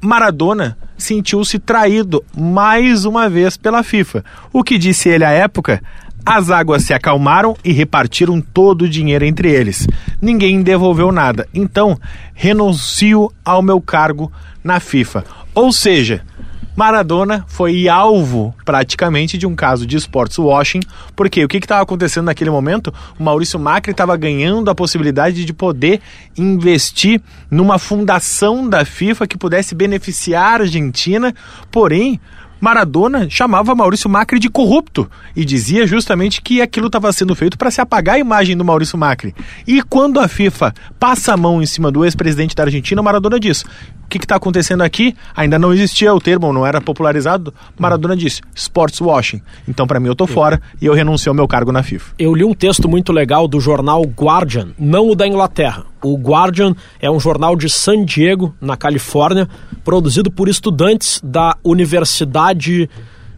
Maradona 0.00 0.76
sentiu-se 0.96 1.58
traído 1.58 2.24
mais 2.36 3.04
uma 3.04 3.28
vez 3.28 3.56
pela 3.56 3.82
FIFA. 3.82 4.24
O 4.52 4.64
que 4.64 4.78
disse 4.78 5.08
ele 5.10 5.24
à 5.24 5.30
época? 5.30 5.82
As 6.24 6.50
águas 6.50 6.82
se 6.82 6.92
acalmaram 6.92 7.56
e 7.64 7.70
repartiram 7.70 8.40
todo 8.40 8.82
o 8.82 8.88
dinheiro 8.88 9.24
entre 9.24 9.48
eles. 9.48 9.86
Ninguém 10.20 10.60
devolveu 10.60 11.12
nada. 11.12 11.46
Então, 11.54 11.96
renuncio 12.34 13.30
ao 13.44 13.62
meu 13.62 13.80
cargo 13.80 14.32
na 14.64 14.80
FIFA. 14.80 15.24
Ou 15.56 15.72
seja, 15.72 16.22
Maradona 16.76 17.46
foi 17.48 17.88
alvo 17.88 18.54
praticamente 18.62 19.38
de 19.38 19.46
um 19.46 19.56
caso 19.56 19.86
de 19.86 19.96
sports 19.96 20.36
washing, 20.36 20.80
porque 21.16 21.42
o 21.42 21.48
que 21.48 21.56
estava 21.56 21.82
acontecendo 21.82 22.26
naquele 22.26 22.50
momento? 22.50 22.92
O 23.18 23.24
Maurício 23.24 23.58
Macri 23.58 23.92
estava 23.92 24.14
ganhando 24.18 24.70
a 24.70 24.74
possibilidade 24.74 25.46
de 25.46 25.54
poder 25.54 26.02
investir 26.36 27.22
numa 27.50 27.78
fundação 27.78 28.68
da 28.68 28.84
FIFA 28.84 29.26
que 29.26 29.38
pudesse 29.38 29.74
beneficiar 29.74 30.60
a 30.60 30.64
Argentina, 30.64 31.34
porém. 31.70 32.20
Maradona 32.60 33.28
chamava 33.28 33.74
Maurício 33.74 34.08
Macri 34.08 34.38
de 34.38 34.48
corrupto 34.48 35.08
e 35.34 35.44
dizia 35.44 35.86
justamente 35.86 36.40
que 36.40 36.60
aquilo 36.60 36.86
estava 36.86 37.12
sendo 37.12 37.34
feito 37.34 37.58
para 37.58 37.70
se 37.70 37.80
apagar 37.80 38.16
a 38.16 38.18
imagem 38.18 38.56
do 38.56 38.64
Maurício 38.64 38.98
Macri. 38.98 39.34
E 39.66 39.82
quando 39.82 40.18
a 40.18 40.28
FIFA 40.28 40.74
passa 40.98 41.34
a 41.34 41.36
mão 41.36 41.62
em 41.62 41.66
cima 41.66 41.90
do 41.90 42.04
ex-presidente 42.04 42.56
da 42.56 42.64
Argentina, 42.64 43.02
Maradona 43.02 43.38
diz: 43.38 43.64
o 44.06 44.08
que 44.08 44.18
está 44.18 44.36
acontecendo 44.36 44.82
aqui? 44.82 45.16
Ainda 45.34 45.58
não 45.58 45.74
existia 45.74 46.14
o 46.14 46.20
termo, 46.20 46.52
não 46.52 46.64
era 46.64 46.80
popularizado. 46.80 47.52
Maradona 47.76 48.16
disse: 48.16 48.40
sports 48.54 49.00
washing. 49.00 49.42
Então, 49.66 49.86
para 49.86 49.98
mim, 49.98 50.06
eu 50.06 50.14
tô 50.14 50.26
fora 50.26 50.62
e 50.80 50.86
eu 50.86 50.94
renuncio 50.94 51.28
ao 51.28 51.34
meu 51.34 51.48
cargo 51.48 51.72
na 51.72 51.82
FIFA. 51.82 52.14
Eu 52.18 52.34
li 52.34 52.44
um 52.44 52.54
texto 52.54 52.88
muito 52.88 53.12
legal 53.12 53.48
do 53.48 53.60
jornal 53.60 54.02
Guardian, 54.02 54.68
não 54.78 55.10
o 55.10 55.14
da 55.14 55.26
Inglaterra. 55.26 55.84
O 56.06 56.16
Guardian 56.16 56.72
é 57.00 57.10
um 57.10 57.18
jornal 57.18 57.56
de 57.56 57.68
San 57.68 58.04
Diego, 58.04 58.54
na 58.60 58.76
Califórnia, 58.76 59.48
produzido 59.84 60.30
por 60.30 60.48
estudantes 60.48 61.20
da 61.22 61.56
Universidade 61.64 62.88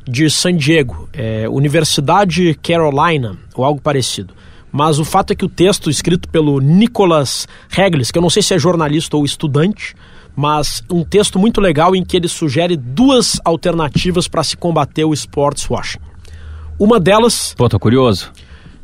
de 0.07 0.29
San 0.29 0.55
Diego, 0.55 1.09
é, 1.15 1.49
Universidade 1.49 2.55
Carolina, 2.63 3.39
ou 3.55 3.65
algo 3.65 3.81
parecido. 3.81 4.35
Mas 4.71 4.99
o 4.99 5.05
fato 5.05 5.33
é 5.33 5.35
que 5.35 5.47
o 5.47 5.49
texto 5.49 5.89
escrito 5.89 6.29
pelo 6.29 6.61
Nicholas 6.61 7.49
Reglis, 7.71 8.11
que 8.11 8.19
eu 8.19 8.23
não 8.23 8.29
sei 8.29 8.43
se 8.43 8.53
é 8.53 8.59
jornalista 8.59 9.17
ou 9.17 9.25
estudante, 9.25 9.95
mas 10.37 10.85
um 10.91 11.03
texto 11.03 11.39
muito 11.39 11.63
legal 11.63 11.97
em 11.97 12.05
que 12.05 12.19
ele 12.19 12.29
sugere 12.29 12.77
duas 12.77 13.41
alternativas 13.47 14.29
para 14.29 14.45
se 14.45 14.59
combater 14.59 15.07
o 15.07 15.15
sports 15.15 15.69
washing. 15.71 16.01
Uma 16.79 17.01
delas 17.01 17.55
Pô, 17.57 17.67
tô 17.67 17.79
curioso. 17.79 18.31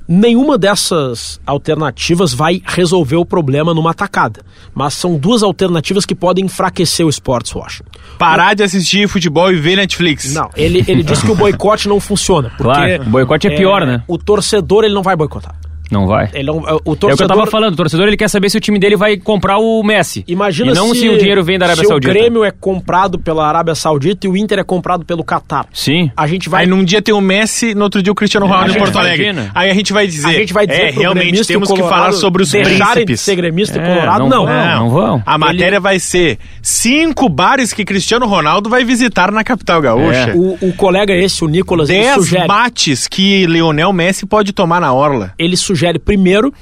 Nenhuma 0.07 0.59
dessas 0.59 1.41
alternativas 1.47 2.35
vai 2.35 2.61
resolver 2.65 3.17
o 3.17 3.25
problema 3.25 3.73
numa 3.73 3.95
tacada, 3.95 4.41
mas 4.75 4.93
são 4.93 5.17
duas 5.17 5.43
alternativas 5.43 6.05
que 6.05 6.15
podem 6.15 6.45
enfraquecer 6.45 7.07
o 7.07 7.09
sports 7.09 7.55
washing. 7.55 7.85
Parar 8.19 8.55
de 8.55 8.63
assistir 8.63 9.09
futebol 9.09 9.51
e 9.51 9.57
ver 9.57 9.77
Netflix. 9.77 10.35
Não, 10.35 10.51
ele, 10.55 10.85
ele 10.87 11.03
diz 11.03 11.23
que 11.23 11.31
o 11.31 11.35
boicote 11.35 11.89
não 11.89 11.99
funciona. 12.01 12.51
Porque, 12.59 12.75
Claro, 12.75 13.03
o 13.03 13.11
boicote 13.11 13.47
é 13.47 13.57
pior, 13.57 13.87
né? 13.87 14.03
O 14.07 14.19
torcedor 14.19 14.85
ele 14.85 14.95
não 14.95 15.03
vai 15.03 15.17
boicotar. 15.17 15.55
Não 15.91 16.07
vai. 16.07 16.30
Ele 16.32 16.45
não, 16.45 16.59
o 16.59 16.66
É 16.66 16.72
o 16.74 16.80
que 16.82 16.89
eu 16.91 16.97
torcedor, 16.97 17.28
tava 17.28 17.47
falando, 17.47 17.74
o 17.74 17.76
torcedor 17.76 18.07
ele 18.09 18.16
quer 18.16 18.28
saber 18.28 18.51
se 18.51 18.57
o 18.57 18.61
time 18.61 18.78
dele 18.78 18.97
vai 18.97 19.16
comprar 19.16 19.59
o 19.59 19.82
Messi. 19.82 20.24
Imagina 20.26 20.72
e 20.72 20.74
não 20.74 20.89
se, 20.95 21.01
se, 21.01 21.09
o 21.09 21.18
dinheiro 21.18 21.45
vem 21.45 21.59
da 21.59 21.66
Arábia 21.66 21.82
se 21.85 21.89
Saudita. 21.89 22.11
o 22.11 22.14
Grêmio 22.14 22.45
é 22.45 22.51
comprado 22.51 23.18
pela 23.18 23.47
Arábia 23.47 23.74
Saudita 23.74 24.26
e 24.26 24.30
o 24.30 24.37
Inter 24.37 24.59
é 24.59 24.64
comprado 24.64 25.05
pelo 25.05 25.22
Catar. 25.22 25.66
Sim. 25.72 26.11
A 26.16 26.26
gente 26.26 26.49
vai 26.49 26.64
Aí 26.64 26.66
num 26.70 26.82
dia 26.82 27.03
tem 27.03 27.14
o 27.14 27.20
Messi, 27.20 27.74
no 27.74 27.82
outro 27.85 28.03
dia 28.03 28.12
o 28.12 28.14
Cristiano 28.14 28.47
Ronaldo 28.47 28.72
em 28.72 28.78
Porto 28.78 28.99
Alegre. 28.99 29.24
imagina. 29.28 29.51
Aí 29.55 29.70
a 29.70 29.74
gente 29.74 29.93
vai 29.93 30.07
dizer. 30.07 30.26
a 30.28 30.32
gente 30.32 30.53
vai 30.53 30.66
dizer 30.66 30.82
é, 30.82 30.91
realmente 30.91 31.47
temos 31.47 31.70
que 31.70 31.80
falar 31.82 32.12
sobre 32.12 32.43
os 32.43 32.51
de 32.51 32.62
príncipes. 32.62 33.20
ser 33.20 33.37
gremista 33.37 33.78
e 33.78 33.82
É, 33.82 33.87
colorado. 33.87 34.20
não 34.20 34.28
Não, 34.28 34.47
vão, 34.47 34.64
não 34.78 34.91
vão. 34.91 35.22
A 35.26 35.37
matéria 35.39 35.78
vai 35.80 35.99
ser 35.99 36.39
cinco 36.62 37.28
bares 37.28 37.72
que 37.72 37.85
Cristiano 37.85 38.26
Ronaldo 38.26 38.70
vai 38.70 38.85
visitar 38.85 39.30
na 39.30 39.45
capital 39.45 39.80
gaúcha. 39.80 40.30
É. 40.30 40.35
O, 40.35 40.57
o 40.61 40.72
colega 40.72 41.12
esse, 41.14 41.45
o 41.45 41.49
Nicolas, 41.49 41.91
ele 41.91 42.01
Dez 42.03 42.14
sugere, 42.14 42.47
mates 42.49 43.07
que 43.07 43.47
Lionel 43.47 43.93
Messi 43.93 44.26
pode 44.26 44.53
tomar 44.53 44.80
na 44.80 44.93
orla. 44.93 45.32
ele 45.39 45.55
E 45.55 45.57
sugere, 45.75 45.99
primeiro, 45.99 46.55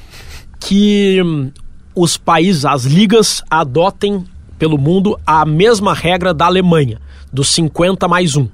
que 0.59 1.21
hum, 1.23 1.51
os 1.95 2.17
países, 2.17 2.65
as 2.65 2.85
ligas, 2.85 3.43
adotem 3.51 4.25
pelo 4.59 4.79
mundo 4.79 5.19
a 5.27 5.45
mesma 5.45 5.93
regra 5.93 6.33
da 6.33 6.47
Alemanha, 6.47 6.99
dos 7.33 7.51
50 7.51 8.09
mais 8.09 8.37
1. 8.37 8.49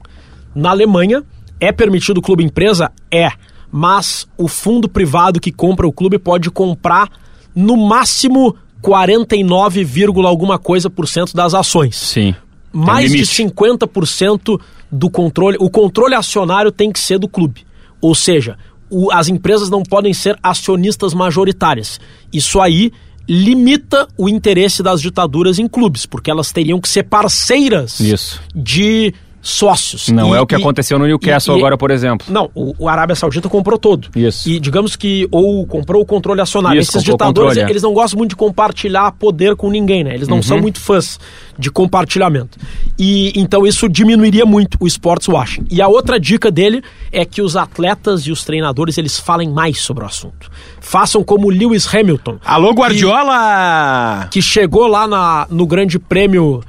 Na 0.54 0.70
Alemanha, 0.70 1.22
é 1.60 1.70
permitido 1.70 2.18
o 2.18 2.22
clube 2.22 2.44
empresa? 2.44 2.90
É. 3.10 3.30
Mas 3.70 4.26
o 4.36 4.48
fundo 4.48 4.88
privado 4.88 5.38
que 5.38 5.52
compra 5.52 5.86
o 5.86 5.92
clube 5.92 6.18
pode 6.18 6.50
comprar 6.50 7.10
no 7.54 7.76
máximo 7.76 8.56
49, 8.80 9.86
alguma 10.24 10.58
coisa 10.58 10.88
por 10.88 11.06
cento 11.06 11.34
das 11.34 11.52
ações. 11.54 11.96
Sim. 11.96 12.34
Mais 12.72 13.10
de 13.10 13.22
50% 13.22 14.60
do 14.90 15.10
controle. 15.10 15.58
O 15.60 15.68
controle 15.68 16.14
acionário 16.14 16.72
tem 16.72 16.90
que 16.90 16.98
ser 16.98 17.18
do 17.18 17.28
clube. 17.28 17.66
Ou 18.00 18.14
seja, 18.14 18.56
o, 18.90 19.10
as 19.12 19.28
empresas 19.28 19.70
não 19.70 19.82
podem 19.82 20.12
ser 20.12 20.38
acionistas 20.42 21.14
majoritárias. 21.14 22.00
Isso 22.32 22.60
aí 22.60 22.92
limita 23.28 24.08
o 24.16 24.28
interesse 24.28 24.82
das 24.82 25.02
ditaduras 25.02 25.58
em 25.58 25.68
clubes, 25.68 26.06
porque 26.06 26.30
elas 26.30 26.50
teriam 26.50 26.80
que 26.80 26.88
ser 26.88 27.02
parceiras 27.02 28.00
Isso. 28.00 28.40
de 28.54 29.12
sócios. 29.40 30.08
Não 30.08 30.34
E- 30.34 30.38
é 30.38 30.40
o 30.40 30.46
que 30.46 30.54
e- 30.54 30.58
aconteceu 30.58 30.98
no 30.98 31.06
Newcastle 31.06 31.54
e- 31.56 31.58
agora, 31.58 31.76
por 31.78 31.90
exemplo. 31.90 32.26
Não, 32.28 32.50
o, 32.54 32.74
o 32.78 32.88
Arábia 32.88 33.14
Saudita 33.16 33.48
comprou 33.48 33.78
todo. 33.78 34.08
Isso. 34.14 34.48
E 34.48 34.58
digamos 34.60 34.96
que 34.96 35.26
ou 35.30 35.66
comprou 35.66 36.02
o 36.02 36.06
controle 36.06 36.40
acionário. 36.40 36.80
Isso, 36.80 36.90
Esses 36.92 37.02
ditadores, 37.04 37.50
controle, 37.54 37.60
é. 37.60 37.70
eles 37.70 37.82
não 37.82 37.92
gostam 37.94 38.18
muito 38.18 38.30
de 38.30 38.36
compartilhar 38.36 39.12
poder 39.12 39.54
com 39.56 39.70
ninguém, 39.70 40.02
né? 40.04 40.14
Eles 40.14 40.28
não 40.28 40.36
Uhum. 40.38 40.42
são 40.42 40.58
muito 40.60 40.80
fãs 40.80 41.18
de 41.58 41.70
compartilhamento. 41.70 42.58
E 42.98 43.32
então 43.38 43.66
isso 43.66 43.88
diminuiria 43.88 44.44
muito 44.46 44.76
o 44.80 44.86
sports 44.86 45.28
washing. 45.28 45.64
E 45.70 45.80
a 45.82 45.88
outra 45.88 46.18
dica 46.18 46.50
dele 46.50 46.82
é 47.12 47.24
que 47.24 47.40
os 47.42 47.56
atletas 47.56 48.22
e 48.22 48.32
os 48.32 48.44
treinadores 48.44 48.98
eles 48.98 49.18
falem 49.18 49.48
mais 49.50 49.80
sobre 49.80 50.04
o 50.04 50.06
assunto. 50.06 50.50
Façam 50.80 51.22
como 51.24 51.48
Lewis 51.50 51.92
Hamilton, 51.92 52.38
Alô, 52.44 52.72
Guardiola! 52.72 54.28
que 54.30 54.40
chegou 54.42 54.86
lá 54.86 55.06
na, 55.06 55.46
no 55.50 55.66
Grande 55.66 55.98
Prêmio 55.98 56.62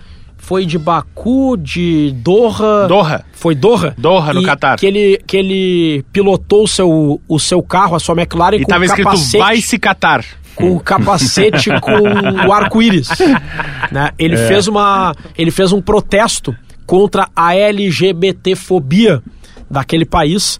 foi 0.49 0.65
de 0.65 0.79
Baku, 0.79 1.55
de 1.55 2.11
Doha. 2.23 2.87
Doha. 2.87 3.23
Foi 3.33 3.53
Doha? 3.53 3.93
Doha, 3.95 4.33
no 4.33 4.41
Catar. 4.41 4.79
Que 4.79 4.87
ele, 4.87 5.21
que 5.27 5.37
ele 5.37 6.03
pilotou 6.11 6.63
o 6.63 6.67
seu, 6.67 7.21
o 7.27 7.39
seu 7.39 7.61
carro, 7.61 7.95
a 7.95 7.99
sua 7.99 8.15
McLaren 8.19 8.55
E 8.57 8.63
com 8.63 8.67
tava 8.69 8.83
escrito 8.83 9.05
capacete, 9.05 9.37
vai 9.37 9.61
se 9.61 9.77
catar. 9.77 10.25
com 10.55 10.75
o 10.75 10.79
capacete 10.79 11.69
com 11.79 11.91
o 12.47 12.51
arco-íris. 12.51 13.09
né? 13.91 14.09
Ele 14.17 14.33
É. 14.33 14.47
fez 14.47 14.67
uma, 14.67 15.13
ele 15.37 15.51
fez 15.51 15.71
um 15.71 15.79
protesto 15.79 16.55
contra 16.83 17.29
a 17.35 17.53
LGBTfobia 17.55 19.21
daquele 19.69 20.03
país, 20.03 20.59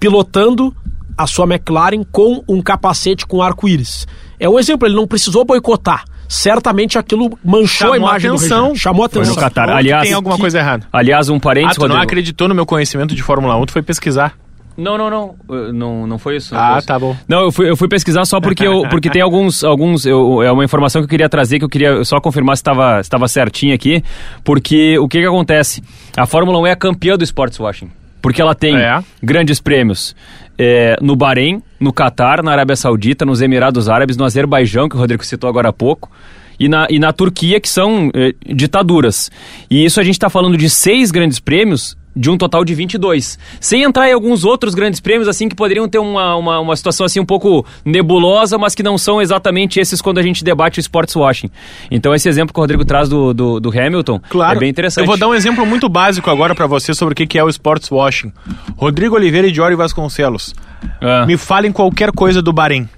pilotando 0.00 0.74
a 1.18 1.26
sua 1.26 1.44
McLaren 1.44 2.02
com 2.10 2.42
um 2.48 2.62
capacete 2.62 3.26
com 3.26 3.42
arco-íris. 3.42 4.06
É 4.40 4.48
um 4.48 4.58
exemplo, 4.58 4.88
ele 4.88 4.96
não 4.96 5.06
precisou 5.06 5.44
boicotar. 5.44 6.04
Certamente 6.28 6.98
aquilo 6.98 7.38
manchou 7.44 7.66
Chamou 7.88 7.94
a 7.94 7.96
imagem 7.96 8.30
atenção. 8.30 8.72
do. 8.72 8.78
Chamou 8.78 9.08
Foi 9.08 9.20
atenção. 9.20 9.34
no 9.34 9.40
Catar. 9.40 9.68
Ou 9.68 9.74
que 9.74 9.78
Aliás, 9.80 10.02
tem 10.04 10.12
alguma 10.14 10.34
que- 10.36 10.40
coisa 10.40 10.58
errada. 10.58 10.86
Aliás, 10.92 11.28
um 11.28 11.36
Ah, 11.36 11.40
parênteses, 11.40 11.76
tu 11.76 11.88
não 11.88 12.00
acreditou 12.00 12.48
no 12.48 12.54
meu 12.54 12.64
conhecimento 12.66 13.14
de 13.14 13.22
Fórmula 13.22 13.56
1, 13.56 13.66
tu 13.66 13.72
foi 13.72 13.82
pesquisar. 13.82 14.34
Não, 14.74 14.96
não, 14.96 15.10
não. 15.10 15.34
Não, 15.72 16.06
não 16.06 16.18
foi 16.18 16.36
isso. 16.36 16.54
não 16.54 16.60
Ah, 16.62 16.68
foi 16.70 16.78
isso. 16.78 16.86
tá 16.88 16.98
bom. 16.98 17.14
Não, 17.28 17.42
eu 17.42 17.52
fui, 17.52 17.68
eu 17.68 17.76
fui 17.76 17.88
pesquisar 17.88 18.24
só 18.24 18.40
porque, 18.40 18.66
eu, 18.66 18.84
porque 18.88 19.10
tem 19.10 19.20
alguns. 19.20 19.62
alguns 19.62 20.06
eu, 20.06 20.42
é 20.42 20.50
uma 20.50 20.64
informação 20.64 21.02
que 21.02 21.04
eu 21.04 21.10
queria 21.10 21.28
trazer, 21.28 21.58
que 21.58 21.64
eu 21.66 21.68
queria 21.68 22.02
só 22.04 22.18
confirmar 22.20 22.56
se 22.56 22.62
estava 22.62 22.98
estava 23.00 23.28
certinho 23.28 23.74
aqui. 23.74 24.02
Porque 24.42 24.98
o 24.98 25.06
que, 25.06 25.20
que 25.20 25.26
acontece? 25.26 25.82
A 26.16 26.24
Fórmula 26.26 26.58
1 26.60 26.66
é 26.68 26.70
a 26.72 26.76
campeã 26.76 27.18
do 27.18 27.24
Sports 27.24 27.58
Washing. 27.60 27.90
Porque 28.22 28.40
ela 28.40 28.54
tem 28.54 28.74
É. 28.76 29.02
grandes 29.22 29.60
prêmios 29.60 30.16
é, 30.58 30.96
no 31.02 31.16
Bahrein, 31.16 31.60
no 31.82 31.92
Catar, 31.92 32.42
na 32.42 32.52
Arábia 32.52 32.76
Saudita, 32.76 33.24
nos 33.24 33.42
Emirados 33.42 33.88
Árabes, 33.88 34.16
no 34.16 34.24
Azerbaijão, 34.24 34.88
que 34.88 34.96
o 34.96 34.98
Rodrigo 34.98 35.24
citou 35.24 35.50
agora 35.50 35.70
há 35.70 35.72
pouco. 35.72 36.10
E 36.58 36.68
na, 36.68 36.86
e 36.88 36.98
na 36.98 37.12
Turquia, 37.12 37.60
que 37.60 37.68
são 37.68 38.10
eh, 38.14 38.34
ditaduras. 38.54 39.30
E 39.68 39.84
isso 39.84 39.98
a 39.98 40.04
gente 40.04 40.14
está 40.14 40.30
falando 40.30 40.56
de 40.56 40.70
seis 40.70 41.10
grandes 41.10 41.40
prêmios 41.40 41.96
de 42.14 42.30
um 42.30 42.36
total 42.36 42.64
de 42.64 42.74
22. 42.74 43.38
Sem 43.60 43.82
entrar 43.82 44.08
em 44.08 44.12
alguns 44.12 44.44
outros 44.44 44.74
grandes 44.74 45.00
prêmios, 45.00 45.28
assim, 45.28 45.48
que 45.48 45.54
poderiam 45.54 45.88
ter 45.88 45.98
uma, 45.98 46.36
uma, 46.36 46.60
uma 46.60 46.76
situação 46.76 47.06
assim 47.06 47.20
um 47.20 47.24
pouco 47.26 47.64
nebulosa, 47.84 48.58
mas 48.58 48.74
que 48.74 48.82
não 48.82 48.98
são 48.98 49.20
exatamente 49.20 49.80
esses 49.80 50.00
quando 50.00 50.18
a 50.18 50.22
gente 50.22 50.44
debate 50.44 50.78
o 50.78 50.80
sports 50.80 51.14
washing. 51.16 51.50
Então 51.90 52.14
esse 52.14 52.28
exemplo 52.28 52.52
que 52.52 52.60
o 52.60 52.62
Rodrigo 52.62 52.84
traz 52.84 53.08
do, 53.08 53.32
do, 53.32 53.60
do 53.60 53.70
Hamilton 53.70 54.20
Claro. 54.28 54.56
é 54.56 54.60
bem 54.60 54.68
interessante. 54.70 55.02
Eu 55.04 55.06
vou 55.06 55.16
dar 55.16 55.28
um 55.28 55.34
exemplo 55.34 55.64
muito 55.66 55.88
básico 55.88 56.30
agora 56.30 56.54
pra 56.54 56.66
você 56.66 56.94
sobre 56.94 57.12
o 57.12 57.16
que 57.16 57.26
que 57.26 57.38
é 57.38 57.44
o 57.44 57.48
sports 57.48 57.90
washing. 57.90 58.32
Rodrigo 58.76 59.14
Oliveira 59.16 59.46
e 59.48 59.54
Jory 59.54 59.74
Vasconcelos. 59.74 60.54
Ah. 61.00 61.24
Me 61.26 61.36
falem 61.36 61.72
qualquer 61.72 62.12
coisa 62.12 62.42
do 62.42 62.52
Bahrein. 62.52 62.88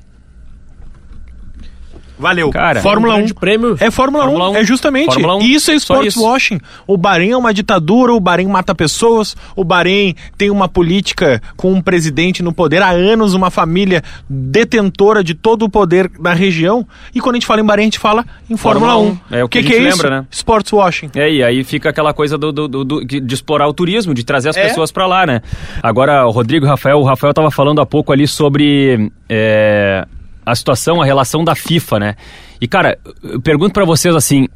Valeu. 2.18 2.50
Cara, 2.50 2.80
Fórmula 2.80 3.14
é 3.14 3.16
um 3.16 3.18
1. 3.18 3.18
grande 3.20 3.34
prêmio. 3.34 3.76
É 3.80 3.90
Fórmula, 3.90 4.24
Fórmula 4.24 4.48
1. 4.50 4.52
1. 4.52 4.56
É 4.56 4.64
justamente. 4.64 5.06
Fórmula 5.14 5.34
1. 5.36 5.40
Isso 5.42 5.70
é 5.70 5.74
sports 5.74 6.14
isso. 6.16 6.22
washing. 6.24 6.60
O 6.86 6.96
Bahrein 6.96 7.30
é 7.32 7.36
uma 7.36 7.52
ditadura, 7.52 8.12
o 8.12 8.20
Bahrein 8.20 8.46
mata 8.46 8.74
pessoas, 8.74 9.36
o 9.56 9.64
Bahrein 9.64 10.14
tem 10.38 10.50
uma 10.50 10.68
política 10.68 11.42
com 11.56 11.72
um 11.72 11.80
presidente 11.82 12.42
no 12.42 12.52
poder 12.52 12.82
há 12.82 12.90
anos, 12.90 13.34
uma 13.34 13.50
família 13.50 14.02
detentora 14.28 15.24
de 15.24 15.34
todo 15.34 15.64
o 15.64 15.68
poder 15.68 16.08
da 16.20 16.32
região. 16.34 16.86
E 17.14 17.20
quando 17.20 17.34
a 17.34 17.38
gente 17.38 17.46
fala 17.46 17.60
em 17.60 17.64
Bahrein, 17.64 17.82
a 17.84 17.86
gente 17.86 17.98
fala 17.98 18.24
em 18.48 18.56
Fórmula, 18.56 18.92
Fórmula 18.92 19.12
1. 19.30 19.34
1. 19.34 19.36
É 19.38 19.44
o 19.44 19.48
que 19.48 19.60
que, 19.62 19.68
gente 19.68 19.76
é 19.76 19.80
lembra, 19.90 19.94
isso? 19.96 20.10
né? 20.10 20.26
Sports 20.30 20.72
washing. 20.72 21.10
É, 21.14 21.30
e 21.32 21.42
aí 21.42 21.64
fica 21.64 21.90
aquela 21.90 22.12
coisa 22.14 22.38
do, 22.38 22.52
do- 22.52 22.68
do- 22.68 23.04
de 23.04 23.34
explorar 23.34 23.66
o 23.68 23.72
turismo, 23.74 24.14
de 24.14 24.24
trazer 24.24 24.50
as 24.50 24.56
É. 24.56 24.68
pessoas 24.68 24.92
pra 24.92 25.06
lá, 25.06 25.26
né? 25.26 25.40
Agora, 25.82 26.26
o 26.26 26.30
Rodrigo 26.30 26.64
e 26.64 26.68
o 26.68 26.70
Rafael, 26.70 26.98
o 26.98 27.04
Rafael 27.04 27.34
tava 27.34 27.50
falando 27.50 27.80
há 27.80 27.86
pouco 27.86 28.12
ali 28.12 28.26
sobre 28.28 29.10
é, 29.28 30.06
a 30.44 30.54
situação, 30.54 31.00
a 31.00 31.04
relação 31.04 31.44
da 31.44 31.54
FIFA, 31.54 31.98
né? 31.98 32.16
E, 32.60 32.68
cara, 32.68 32.98
eu 33.22 33.40
pergunto 33.40 33.72
pra 33.72 33.84
vocês 33.84 34.14
assim, 34.14 34.46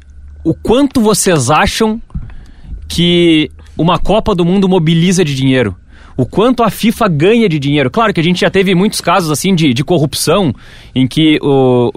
o 0.43 0.53
quanto 0.53 1.01
vocês 1.01 1.49
acham 1.49 2.01
que 2.87 3.49
uma 3.77 3.99
Copa 3.99 4.33
do 4.35 4.45
Mundo 4.45 4.67
mobiliza 4.67 5.23
de 5.23 5.35
dinheiro? 5.35 5.75
O 6.19 6.25
quanto 6.25 6.63
a 6.63 6.69
FIFA 6.69 7.07
ganha 7.07 7.47
de 7.47 7.57
dinheiro? 7.57 7.89
Claro 7.89 8.13
que 8.13 8.19
a 8.19 8.23
gente 8.23 8.41
já 8.41 8.49
teve 8.49 8.75
muitos 8.75 8.99
casos 8.99 9.31
assim 9.31 9.55
de, 9.55 9.73
de 9.73 9.85
corrupção, 9.85 10.53
em 10.93 11.07
que 11.07 11.39
o, 11.41 11.93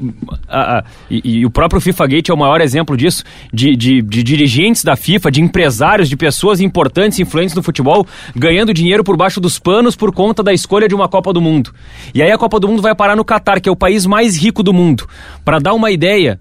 a- 0.48 0.78
a- 0.78 0.84
e, 1.10 1.38
e 1.40 1.44
o 1.44 1.50
próprio 1.50 1.80
FIFA 1.80 2.06
Gate 2.06 2.28
é 2.28 2.32
o 2.32 2.36
maior 2.36 2.60
exemplo 2.60 2.96
disso, 2.96 3.24
de, 3.52 3.74
de- 3.74 4.00
de 4.00 4.22
dirigentes 4.22 4.84
da 4.84 4.94
FIFA, 4.94 5.28
de 5.28 5.40
empresários, 5.42 6.08
de 6.08 6.16
pessoas 6.16 6.60
importantes, 6.60 7.18
influentes 7.18 7.56
no 7.56 7.64
futebol, 7.64 8.06
ganhando 8.36 8.72
dinheiro 8.72 9.02
por 9.02 9.16
baixo 9.16 9.40
dos 9.40 9.58
panos 9.58 9.96
por 9.96 10.12
conta 10.14 10.40
da 10.40 10.52
escolha 10.52 10.86
de 10.86 10.94
uma 10.94 11.08
Copa 11.08 11.32
do 11.32 11.40
Mundo. 11.40 11.72
E 12.14 12.22
aí 12.22 12.30
a 12.30 12.38
Copa 12.38 12.60
do 12.60 12.68
Mundo 12.68 12.80
vai 12.80 12.94
parar 12.94 13.16
no 13.16 13.24
Catar, 13.24 13.60
que 13.60 13.68
é 13.68 13.72
o 13.72 13.76
país 13.76 14.06
mais 14.06 14.36
rico 14.36 14.62
do 14.62 14.72
mundo. 14.72 15.04
Para 15.44 15.58
dar 15.58 15.74
uma 15.74 15.90
ideia, 15.90 16.38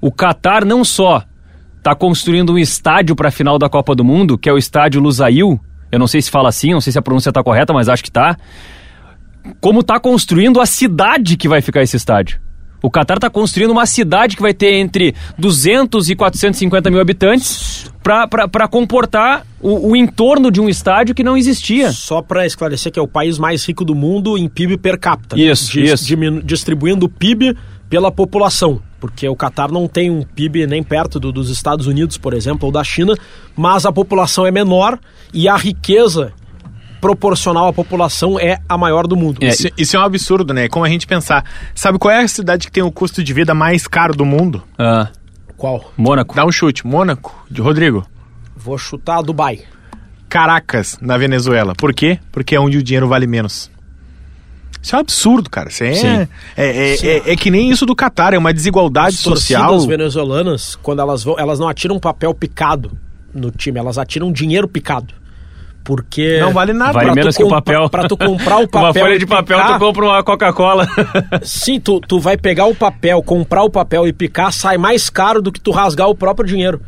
o 0.00 0.12
Catar 0.12 0.64
não 0.64 0.84
só 0.84 1.24
está 1.78 1.92
construindo 1.92 2.52
um 2.52 2.58
estádio 2.58 3.16
para 3.16 3.30
a 3.30 3.32
final 3.32 3.58
da 3.58 3.68
Copa 3.68 3.96
do 3.96 4.04
Mundo, 4.04 4.38
que 4.38 4.48
é 4.48 4.52
o 4.52 4.58
estádio 4.58 5.00
Lusail. 5.00 5.58
Eu 5.90 5.98
não 5.98 6.06
sei 6.06 6.20
se 6.22 6.30
fala 6.30 6.48
assim, 6.48 6.72
não 6.72 6.80
sei 6.80 6.92
se 6.92 6.98
a 6.98 7.02
pronúncia 7.02 7.30
está 7.30 7.42
correta, 7.42 7.72
mas 7.72 7.88
acho 7.88 8.02
que 8.02 8.10
tá. 8.10 8.36
Como 9.60 9.80
está 9.80 10.00
construindo 10.00 10.60
a 10.60 10.66
cidade 10.66 11.36
que 11.36 11.48
vai 11.48 11.60
ficar 11.62 11.82
esse 11.82 11.96
estádio. 11.96 12.40
O 12.82 12.90
Catar 12.90 13.14
está 13.16 13.30
construindo 13.30 13.70
uma 13.70 13.86
cidade 13.86 14.36
que 14.36 14.42
vai 14.42 14.52
ter 14.52 14.74
entre 14.74 15.14
200 15.38 16.10
e 16.10 16.14
450 16.14 16.90
mil 16.90 17.00
habitantes 17.00 17.90
para 18.02 18.68
comportar 18.68 19.44
o, 19.60 19.90
o 19.90 19.96
entorno 19.96 20.50
de 20.50 20.60
um 20.60 20.68
estádio 20.68 21.14
que 21.14 21.24
não 21.24 21.36
existia. 21.36 21.90
Só 21.90 22.20
para 22.22 22.44
esclarecer 22.46 22.92
que 22.92 22.98
é 22.98 23.02
o 23.02 23.08
país 23.08 23.38
mais 23.38 23.64
rico 23.66 23.84
do 23.84 23.94
mundo 23.94 24.36
em 24.36 24.46
PIB 24.48 24.76
per 24.76 24.98
capita. 25.00 25.38
Isso, 25.40 25.72
Dis- 25.72 26.00
isso. 26.08 26.16
distribuindo 26.44 27.06
o 27.06 27.08
PIB 27.08 27.56
pela 27.88 28.12
população. 28.12 28.80
Porque 29.00 29.28
o 29.28 29.36
Catar 29.36 29.70
não 29.70 29.86
tem 29.86 30.10
um 30.10 30.22
PIB 30.22 30.66
nem 30.66 30.82
perto 30.82 31.20
do- 31.20 31.30
dos 31.32 31.50
Estados 31.50 31.86
Unidos, 31.86 32.16
por 32.16 32.32
exemplo, 32.32 32.66
ou 32.66 32.72
da 32.72 32.82
China, 32.82 33.14
mas 33.54 33.84
a 33.84 33.92
população 33.92 34.46
é 34.46 34.50
menor 34.50 34.98
e 35.34 35.48
a 35.48 35.56
riqueza 35.56 36.32
proporcional 37.00 37.68
à 37.68 37.72
população 37.72 38.40
é 38.40 38.58
a 38.68 38.76
maior 38.78 39.06
do 39.06 39.14
mundo. 39.16 39.38
É, 39.42 39.48
Isso, 39.48 39.68
isso 39.76 39.96
é 39.96 40.00
um 40.00 40.02
absurdo, 40.02 40.52
né? 40.54 40.68
Como 40.68 40.84
a 40.84 40.88
gente 40.88 41.06
pensar. 41.06 41.44
Sabe 41.74 41.98
qual 41.98 42.12
é 42.12 42.22
a 42.22 42.28
cidade 42.28 42.66
que 42.66 42.72
tem 42.72 42.82
o 42.82 42.90
custo 42.90 43.22
de 43.22 43.32
vida 43.34 43.54
mais 43.54 43.86
caro 43.86 44.14
do 44.14 44.24
mundo? 44.24 44.62
Ah, 44.78 45.08
Qual? 45.56 45.92
Mônaco. 45.96 46.34
Dá 46.34 46.44
um 46.44 46.52
chute. 46.52 46.86
Mônaco, 46.86 47.34
de 47.50 47.60
Rodrigo. 47.62 48.04
Vou 48.56 48.76
chutar 48.76 49.22
Dubai. 49.22 49.60
Caracas, 50.28 50.98
na 51.00 51.16
Venezuela. 51.16 51.74
Por 51.74 51.94
quê? 51.94 52.18
Porque 52.32 52.54
é 52.56 52.60
onde 52.60 52.76
o 52.78 52.82
dinheiro 52.82 53.08
vale 53.08 53.26
menos. 53.26 53.70
Isso 54.86 54.94
é 54.94 54.98
um 54.98 55.00
absurdo, 55.00 55.50
cara. 55.50 55.68
Isso 55.68 55.82
é, 55.82 55.94
Sim. 55.94 56.06
é, 56.06 56.28
é, 56.56 56.94
é- 57.06 57.32
é 57.32 57.36
que 57.36 57.50
nem 57.50 57.68
isso 57.70 57.84
do 57.84 57.96
Catar, 57.96 58.32
é 58.34 58.38
uma 58.38 58.54
desigualdade 58.54 59.16
As 59.16 59.20
social. 59.20 59.62
torcidas 59.70 59.84
venezuelanas, 59.86 60.76
quando 60.76 61.00
elas 61.00 61.24
vão, 61.24 61.36
elas 61.36 61.58
não 61.58 61.66
atiram 61.68 61.98
papel 61.98 62.32
picado 62.32 62.92
no 63.34 63.50
time, 63.50 63.80
elas 63.80 63.98
atiram 63.98 64.30
dinheiro 64.30 64.68
picado. 64.68 65.12
Porque 65.82 66.38
Não 66.40 66.52
vale 66.52 66.72
nada. 66.72 66.92
Vale 66.92 67.12
menos 67.14 67.36
que 67.36 67.42
o 67.44 67.48
papel. 67.48 67.88
pra 67.90 68.06
tu 68.08 68.16
comprar 68.16 68.58
o 68.58 68.68
Com 68.68 68.78
uma 68.78 68.88
papel 68.88 69.02
folha 69.04 69.14
e 69.16 69.18
de 69.18 69.26
papel, 69.26 69.58
picar- 69.58 69.72
tu 69.78 69.84
compra 69.84 70.04
uma 70.04 70.22
Coca-Cola. 70.22 70.86
Sim, 71.42 71.78
tu, 71.80 72.00
tu 72.00 72.18
vai 72.20 72.36
pegar 72.36 72.66
o 72.66 72.74
papel, 72.74 73.20
comprar 73.24 73.62
o 73.64 73.70
papel 73.70 74.06
e 74.06 74.12
picar, 74.12 74.52
sai 74.52 74.78
mais 74.78 75.10
caro 75.10 75.42
do 75.42 75.50
que 75.52 75.60
tu 75.60 75.70
rasgar 75.72 76.08
o 76.08 76.14
próprio 76.14 76.46
dinheiro. 76.46 76.80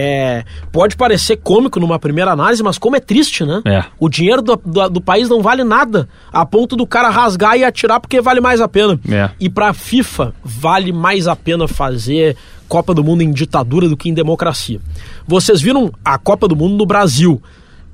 É, 0.00 0.44
pode 0.70 0.96
parecer 0.96 1.38
cômico 1.38 1.80
numa 1.80 1.98
primeira 1.98 2.30
análise, 2.30 2.62
mas 2.62 2.78
como 2.78 2.94
é 2.94 3.00
triste, 3.00 3.44
né? 3.44 3.60
É. 3.66 3.84
O 3.98 4.08
dinheiro 4.08 4.40
do, 4.40 4.54
do, 4.54 4.88
do 4.88 5.00
país 5.00 5.28
não 5.28 5.42
vale 5.42 5.64
nada, 5.64 6.08
a 6.32 6.46
ponto 6.46 6.76
do 6.76 6.86
cara 6.86 7.10
rasgar 7.10 7.56
e 7.56 7.64
atirar 7.64 7.98
porque 7.98 8.20
vale 8.20 8.40
mais 8.40 8.60
a 8.60 8.68
pena. 8.68 8.98
É. 9.10 9.28
E 9.40 9.50
pra 9.50 9.72
FIFA, 9.74 10.32
vale 10.44 10.92
mais 10.92 11.26
a 11.26 11.34
pena 11.34 11.66
fazer 11.66 12.36
Copa 12.68 12.94
do 12.94 13.02
Mundo 13.02 13.22
em 13.22 13.32
ditadura 13.32 13.88
do 13.88 13.96
que 13.96 14.08
em 14.08 14.14
democracia. 14.14 14.80
Vocês 15.26 15.60
viram 15.60 15.90
a 16.04 16.16
Copa 16.16 16.46
do 16.46 16.54
Mundo 16.54 16.76
no 16.76 16.86
Brasil, 16.86 17.42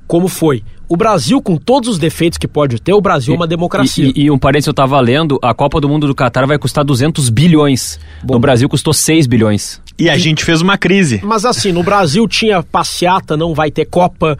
como 0.05 0.27
foi? 0.27 0.63
O 0.87 0.95
Brasil, 0.95 1.41
com 1.41 1.57
todos 1.57 1.89
os 1.89 1.97
defeitos 1.97 2.37
que 2.37 2.47
pode 2.47 2.79
ter, 2.79 2.93
o 2.93 3.01
Brasil 3.01 3.33
é 3.33 3.37
uma 3.37 3.47
democracia. 3.47 4.05
E, 4.05 4.13
e, 4.15 4.23
e 4.25 4.31
um 4.31 4.37
parênteses, 4.37 4.67
eu 4.67 4.73
tava 4.73 4.99
lendo, 4.99 5.39
a 5.41 5.53
Copa 5.53 5.81
do 5.81 5.89
Mundo 5.89 6.07
do 6.07 6.13
Catar 6.13 6.45
vai 6.45 6.57
custar 6.57 6.83
200 6.83 7.29
bilhões. 7.29 7.99
No 8.23 8.39
Brasil 8.39 8.69
custou 8.69 8.93
6 8.93 9.25
bilhões. 9.27 9.81
E 9.97 10.09
a 10.09 10.17
gente 10.17 10.43
fez 10.43 10.61
uma 10.61 10.77
crise. 10.77 11.21
Mas 11.23 11.45
assim, 11.45 11.71
no 11.71 11.83
Brasil 11.83 12.27
tinha 12.27 12.61
passeata, 12.61 13.35
não 13.35 13.53
vai 13.53 13.71
ter 13.71 13.85
Copa, 13.85 14.37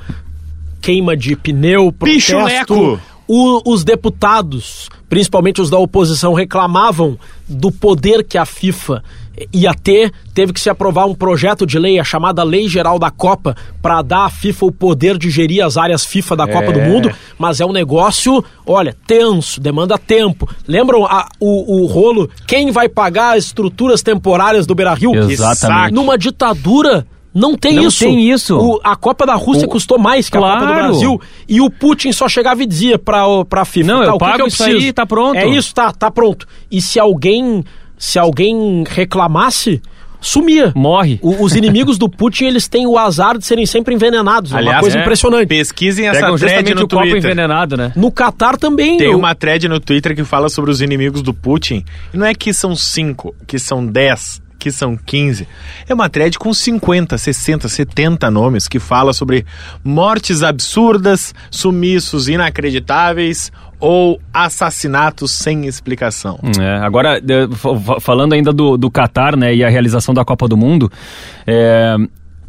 queima 0.81 1.15
de 1.15 1.35
pneu, 1.35 1.91
protesto. 1.91 2.33
Pichuleco! 2.35 2.99
O- 3.27 3.61
os 3.73 3.83
deputados, 3.83 4.87
principalmente 5.09 5.61
os 5.61 5.69
da 5.69 5.77
oposição, 5.77 6.33
reclamavam 6.33 7.17
do 7.47 7.71
poder 7.71 8.23
que 8.23 8.37
a 8.37 8.45
FIFA 8.45 9.03
ia 9.51 9.73
ter. 9.73 10.11
Teve 10.33 10.53
que 10.53 10.59
se 10.59 10.69
aprovar 10.69 11.05
um 11.05 11.13
projeto 11.15 11.65
de 11.65 11.77
lei, 11.77 11.99
a 11.99 12.03
chamada 12.03 12.43
Lei 12.43 12.67
Geral 12.69 12.97
da 12.99 13.09
Copa, 13.11 13.55
para 13.81 14.01
dar 14.01 14.25
à 14.25 14.29
FIFA 14.29 14.67
o 14.67 14.71
poder 14.71 15.17
de 15.17 15.29
gerir 15.29 15.63
as 15.65 15.75
áreas 15.75 16.05
FIFA 16.05 16.35
da 16.35 16.47
Copa 16.47 16.71
do 16.71 16.79
Mundo. 16.81 17.11
Mas 17.37 17.59
é 17.59 17.65
um 17.65 17.71
negócio, 17.73 18.43
olha, 18.65 18.95
tenso, 19.05 19.59
demanda 19.59 19.97
tempo. 19.97 20.47
Lembram 20.67 21.05
a- 21.05 21.27
o, 21.39 21.81
o 21.81 21.85
rolo? 21.87 22.29
Quem 22.47 22.71
vai 22.71 22.87
pagar 22.87 23.35
as 23.37 23.45
estruturas 23.45 24.01
temporárias 24.01 24.65
do 24.65 24.73
Beira 24.75 24.93
Rio? 24.93 25.11
Exatamente. 25.31 25.93
Numa 25.93 26.17
ditadura. 26.17 27.05
Não 27.35 27.57
tem 27.57 27.73
Não 27.75 27.87
isso. 27.87 27.99
tem 28.05 28.31
isso. 28.31 28.57
O- 28.57 28.79
a 28.81 28.95
Copa 28.95 29.25
da 29.25 29.35
Rússia 29.35 29.65
O- 29.65 29.69
custou 29.69 29.99
mais 29.99 30.29
que 30.29 30.37
a 30.37 30.39
Copa 30.39 30.53
do 30.59 30.65
Claro. 30.67 30.83
Brasil. 30.87 31.21
E 31.49 31.59
o 31.59 31.69
Putin 31.69 32.13
só 32.13 32.29
chegava 32.29 32.63
e 32.63 32.65
dizia 32.65 32.97
pra, 32.97 33.27
o- 33.27 33.43
pra 33.43 33.65
FIFA. 33.65 33.87
Não, 33.87 33.99
tá, 33.99 34.05
eu 34.05 34.09
o 34.09 34.13
que 34.13 34.19
pago 34.19 34.35
que 34.37 34.41
eu 34.43 34.47
isso 34.47 34.63
aí, 34.63 34.93
tá 34.93 35.05
pronto. 35.05 35.35
É 35.35 35.45
isso, 35.45 35.75
tá, 35.75 35.91
tá 35.91 36.09
pronto. 36.09 36.47
E 36.71 36.81
se 36.81 36.97
alguém, 36.97 37.61
se 37.97 38.17
alguém 38.17 38.85
reclamasse, 38.87 39.81
sumia. 40.21 40.71
Morre. 40.75 41.19
O- 41.21 41.43
os 41.43 41.53
inimigos 41.55 41.97
do 41.97 42.09
Putin, 42.09 42.45
eles 42.45 42.67
têm 42.67 42.87
o 42.87 42.97
azar 42.97 43.37
de 43.37 43.45
serem 43.45 43.65
sempre 43.65 43.93
envenenados. 43.93 44.51
é 44.51 44.55
uma 44.55 44.59
Aliás, 44.61 44.79
coisa 44.81 44.97
é. 44.97 45.01
impressionante. 45.01 45.47
Pesquisem 45.47 46.07
essa 46.07 46.21
Pegam 46.21 46.35
thread 46.37 46.53
justamente 46.55 46.75
no 46.79 46.85
o 46.85 46.87
copo 46.87 47.01
Twitter. 47.01 47.17
envenenado, 47.31 47.77
né? 47.77 47.91
No 47.95 48.11
Catar 48.11 48.57
também. 48.57 48.97
Tem 48.97 49.11
eu- 49.11 49.17
uma 49.19 49.35
thread 49.35 49.67
no 49.67 49.79
Twitter 49.79 50.15
que 50.15 50.23
fala 50.23 50.47
sobre 50.49 50.71
os 50.71 50.81
inimigos 50.81 51.21
do 51.21 51.33
Putin. 51.33 51.83
E 52.13 52.17
não 52.17 52.25
é 52.25 52.33
que 52.33 52.53
são 52.53 52.75
cinco, 52.75 53.35
que 53.45 53.59
são 53.59 53.85
10, 53.85 54.41
que 54.57 54.71
são 54.71 54.97
15. 54.97 55.47
É 55.87 55.93
uma 55.93 56.09
thread 56.09 56.37
com 56.39 56.53
50, 56.53 57.17
60, 57.17 57.67
70 57.69 58.31
nomes 58.31 58.67
que 58.67 58.79
fala 58.79 59.13
sobre 59.13 59.45
mortes 59.83 60.41
absurdas, 60.43 61.33
sumiços 61.51 62.27
inacreditáveis 62.27 63.51
ou 63.79 64.19
assassinatos 64.33 65.31
sem 65.31 65.65
explicação. 65.67 66.39
É, 66.59 66.77
agora, 66.85 67.21
fa- 67.51 67.99
falando 67.99 68.33
ainda 68.33 68.51
do, 68.53 68.77
do 68.77 68.89
Qatar, 68.89 69.35
né, 69.35 69.53
e 69.53 69.63
a 69.63 69.69
realização 69.69 70.13
da 70.13 70.23
Copa 70.23 70.47
do 70.47 70.55
Mundo, 70.57 70.91
é, 71.45 71.95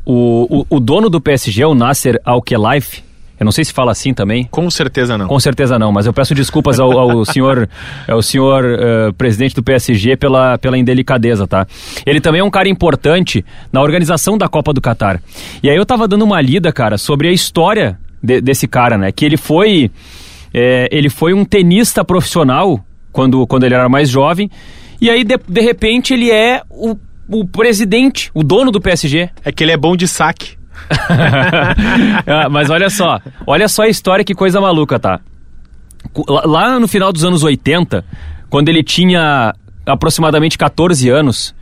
o, 0.05 0.61
o, 0.71 0.77
o 0.77 0.81
dono 0.81 1.11
do 1.11 1.21
PSG, 1.21 1.65
o 1.65 1.75
Nasser 1.75 2.21
Al-Khelaifi, 2.25 3.03
eu 3.39 3.45
não 3.45 3.53
sei 3.53 3.65
se 3.65 3.73
fala 3.73 3.93
assim 3.93 4.15
também, 4.15 4.45
Com 4.51 4.71
certeza 4.71 5.17
não. 5.19 5.27
com 5.29 5.39
certeza 5.41 5.79
não, 5.79 5.93
mas 5.93 6.07
eu 6.07 6.13
peço 6.13 6.35
desculpas 6.35 6.79
ao, 6.81 6.99
ao 6.99 7.25
senhor, 7.27 7.69
ao 8.09 8.23
senhor 8.23 8.65
eh, 8.65 9.13
presidente 9.17 9.55
do 9.55 9.63
PSG 9.63 10.17
pela, 10.17 10.57
pela 10.59 10.79
indelicadeza, 10.79 11.47
tá? 11.47 11.67
Ele 12.05 12.21
também 12.21 12.41
é 12.41 12.45
um 12.45 12.51
cara 12.51 12.69
importante 12.69 13.45
na 13.73 13.83
organização 13.83 14.39
da 14.39 14.49
Copa 14.49 14.73
do 14.73 14.81
Catar. 14.81 15.21
E 15.63 15.69
aí 15.71 15.77
eu 15.77 15.85
tava 15.87 16.09
dando 16.09 16.25
uma 16.25 16.41
lida, 16.41 16.73
cara, 16.73 16.97
sobre 16.99 17.29
a 17.29 17.33
história 17.33 17.99
de- 18.23 18.41
desse 18.41 18.67
cara, 18.67 18.97
né? 18.97 19.13
Que 19.13 19.25
ele 19.25 19.37
foi, 19.37 19.91
eh, 20.55 20.89
ele 20.91 21.09
foi 21.11 21.33
um 21.35 21.45
tenista 21.45 22.05
profissional 22.05 22.81
quando, 23.13 23.47
quando 23.47 23.65
ele 23.65 23.75
era 23.75 23.89
mais 23.89 24.09
jovem. 24.11 24.51
E 25.01 25.11
aí, 25.11 25.25
de, 25.25 25.39
de 25.49 25.61
repente, 25.61 26.15
ele 26.15 26.31
é 26.31 26.63
o, 26.71 26.97
o 27.29 27.47
presidente, 27.47 28.31
o 28.35 28.43
dono 28.43 28.71
do 28.71 28.81
PSG. 28.81 29.29
É 29.45 29.53
que 29.53 29.63
ele 29.63 29.73
é 29.73 29.77
bom 29.77 29.95
de 29.97 30.09
saque. 30.09 30.56
Ah, 32.27 32.49
mas 32.51 32.71
olha 32.71 32.89
só, 32.91 33.21
olha 33.47 33.69
só 33.69 33.83
a 33.83 33.89
história, 33.89 34.25
que 34.25 34.35
coisa 34.35 34.61
maluca, 34.61 34.99
tá? 34.99 35.21
Lá 36.29 36.79
no 36.79 36.89
final 36.89 37.13
dos 37.13 37.25
anos 37.25 37.43
80, 37.43 38.05
quando 38.49 38.69
ele 38.69 38.83
tinha 38.83 39.55
aproximadamente 39.85 40.57
14 40.57 41.09
anos 41.11 41.55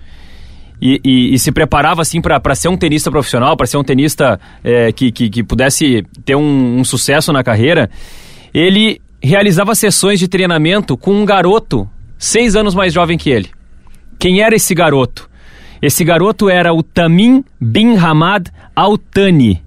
e, 0.81 1.01
e- 1.05 1.35
e 1.35 1.39
se 1.39 1.51
preparava 1.53 2.03
assim 2.03 2.21
para 2.21 2.55
ser 2.55 2.69
um 2.69 2.77
tenista 2.77 3.11
profissional, 3.11 3.57
para 3.57 3.67
ser 3.67 3.77
um 3.77 3.85
tenista 3.85 4.39
é, 4.62 4.93
que, 4.93 5.11
que, 5.11 5.29
que 5.31 5.43
pudesse 5.43 6.05
ter 6.25 6.35
um, 6.35 6.79
um 6.79 6.85
sucesso 6.85 7.33
na 7.33 7.43
carreira, 7.43 7.91
ele 8.53 9.01
realizava 9.23 9.75
sessões 9.75 10.19
de 10.19 10.29
treinamento 10.29 10.97
com 10.97 11.12
um 11.15 11.25
garoto 11.25 11.89
seis 12.19 12.55
anos 12.55 12.75
mais 12.75 12.93
jovem 12.93 13.17
que 13.19 13.31
ele. 13.31 13.51
Quem 14.19 14.41
era 14.43 14.55
esse 14.55 14.75
garoto? 14.75 15.29
Esse 15.87 16.03
garoto 16.05 16.49
era 16.49 16.72
o 16.72 16.82
Tamim 16.82 17.45
bin 17.61 17.97
Hamad 17.97 18.49
Al 18.74 18.97
Thani. 18.97 19.62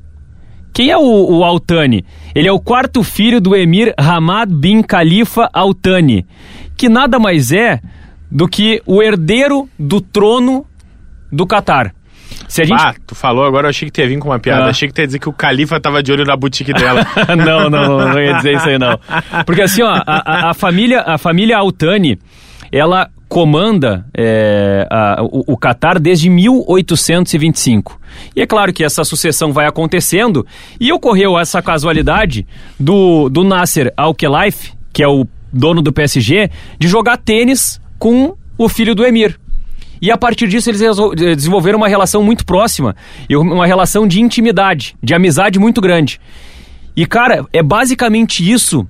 Quem 0.74 0.90
é 0.90 0.98
o, 0.98 1.02
o 1.38 1.44
Al 1.44 1.60
Thani? 1.60 2.04
Ele 2.34 2.48
é 2.48 2.52
o 2.52 2.60
quarto 2.60 3.04
filho 3.04 3.40
do 3.40 3.56
emir 3.56 3.94
Hamad 3.98 4.52
bin 4.52 4.82
Khalifa 4.82 5.48
Al 5.54 5.74
Thani, 5.76 6.26
que 6.76 6.90
nada 6.90 7.20
mais 7.20 7.52
é 7.52 7.80
do 8.32 8.48
que 8.48 8.82
o 8.86 9.02
herdeiro 9.02 9.70
do 9.78 10.02
trono 10.02 10.66
do 11.32 11.46
Catar. 11.46 11.94
Se 12.48 12.62
a 12.62 12.66
gente 12.66 12.82
Ah, 12.82 12.94
tu 13.06 13.14
falou 13.16 13.46
agora, 13.46 13.68
eu 13.68 13.70
achei 13.70 13.88
que 13.88 13.92
tu 13.92 14.00
ia 14.02 14.08
vir 14.08 14.18
com 14.20 14.30
uma 14.30 14.40
piada. 14.40 14.66
Ah. 14.66 14.70
Achei 14.70 14.88
que 14.88 14.94
tu 14.94 15.00
ia 15.02 15.06
dizer 15.08 15.20
que 15.20 15.30
o 15.30 15.34
Califa 15.34 15.80
tava 15.80 16.02
de 16.02 16.12
olho 16.12 16.24
na 16.26 16.36
boutique 16.36 16.74
dela. 16.74 17.06
não, 17.36 17.70
não, 17.70 17.90
não, 18.00 18.10
não 18.10 18.20
ia 18.22 18.34
dizer 18.34 18.56
isso 18.56 18.70
aí 18.70 18.78
não. 18.80 19.00
Porque 19.46 19.62
assim, 19.62 19.82
ó, 19.84 19.90
a, 19.90 20.04
a- 20.06 20.50
a 20.52 20.54
família, 20.54 21.02
a 21.02 21.18
família 21.18 21.58
Altani, 21.58 22.18
ela 22.72 23.10
comanda 23.28 24.06
é, 24.16 24.88
a- 24.90 25.22
o, 25.24 25.54
o 25.54 25.58
Catar 25.58 26.00
desde 26.00 26.30
1825. 26.30 28.00
E 28.36 28.42
é 28.42 28.48
claro 28.48 28.72
que 28.74 28.84
essa 28.84 29.04
sucessão 29.04 29.52
vai 29.54 29.66
acontecendo 29.68 30.46
e 30.80 30.92
ocorreu 30.92 31.38
essa 31.38 31.62
casualidade 31.62 32.46
do, 32.80 33.30
do 33.30 33.44
Nasser 33.44 33.94
Al-Khelaifi, 33.98 34.74
que 34.94 35.04
é 35.04 35.08
o 35.08 35.28
dono 35.52 35.82
do 35.82 35.92
PSG, 35.94 36.50
de 36.80 36.88
jogar 36.88 37.18
tênis 37.18 37.80
com 38.00 38.36
o 38.58 38.70
filho 38.70 38.96
do 38.96 39.06
emir. 39.06 39.40
E 40.02 40.12
a 40.12 40.18
partir 40.18 40.48
disso 40.48 40.70
eles 40.70 40.82
eh, 40.82 41.36
desenvolveram 41.36 41.78
uma 41.78 41.88
relação 41.88 42.22
muito 42.22 42.46
próxima 42.46 42.96
e 43.28 43.36
uma 43.36 43.66
relação 43.66 44.08
de 44.08 44.22
intimidade, 44.22 44.96
de 45.02 45.14
amizade 45.16 45.58
muito 45.58 45.82
grande. 45.82 46.20
E 46.96 47.06
cara, 47.06 47.46
é 47.52 47.64
basicamente 47.64 48.48
isso 48.50 48.88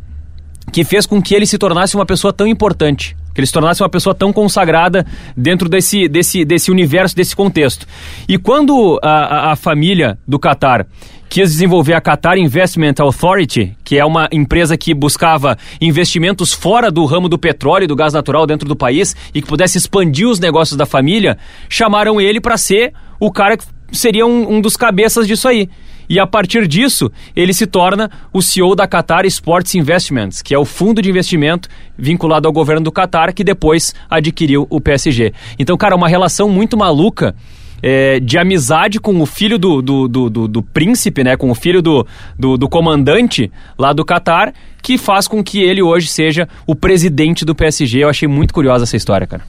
que 0.72 0.84
fez 0.84 1.06
com 1.06 1.22
que 1.22 1.34
ele 1.34 1.46
se 1.46 1.58
tornasse 1.58 1.96
uma 1.96 2.06
pessoa 2.06 2.34
tão 2.34 2.46
importante, 2.46 3.16
que 3.38 3.42
ele 3.42 3.46
se 3.46 3.54
tornasse 3.54 3.84
uma 3.84 3.90
pessoa 3.90 4.16
tão 4.16 4.34
consagrada 4.34 5.06
dentro 5.36 5.70
desse, 5.70 6.08
desse, 6.08 6.44
desse 6.44 6.72
universo, 6.72 7.16
desse 7.16 7.36
contexto. 7.36 7.86
E 8.28 8.36
quando 8.36 9.00
a, 9.04 9.52
a, 9.52 9.56
família 9.56 10.18
do 10.28 10.40
Qatar 10.40 10.88
quis 11.30 11.52
desenvolver 11.52 11.94
a 11.94 12.02
Qatar 12.02 12.36
Investment 12.40 12.96
Authority, 12.98 13.78
que 13.84 13.96
é 14.00 14.04
uma 14.04 14.28
empresa 14.32 14.76
que 14.76 14.92
buscava 14.92 15.56
investimentos 15.80 16.52
fora 16.52 16.90
do 16.90 17.06
ramo 17.06 17.30
do 17.30 17.38
petróleo 17.38 17.84
e 17.84 17.88
do 17.88 17.96
gás 17.96 18.12
natural 18.12 18.48
dentro 18.48 18.68
do 18.68 18.76
país 18.76 19.16
e 19.36 19.40
que 19.40 19.48
pudesse 19.48 19.78
expandir 19.78 20.28
os 20.28 20.40
negócios 20.40 20.76
da 20.76 20.88
família, 20.88 21.38
chamaram 21.70 22.20
ele 22.20 22.42
para 22.42 22.58
ser 22.58 22.92
o 23.20 23.32
cara 23.32 23.56
que 23.56 23.66
seria 23.92 24.26
um, 24.26 24.56
um 24.56 24.62
dos 24.62 24.76
cabeças 24.76 25.28
disso 25.28 25.48
aí. 25.48 25.70
E 26.10 26.20
a 26.20 26.26
partir 26.28 26.68
disso, 26.68 27.12
ele 27.36 27.54
se 27.54 27.66
torna 27.68 28.10
o 28.32 28.42
CEO 28.42 28.76
da 28.76 28.88
Qatar 28.88 29.26
Sports 29.26 29.76
Investments, 29.76 30.42
que 30.42 30.54
é 30.54 30.58
o 30.58 30.64
fundo 30.66 31.02
de 31.02 31.10
investimento 31.10 31.68
vinculado 31.98 32.48
ao 32.48 32.54
governo 32.54 32.84
do 32.86 32.92
Qatar, 32.92 33.34
que 33.34 33.44
depois 33.44 33.94
adquiriu 34.10 34.66
o 34.70 34.80
PSG. 34.80 35.34
Então, 35.60 35.76
cara, 35.78 35.96
uma 35.96 36.08
relação 36.08 36.48
muito 36.50 36.78
maluca 36.78 37.36
é, 37.84 38.20
de 38.20 38.38
amizade 38.40 39.00
com 39.00 39.22
o 39.22 39.26
filho 39.26 39.60
do, 39.60 39.82
do, 39.82 40.08
do, 40.08 40.30
do- 40.30 40.48
do 40.48 40.62
príncipe, 40.64 41.24
né? 41.24 41.36
Com 41.38 41.52
o 41.52 41.56
filho 41.56 41.82
do, 41.82 42.08
do, 42.40 42.58
do 42.58 42.68
comandante 42.70 43.52
lá 43.78 43.94
do 43.94 44.04
Qatar, 44.06 44.54
que 44.82 44.98
faz 44.98 45.28
com 45.28 45.44
que 45.44 45.62
ele 45.62 45.82
hoje 45.82 46.08
seja 46.08 46.48
o 46.66 46.74
presidente 46.74 47.44
do 47.46 47.54
PSG. 47.54 48.00
Eu 48.04 48.10
achei 48.10 48.28
muito 48.28 48.54
curiosa 48.54 48.84
essa 48.86 48.96
história, 48.98 49.28
cara. 49.28 49.44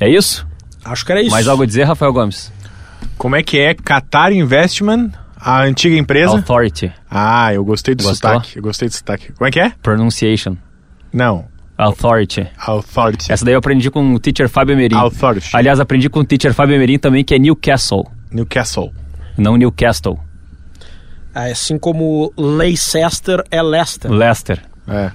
É 0.00 0.08
isso? 0.08 0.46
Acho 0.84 1.06
que 1.06 1.12
era 1.12 1.22
isso. 1.22 1.30
Mais 1.30 1.46
algo 1.48 1.62
a 1.62 1.66
dizer, 1.66 1.84
Rafael 1.84 2.12
Gomes? 2.12 2.52
Como 3.16 3.36
é 3.36 3.42
que 3.42 3.58
é? 3.58 3.72
Qatar 3.72 4.32
Investment, 4.32 5.10
a 5.44 5.62
antiga 5.62 5.96
empresa. 5.96 6.32
Authority. 6.32 6.92
Ah, 7.10 7.52
eu 7.52 7.64
gostei 7.64 7.94
do 7.94 8.02
Gostou? 8.04 8.30
sotaque. 8.30 8.56
Eu 8.56 8.62
gostei 8.62 8.88
do 8.88 8.92
sotaque. 8.94 9.32
Como 9.32 9.46
é 9.46 9.50
que 9.50 9.60
é? 9.60 9.72
Pronunciation. 9.82 10.56
Não. 11.12 11.46
Authority. 11.76 12.46
Authority. 12.58 13.32
Essa 13.32 13.44
daí 13.44 13.54
eu 13.54 13.58
aprendi 13.58 13.90
com 13.90 14.14
o 14.14 14.18
teacher 14.18 14.48
Fábio 14.48 14.74
Emerim. 14.74 14.94
Authority. 14.94 15.50
Aliás, 15.54 15.80
aprendi 15.80 16.08
com 16.08 16.20
o 16.20 16.24
teacher 16.24 16.54
Fábio 16.54 16.74
Emerim 16.76 16.98
também, 16.98 17.24
que 17.24 17.34
é 17.34 17.38
Newcastle, 17.38 18.06
Newcastle. 18.30 18.92
não 19.36 19.56
Newcastle. 19.56 20.18
É, 21.34 21.50
Assim 21.50 21.78
como 21.78 22.32
Leicester 22.36 23.42
é 23.50 23.62
Leicester. 23.62 24.10
Leicester. 24.10 24.62
É. 24.86 25.10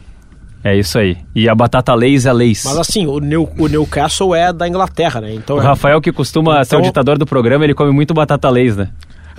É 0.64 0.76
isso 0.76 0.98
aí. 0.98 1.16
E 1.34 1.48
a 1.48 1.56
batata 1.56 1.94
Lays 1.94 2.26
é 2.26 2.34
Lays. 2.34 2.64
Mas 2.66 2.78
assim, 2.78 3.06
o, 3.06 3.20
New, 3.20 3.48
o 3.58 3.68
Newcastle 3.68 4.36
é 4.36 4.52
da 4.52 4.68
Inglaterra, 4.68 5.22
né? 5.22 5.34
Então 5.34 5.56
O 5.58 5.62
é- 5.62 5.64
Rafael, 5.64 6.02
que 6.02 6.12
costuma 6.12 6.62
ser 6.66 6.76
o 6.76 6.80
Então- 6.80 6.82
ditador 6.90 7.18
do 7.18 7.26
programa, 7.26 7.64
ele 7.64 7.74
come 7.76 7.92
muito 7.92 8.14
batata 8.14 8.50
Lays, 8.50 8.76
né? 8.76 8.90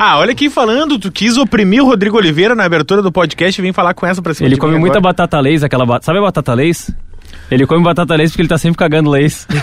Ah, 0.01 0.17
olha 0.19 0.31
aqui 0.31 0.49
falando, 0.49 0.97
tu 0.99 1.11
quis 1.11 1.37
oprimir 1.37 1.83
o 1.83 1.87
Rodrigo 1.87 2.17
Oliveira 2.17 2.55
na 2.55 2.65
abertura 2.65 3.03
do 3.03 3.11
podcast 3.11 3.61
e 3.61 3.63
vem 3.63 3.73
falar 3.73 3.95
com 3.95 4.07
essa 4.07 4.23
pra 4.23 4.33
cima 4.33 4.47
Ele 4.47 4.55
de 4.55 4.61
come 4.61 4.75
mim 4.75 4.79
muita 4.81 4.99
agora. 4.99 5.13
batata 5.13 5.41
lace, 5.41 5.65
aquela 5.65 5.85
ba- 5.85 5.99
Sabe 6.01 6.19
a 6.21 6.23
batata 6.23 6.55
lace? 6.55 6.95
Ele 7.51 7.67
come 7.67 7.83
batata 7.83 8.15
lace 8.15 8.31
porque 8.33 8.43
ele 8.43 8.49
tá 8.49 8.57
sempre 8.59 8.79
cagando 8.79 9.11
lace. 9.11 9.45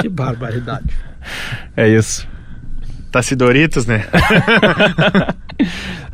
Que 0.00 0.08
barbaridade. 0.08 0.86
é 1.76 1.88
isso. 1.88 2.26
Tacidoritos, 3.10 3.86
né? 3.86 4.04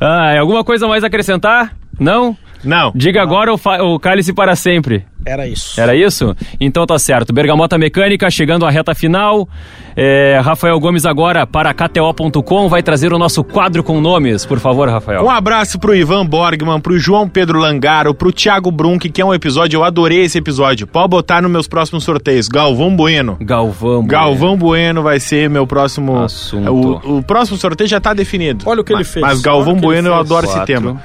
Ah, 0.01 0.39
alguma 0.39 0.63
coisa 0.65 0.87
mais 0.87 1.03
a 1.03 1.09
acrescentar? 1.09 1.73
Não? 1.99 2.37
Não. 2.65 2.93
Diga 2.95 3.23
agora 3.23 3.53
o, 3.53 3.59
o 3.95 3.99
cálice 3.99 4.33
para 4.33 4.55
sempre. 4.57 5.05
Era 5.25 5.47
isso. 5.47 5.81
Era 5.81 5.95
isso? 5.95 6.35
Então 6.61 6.85
tá 6.85 6.99
certo. 6.99 7.33
Bergamota 7.33 7.79
Mecânica 7.79 8.29
chegando 8.29 8.67
à 8.67 8.71
reta 8.71 8.93
final. 8.93 9.49
É, 9.95 10.41
Rafael 10.43 10.79
Gomes 10.81 11.07
agora 11.07 11.47
para 11.47 11.73
KTO.com 11.73 12.69
vai 12.69 12.83
trazer 12.83 13.13
o 13.13 13.19
nosso 13.19 13.45
quadro 13.45 13.85
com 13.85 14.01
nomes. 14.01 14.45
Por 14.45 14.59
favor, 14.59 14.89
Rafael. 14.89 15.23
Um 15.25 15.31
abraço 15.31 15.79
pro 15.79 15.95
Ivan 15.95 16.27
Borgman, 16.27 16.81
pro 16.81 16.99
João 16.99 17.29
Pedro 17.29 17.61
Langaro, 17.61 18.13
pro 18.15 18.33
Thiago 18.33 18.71
Brunk, 18.73 19.09
que 19.11 19.21
é 19.21 19.25
um 19.25 19.33
episódio, 19.33 19.77
eu 19.79 19.85
adorei 19.85 20.23
esse 20.23 20.39
episódio. 20.39 20.89
Pode 20.89 21.09
botar 21.09 21.41
nos 21.41 21.51
meus 21.53 21.69
próximos 21.69 22.03
sorteios. 22.03 22.49
Galvão 22.49 22.95
Bueno. 22.97 23.37
Galvão. 23.41 24.05
Galvão 24.05 24.57
Bueno 24.57 25.03
vai 25.05 25.21
ser 25.21 25.49
meu 25.49 25.67
próximo. 25.69 26.19
Assunto. 26.19 26.73
O, 26.73 27.19
o 27.19 27.23
próximo 27.23 27.57
sorteio 27.59 27.89
já 27.89 28.01
tá 28.01 28.13
definido. 28.13 28.65
Olha 28.69 28.81
o 28.81 28.85
que 28.85 28.93
ele 28.93 29.01
Mas- 29.01 29.11
fez. 29.13 29.25
Mas 29.25 29.41
Galvão 29.41 29.75
ele 29.75 29.83
Bueno, 29.83 30.09
eu 30.09 30.15
adoro 30.15 30.47
esse 30.47 30.55
Quatro. 30.55 30.67
tema. 30.75 31.03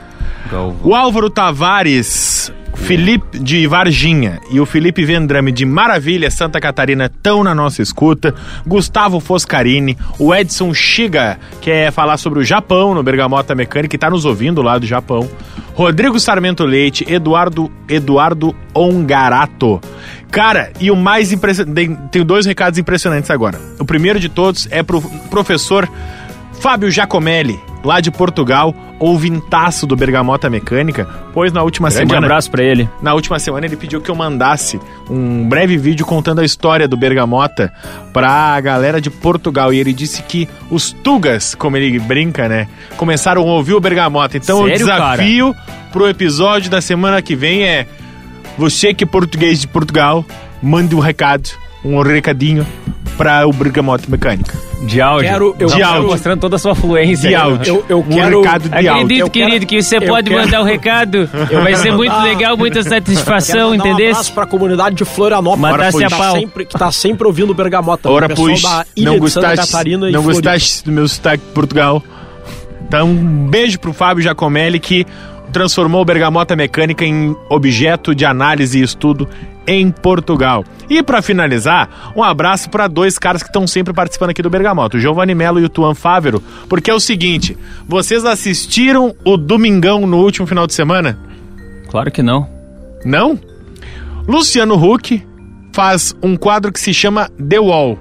Galvão. 0.47 0.77
O 0.83 0.95
Álvaro 0.95 1.29
Tavares, 1.29 2.51
Felipe 2.75 3.39
de 3.39 3.67
Varginha 3.67 4.39
e 4.49 4.59
o 4.59 4.65
Felipe 4.65 5.03
Vendrame 5.03 5.51
de 5.51 5.65
Maravilha, 5.65 6.31
Santa 6.31 6.59
Catarina, 6.59 7.05
estão 7.05 7.43
na 7.43 7.53
nossa 7.53 7.81
escuta. 7.81 8.33
Gustavo 8.65 9.19
Foscarini, 9.19 9.97
o 10.17 10.33
Edson 10.33 10.73
Shiga, 10.73 11.37
que 11.59 11.69
é 11.69 11.91
falar 11.91 12.17
sobre 12.17 12.39
o 12.39 12.43
Japão 12.43 12.93
no 12.93 13.03
Bergamota 13.03 13.53
Mecânica, 13.53 13.89
que 13.89 13.97
está 13.97 14.09
nos 14.09 14.25
ouvindo 14.25 14.61
lá 14.61 14.77
do 14.77 14.85
Japão. 14.85 15.29
Rodrigo 15.73 16.19
Sarmento 16.19 16.63
Leite, 16.65 17.05
Eduardo 17.07 17.71
Eduardo 17.89 18.55
Ongarato. 18.73 19.81
Cara, 20.31 20.71
e 20.79 20.89
o 20.89 20.95
mais 20.95 21.31
impressionante. 21.31 21.97
Tenho 22.11 22.25
dois 22.25 22.45
recados 22.45 22.79
impressionantes 22.79 23.29
agora. 23.29 23.59
O 23.79 23.85
primeiro 23.85 24.19
de 24.19 24.29
todos 24.29 24.67
é 24.71 24.81
pro 24.81 25.01
professor 25.29 25.87
Fábio 26.59 26.89
Giacomelli, 26.89 27.59
lá 27.83 27.99
de 27.99 28.11
Portugal, 28.11 28.73
ouvintaço 28.99 29.85
do 29.85 29.95
Bergamota 29.95 30.49
Mecânica, 30.49 31.07
pois 31.33 31.53
na 31.53 31.63
última 31.63 31.89
Grande 31.89 32.07
semana. 32.09 32.27
abraço 32.27 32.49
pra 32.51 32.63
ele. 32.63 32.89
Na 33.01 33.13
última 33.13 33.39
semana 33.39 33.65
ele 33.65 33.75
pediu 33.75 34.01
que 34.01 34.09
eu 34.09 34.15
mandasse 34.15 34.79
um 35.09 35.47
breve 35.47 35.77
vídeo 35.77 36.05
contando 36.05 36.39
a 36.39 36.45
história 36.45 36.87
do 36.87 36.97
Bergamota 36.97 37.71
pra 38.11 38.59
galera 38.59 38.99
de 38.99 39.09
Portugal. 39.09 39.73
E 39.73 39.79
ele 39.79 39.93
disse 39.93 40.21
que 40.23 40.47
os 40.69 40.91
Tugas, 40.91 41.55
como 41.55 41.77
ele 41.77 41.99
brinca, 41.99 42.49
né? 42.49 42.67
Começaram 42.97 43.41
a 43.41 43.45
ouvir 43.45 43.73
o 43.73 43.79
Bergamota. 43.79 44.37
Então 44.37 44.59
o 44.61 44.67
Sério, 44.67 44.77
desafio 44.79 45.55
pro 45.91 46.07
episódio 46.07 46.69
da 46.69 46.81
semana 46.81 47.21
que 47.21 47.35
vem 47.35 47.63
é: 47.63 47.87
você 48.57 48.93
que 48.93 49.03
é 49.03 49.07
português 49.07 49.61
de 49.61 49.67
Portugal, 49.67 50.25
mande 50.61 50.95
um 50.95 50.99
recado, 50.99 51.49
um 51.85 52.01
recadinho 52.01 52.65
pra 53.17 53.47
o 53.47 53.53
Bergamota 53.53 54.05
Mecânica. 54.07 54.66
De 54.83 55.01
áudio. 55.01 55.29
Quero- 55.29 55.55
eu 55.59 55.67
De 55.69 55.81
áudio. 55.81 56.07
mostrando 56.07 56.39
toda 56.39 56.55
a 56.55 56.59
sua 56.59 56.75
fluência. 56.75 57.27
De 57.29 57.35
aí, 57.35 57.41
né? 57.43 57.49
áudio. 57.51 57.75
Eu- 57.75 57.85
eu 57.89 57.99
um 57.99 58.03
quero- 58.03 58.41
recado 58.41 58.69
de 58.69 58.75
áudio. 58.75 58.91
Acredito, 58.91 59.29
quero- 59.31 59.45
querido, 59.49 59.65
que 59.65 59.81
você 59.81 59.97
eu 59.97 60.01
pode 60.03 60.29
quero- 60.29 60.41
mandar 60.43 60.61
o 60.61 60.63
recado. 60.63 61.29
Vai 61.63 61.75
ser 61.75 61.91
muito 61.93 62.11
mandar- 62.11 62.23
legal, 62.25 62.55
muita 62.57 62.83
satisfação, 62.83 63.71
mandar 63.71 63.83
Um 63.83 63.87
entendeu? 63.89 64.09
abraço 64.11 64.33
pra 64.33 64.45
comunidade 64.45 64.95
de 64.95 65.03
Florianópolis. 65.05 65.61
Matasse 65.71 65.97
que 65.97 66.03
a 66.03 66.09
pau. 66.09 66.35
sempre, 66.39 66.65
que 66.65 66.77
tá 66.77 66.91
sempre 66.91 67.25
ouvindo 67.27 67.49
o 67.51 67.53
Bergamota. 67.55 68.09
Ora, 68.09 68.29
pois, 68.29 68.61
da 68.61 68.85
ilha 68.95 69.11
não 69.11 69.19
de 69.19 69.29
Santa 69.31 69.47
gostaste, 69.47 69.71
Catarina 69.71 70.09
e 70.09 70.11
não 70.11 70.21
gostaste 70.23 70.83
do 70.85 70.91
meu 70.91 71.07
sotaque 71.07 71.43
de 71.43 71.51
Portugal. 71.53 72.03
Então, 72.87 73.07
um 73.09 73.47
beijo 73.49 73.79
pro 73.79 73.91
Fábio 73.93 74.21
Giacomelli 74.23 74.79
que 74.79 75.05
transformou 75.51 76.01
o 76.01 76.05
Bergamota 76.05 76.55
Mecânica 76.55 77.03
em 77.03 77.35
objeto 77.49 78.13
de 78.13 78.25
análise 78.25 78.79
e 78.79 78.83
estudo 78.83 79.27
em 79.67 79.91
Portugal. 79.91 80.63
E 80.89 81.03
pra 81.03 81.21
finalizar, 81.21 82.11
um 82.15 82.23
abraço 82.23 82.69
para 82.69 82.87
dois 82.87 83.19
caras 83.19 83.43
que 83.43 83.49
estão 83.49 83.67
sempre 83.67 83.93
participando 83.93 84.29
aqui 84.29 84.41
do 84.41 84.49
Bergamota, 84.49 84.95
o 84.97 84.99
Giovanni 84.99 85.35
Melo 85.35 85.59
e 85.59 85.65
o 85.65 85.69
Tuan 85.69 85.93
Fávero, 85.93 86.41
porque 86.69 86.89
é 86.89 86.93
o 86.93 86.99
seguinte, 86.99 87.57
vocês 87.85 88.23
assistiram 88.23 89.13
o 89.25 89.35
Domingão 89.35 90.07
no 90.07 90.17
último 90.17 90.47
final 90.47 90.65
de 90.65 90.73
semana? 90.73 91.19
Claro 91.89 92.09
que 92.09 92.23
não. 92.23 92.47
Não? 93.03 93.37
Luciano 94.27 94.75
Huck 94.75 95.21
faz 95.73 96.15
um 96.23 96.35
quadro 96.35 96.71
que 96.71 96.79
se 96.79 96.93
chama 96.93 97.29
The 97.49 97.59
Wall. 97.59 97.99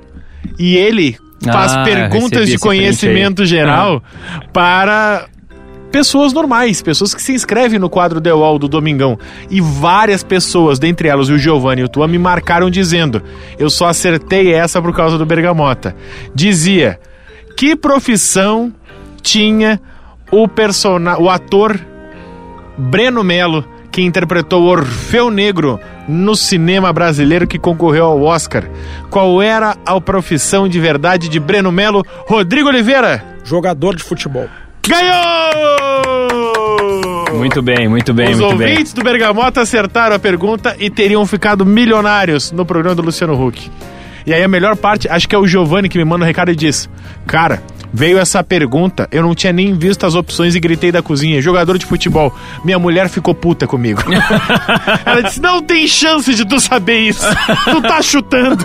E 0.59 0.77
ele 0.77 1.17
faz 1.43 1.73
Ah, 1.75 1.85
perguntas 1.85 2.49
de 2.49 2.59
conhecimento 2.59 3.45
geral 3.45 4.03
para 4.53 5.27
pessoas 5.91 6.32
normais, 6.32 6.82
pessoas 6.82 7.14
que 7.14 7.22
se 7.22 7.32
inscrevem 7.32 7.78
no 7.78 7.89
quadro 7.89 8.20
The 8.20 8.32
Wall 8.32 8.59
do 8.59 8.68
Domingão. 8.68 9.18
E 9.51 9.61
várias 9.61 10.22
pessoas, 10.22 10.78
dentre 10.78 11.09
elas 11.09 11.28
o 11.28 11.39
Giovanni 11.39 11.82
e 11.82 11.84
o 11.84 11.89
Tuan, 11.89 12.09
me 12.09 12.18
marcaram 12.18 12.70
dizendo: 12.70 13.22
Eu 13.59 13.70
só 13.70 13.89
acertei 13.89 14.53
essa 14.53 14.80
por 14.80 14.95
causa 14.95 15.18
do 15.18 15.26
Bergamota. 15.26 15.95
Dizia: 16.34 17.01
Que 17.57 17.76
profissão 17.76 18.72
tinha 19.22 19.80
o, 20.30 20.47
persona 20.47 21.18
o 21.18 21.30
ator 21.30 21.78
Breno 22.76 23.24
Melo, 23.24 23.64
que 23.91 24.03
interpretou 24.03 24.64
Orfeu 24.64 25.30
Negro 25.30 25.80
no 26.07 26.37
cinema 26.37 26.93
brasileiro 26.93 27.47
que 27.47 27.59
concorreu 27.59 28.05
ao 28.05 28.22
Oscar. 28.22 28.64
Qual 29.11 29.41
era 29.43 29.76
a 29.84 30.01
profissão 30.01 30.68
de 30.68 30.78
verdade 30.78 31.28
de 31.28 31.41
Breno 31.41 31.72
Melo? 31.72 32.05
Rodrigo 32.26 32.68
Oliveira 32.68 33.37
Jogador 33.47 33.95
de 33.95 34.03
futebol. 34.03 34.49
Ganhou! 34.89 35.26
Muito 37.34 37.61
bem, 37.62 37.89
muito 37.89 38.14
bem, 38.14 38.30
Os 38.32 38.41
muito 38.41 38.57
bem. 38.57 38.70
ouvintes 38.70 38.93
do 38.93 39.03
Bergamota 39.03 39.61
acertaram 39.61 40.16
a 40.16 40.18
pergunta 40.18 40.74
e 40.78 40.89
teriam 40.91 41.24
ficado 41.26 41.64
milionários 41.66 42.51
no 42.51 42.64
programa 42.64 42.95
do 42.95 43.03
Luciano 43.03 43.34
Huck. 43.41 43.70
E 44.26 44.32
aí 44.34 44.43
a 44.43 44.49
melhor 44.49 44.76
parte, 44.76 45.09
acho 45.09 45.28
que 45.28 45.34
é 45.34 45.39
o 45.39 45.47
Giovanni 45.47 45.89
que 45.89 45.99
me 45.99 46.05
manda 46.05 46.24
um 46.24 46.26
recado 46.26 46.51
e 46.51 46.57
diz: 46.57 46.89
Cara, 47.26 47.62
veio 47.97 48.18
essa 48.18 48.44
pergunta, 48.44 49.09
eu 49.11 49.22
não 49.22 49.34
tinha 49.34 49.55
nem 49.55 49.72
visto 49.72 50.05
as 50.05 50.14
opções 50.14 50.55
e 50.55 50.61
gritei 50.61 50.92
da 50.92 51.01
cozinha, 51.01 51.40
jogador 51.40 51.78
de 51.78 51.86
futebol. 51.86 52.30
Minha 52.62 52.78
mulher 52.78 53.09
ficou 53.09 53.34
puta 53.34 53.66
comigo. 53.66 54.03
Ela 55.07 55.22
disse: 55.22 55.40
Não 55.40 55.62
tem 55.62 55.88
chance 55.88 56.34
de 56.34 56.44
tu 56.44 56.61
saber 56.61 56.99
isso. 56.99 57.26
Tu 57.64 57.80
tá 57.80 58.03
chutando. 58.03 58.62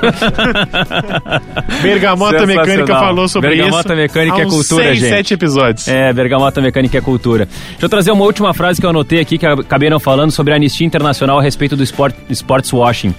Bergamota. 1.81 2.45
Mecânica 2.45 2.93
falou 2.93 3.29
sobre 3.29 3.51
Bergamota 3.51 3.93
isso. 3.93 4.01
Mecânica 4.01 4.35
há 4.35 4.41
é 4.41 4.45
cultura, 4.45 4.83
seis, 4.83 4.99
gente. 4.99 5.09
sete 5.09 5.33
episódios. 5.33 5.87
É, 5.87 6.11
Bergamota 6.11 6.59
Mecânica 6.59 6.97
é 6.97 7.01
cultura. 7.01 7.45
Deixa 7.45 7.85
eu 7.85 7.89
trazer 7.89 8.11
uma 8.11 8.25
última 8.25 8.53
frase 8.53 8.81
que 8.81 8.85
eu 8.85 8.89
anotei 8.89 9.21
aqui, 9.21 9.37
que 9.37 9.45
acabei 9.45 9.89
não 9.89 9.99
falando, 9.99 10.31
sobre 10.31 10.51
a 10.51 10.57
Anistia 10.57 10.85
Internacional 10.85 11.39
a 11.39 11.41
respeito 11.41 11.77
do 11.77 11.83
sport, 11.83 12.13
sports 12.29 12.73
washing. 12.73 13.15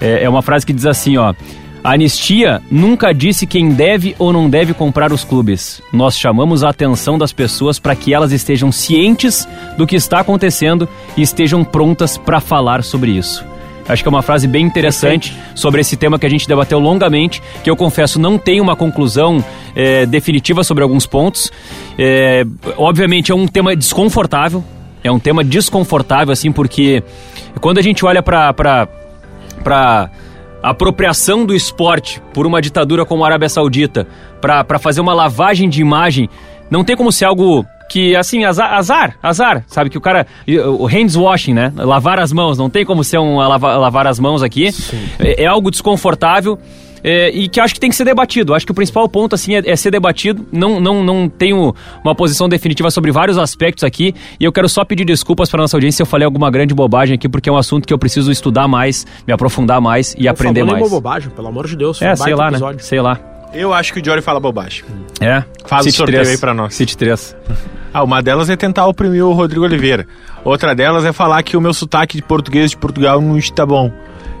É, 0.00 0.24
é 0.24 0.28
uma 0.28 0.42
frase 0.42 0.66
que 0.66 0.72
diz 0.72 0.86
assim, 0.86 1.16
ó. 1.16 1.32
A 1.84 1.92
anistia 1.92 2.62
nunca 2.70 3.12
disse 3.12 3.46
quem 3.46 3.68
deve 3.68 4.16
ou 4.18 4.32
não 4.32 4.48
deve 4.48 4.72
comprar 4.72 5.12
os 5.12 5.22
clubes. 5.22 5.82
Nós 5.92 6.18
chamamos 6.18 6.64
a 6.64 6.70
atenção 6.70 7.18
das 7.18 7.30
pessoas 7.30 7.78
para 7.78 7.94
que 7.94 8.14
elas 8.14 8.32
estejam 8.32 8.72
cientes 8.72 9.46
do 9.76 9.86
que 9.86 9.94
está 9.94 10.20
acontecendo 10.20 10.88
e 11.14 11.20
estejam 11.20 11.62
prontas 11.62 12.16
para 12.16 12.40
falar 12.40 12.82
sobre 12.82 13.10
isso. 13.10 13.44
Acho 13.86 14.02
que 14.02 14.08
é 14.08 14.10
uma 14.10 14.22
frase 14.22 14.48
bem 14.48 14.64
interessante 14.64 15.36
sobre 15.54 15.82
esse 15.82 15.94
tema 15.94 16.18
que 16.18 16.24
a 16.24 16.30
gente 16.30 16.48
debateu 16.48 16.78
longamente, 16.78 17.42
que 17.62 17.68
eu 17.68 17.76
confesso 17.76 18.18
não 18.18 18.38
tem 18.38 18.62
uma 18.62 18.74
conclusão 18.74 19.44
é, 19.76 20.06
definitiva 20.06 20.64
sobre 20.64 20.82
alguns 20.82 21.04
pontos. 21.04 21.52
É, 21.98 22.46
obviamente 22.78 23.30
é 23.30 23.34
um 23.34 23.46
tema 23.46 23.76
desconfortável, 23.76 24.64
é 25.02 25.12
um 25.12 25.18
tema 25.18 25.44
desconfortável, 25.44 26.32
assim, 26.32 26.50
porque 26.50 27.02
quando 27.60 27.76
a 27.76 27.82
gente 27.82 28.06
olha 28.06 28.22
para 28.22 28.54
para 29.62 30.10
apropriação 30.70 31.44
do 31.44 31.54
esporte 31.54 32.22
por 32.32 32.46
uma 32.46 32.60
ditadura 32.60 33.04
como 33.04 33.22
a 33.22 33.26
Arábia 33.26 33.48
Saudita, 33.48 34.06
para 34.40 34.78
fazer 34.78 35.00
uma 35.00 35.12
lavagem 35.12 35.68
de 35.68 35.80
imagem, 35.80 36.28
não 36.70 36.82
tem 36.82 36.96
como 36.96 37.12
ser 37.12 37.26
algo 37.26 37.64
que, 37.88 38.16
assim, 38.16 38.44
azar, 38.44 38.72
azar, 38.72 39.16
azar, 39.22 39.64
sabe? 39.66 39.90
Que 39.90 39.98
o 39.98 40.00
cara. 40.00 40.26
O 40.78 40.86
hands 40.86 41.16
washing, 41.16 41.52
né? 41.52 41.72
Lavar 41.76 42.18
as 42.18 42.32
mãos, 42.32 42.56
não 42.56 42.70
tem 42.70 42.84
como 42.84 43.04
ser 43.04 43.18
um 43.18 43.36
lava, 43.36 43.76
lavar 43.76 44.06
as 44.06 44.18
mãos 44.18 44.42
aqui. 44.42 44.70
É, 45.18 45.44
é 45.44 45.46
algo 45.46 45.70
desconfortável. 45.70 46.58
É, 47.04 47.28
e 47.28 47.48
que 47.48 47.60
acho 47.60 47.74
que 47.74 47.80
tem 47.80 47.90
que 47.90 47.96
ser 47.96 48.04
debatido. 48.04 48.54
Acho 48.54 48.64
que 48.64 48.72
o 48.72 48.74
principal 48.74 49.06
ponto 49.06 49.34
assim 49.34 49.54
é, 49.54 49.62
é 49.66 49.76
ser 49.76 49.90
debatido. 49.90 50.46
Não, 50.50 50.80
não, 50.80 51.04
não 51.04 51.28
tenho 51.28 51.74
uma 52.02 52.14
posição 52.14 52.48
definitiva 52.48 52.90
sobre 52.90 53.12
vários 53.12 53.36
aspectos 53.36 53.84
aqui. 53.84 54.14
E 54.40 54.44
eu 54.44 54.50
quero 54.50 54.68
só 54.70 54.84
pedir 54.86 55.04
desculpas 55.04 55.50
para 55.50 55.60
nossa 55.60 55.76
audiência 55.76 55.98
se 55.98 56.02
eu 56.02 56.06
falei 56.06 56.24
alguma 56.24 56.50
grande 56.50 56.72
bobagem 56.74 57.14
aqui, 57.14 57.28
porque 57.28 57.50
é 57.50 57.52
um 57.52 57.58
assunto 57.58 57.86
que 57.86 57.92
eu 57.92 57.98
preciso 57.98 58.32
estudar 58.32 58.66
mais, 58.66 59.06
me 59.26 59.34
aprofundar 59.34 59.82
mais 59.82 60.14
e 60.18 60.24
Não 60.24 60.30
aprender 60.30 60.60
falou 60.60 60.72
mais. 60.72 60.82
nenhuma 60.82 60.96
bobagem, 61.00 61.30
pelo 61.30 61.48
amor 61.48 61.66
de 61.66 61.76
Deus. 61.76 62.00
É, 62.00 62.14
um 62.14 62.16
sei 62.16 62.34
lá, 62.34 62.44
né? 62.46 62.56
episódio. 62.56 62.84
Sei 62.84 63.00
lá. 63.00 63.20
Eu 63.52 63.72
acho 63.74 63.92
que 63.92 64.00
o 64.00 64.04
Jory 64.04 64.22
fala 64.22 64.40
bobagem. 64.40 64.84
É. 65.20 65.44
Faz 65.66 65.82
o 65.82 65.84
City 65.84 65.96
sorteio 65.98 66.22
3. 66.22 66.30
aí 66.30 66.38
pra 66.38 66.54
nós. 66.54 66.74
City 66.74 66.96
3. 66.96 67.36
Ah, 67.92 68.02
uma 68.02 68.20
delas 68.20 68.50
é 68.50 68.56
tentar 68.56 68.86
oprimir 68.86 69.24
o 69.24 69.32
Rodrigo 69.32 69.64
Oliveira. 69.64 70.06
Outra 70.42 70.74
delas 70.74 71.04
é 71.04 71.12
falar 71.12 71.42
que 71.44 71.56
o 71.56 71.60
meu 71.60 71.72
sotaque 71.72 72.16
de 72.16 72.22
português 72.22 72.70
de 72.70 72.76
Portugal 72.76 73.20
não 73.20 73.38
está 73.38 73.64
bom. 73.64 73.92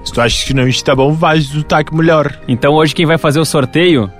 Se 0.04 0.12
tu 0.12 0.20
acha 0.20 0.46
que 0.46 0.52
não 0.54 0.68
está 0.68 0.94
bom, 0.94 1.14
faz 1.16 1.48
o 1.50 1.58
sotaque 1.60 1.94
melhor. 1.94 2.36
Então 2.46 2.74
hoje 2.74 2.94
quem 2.94 3.06
vai 3.06 3.18
fazer 3.18 3.40
o 3.40 3.44
sorteio 3.44 4.10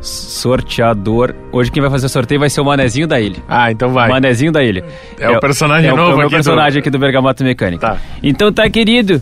Sorteador. 0.00 1.34
Hoje 1.52 1.70
quem 1.70 1.82
vai 1.82 1.90
fazer 1.90 2.06
o 2.06 2.08
sorteio 2.08 2.40
vai 2.40 2.48
ser 2.48 2.62
o 2.62 2.64
Manezinho 2.64 3.06
da 3.06 3.20
Ilha. 3.20 3.36
Ah, 3.46 3.70
então 3.70 3.90
vai. 3.90 4.08
Manezinho 4.08 4.50
da 4.50 4.64
Ilha. 4.64 4.82
É 5.18 5.28
o 5.28 5.38
personagem 5.38 5.90
é 5.90 5.92
o- 5.92 5.96
novo 5.96 6.12
É 6.12 6.14
o 6.14 6.20
aqui 6.20 6.28
do- 6.28 6.30
personagem 6.30 6.80
aqui 6.80 6.88
do 6.88 6.98
Bergamoto 6.98 7.44
Mecânica. 7.44 7.86
Tá. 7.86 7.96
Então 8.22 8.50
tá, 8.52 8.68
querido. 8.70 9.20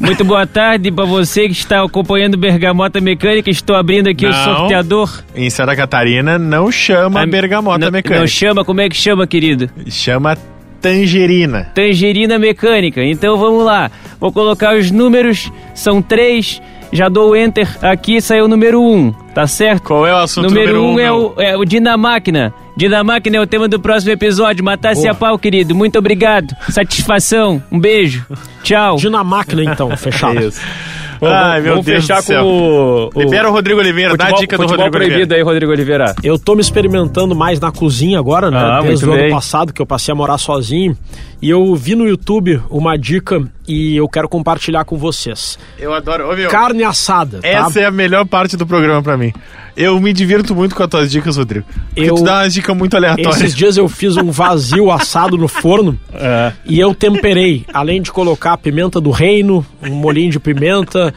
Muito 0.00 0.24
boa 0.24 0.46
tarde 0.46 0.90
pra 0.90 1.04
você 1.04 1.46
que 1.46 1.52
está 1.54 1.82
acompanhando 1.82 2.34
o 2.34 2.38
Bergamota 2.38 3.00
Mecânica. 3.00 3.50
Estou 3.50 3.76
abrindo 3.76 4.08
aqui 4.08 4.26
o 4.26 4.30
Não. 4.30 4.42
sorteador. 4.44 5.22
Em 5.34 5.48
Santa 5.50 5.74
Catarina 5.76 6.38
não 6.38 6.70
chama 6.72 7.20
Ah, 7.22 7.26
bergamota 7.26 7.78
não- 7.86 7.90
mecânica. 7.92 8.20
Não 8.20 8.26
chama, 8.26 8.64
como 8.64 8.80
é 8.80 8.88
que 8.88 8.96
chama, 8.96 9.26
querido? 9.26 9.68
Chama 9.88 10.36
tangerina. 10.80 11.70
Tangerina 11.74 12.38
Mecânica. 12.38 13.02
Então 13.04 13.36
vamos 13.36 13.64
lá. 13.64 13.90
Vou 14.20 14.32
colocar 14.32 14.76
os 14.76 14.90
números. 14.90 15.50
São 15.74 16.00
três. 16.00 16.60
Já 16.92 17.08
dou 17.08 17.30
o 17.30 17.36
enter 17.36 17.68
aqui, 17.82 18.20
saiu 18.20 18.44
o 18.44 18.48
número 18.48 18.80
um. 18.80 19.12
Tá 19.34 19.46
certo? 19.46 19.82
Qual 19.82 20.06
é 20.06 20.12
o 20.12 20.16
assunto 20.16 20.48
número, 20.48 20.80
número 20.80 20.82
um, 20.82 20.94
um, 20.94 21.00
é, 21.00 21.12
o, 21.12 21.34
é 21.38 21.56
o 21.56 21.64
Dinamáquina. 21.64 22.54
Dinamáquina 22.76 23.36
é 23.36 23.40
o 23.40 23.46
tema 23.46 23.68
do 23.68 23.80
próximo 23.80 24.12
episódio. 24.12 24.64
Matar-se 24.64 25.08
a 25.08 25.14
pau, 25.14 25.38
querido. 25.38 25.74
Muito 25.74 25.98
obrigado. 25.98 26.54
Satisfação. 26.70 27.62
Um 27.70 27.78
beijo. 27.78 28.24
Tchau. 28.62 28.96
Dinamáquina, 28.96 29.64
então, 29.64 29.94
fechado. 29.96 30.40
Isso. 30.40 30.60
Ai, 31.22 31.60
meu 31.60 31.70
Vamos 31.72 31.86
Deus 31.86 32.02
fechar 32.02 32.20
do 32.20 32.24
céu. 32.24 32.42
com 32.42 32.48
o, 32.48 33.10
o 33.14 33.20
Libera 33.22 33.48
o 33.48 33.52
Rodrigo 33.52 33.80
Oliveira, 33.80 34.16
dá 34.16 34.24
a 34.24 34.26
futebol, 34.28 34.40
dica 34.40 34.56
do 34.56 34.62
futebol 34.62 34.84
Rodrigo 34.84 34.96
proibido 35.04 35.16
Oliveira. 35.20 35.36
aí, 35.36 35.42
Rodrigo 35.42 35.72
Oliveira. 35.72 36.14
Eu 36.22 36.38
tô 36.38 36.54
me 36.54 36.60
experimentando 36.60 37.34
mais 37.34 37.58
na 37.60 37.70
cozinha 37.72 38.18
agora, 38.18 38.50
né? 38.50 38.58
Ah, 38.58 38.80
Desde 38.82 39.08
o 39.08 39.12
ano 39.12 39.30
passado 39.30 39.72
que 39.72 39.80
eu 39.80 39.86
passei 39.86 40.12
a 40.12 40.14
morar 40.14 40.38
sozinho. 40.38 40.96
E 41.40 41.50
eu 41.50 41.74
vi 41.74 41.94
no 41.94 42.06
YouTube 42.08 42.60
uma 42.70 42.96
dica 42.96 43.42
e 43.68 43.96
eu 43.96 44.08
quero 44.08 44.28
compartilhar 44.28 44.84
com 44.84 44.96
vocês. 44.96 45.58
Eu 45.78 45.92
adoro. 45.92 46.30
Ô, 46.30 46.36
meu, 46.36 46.48
Carne 46.50 46.82
assada, 46.84 47.40
tá? 47.40 47.48
essa 47.48 47.80
é 47.80 47.84
a 47.84 47.90
melhor 47.90 48.24
parte 48.26 48.56
do 48.56 48.66
programa 48.66 49.02
pra 49.02 49.16
mim. 49.16 49.32
Eu 49.76 50.00
me 50.00 50.12
divirto 50.12 50.54
muito 50.54 50.74
com 50.74 50.82
as 50.82 50.88
tuas 50.88 51.10
dicas, 51.10 51.36
Rodrigo. 51.36 51.66
Porque 51.94 52.08
Eu- 52.10 52.14
tu 52.14 52.22
dá 52.24 52.36
umas 52.40 52.54
dicas 52.54 52.76
muito 52.76 52.96
aleatórias. 52.96 53.36
Esses 53.40 53.54
dias 53.54 53.76
eu 53.76 53.88
fiz 53.88 54.16
um 54.16 54.30
vazio 54.30 54.90
assado 54.92 55.36
no 55.36 55.48
forno 55.48 55.98
É. 56.14 56.52
e 56.64 56.80
eu 56.80 56.94
temperei. 56.94 57.64
Além 57.74 58.00
de 58.00 58.10
colocar 58.10 58.56
pimenta 58.56 59.00
do 59.00 59.10
reino, 59.10 59.64
um 59.82 59.94
molhinho 59.94 60.30
de 60.30 60.40
pimenta, 60.40 61.12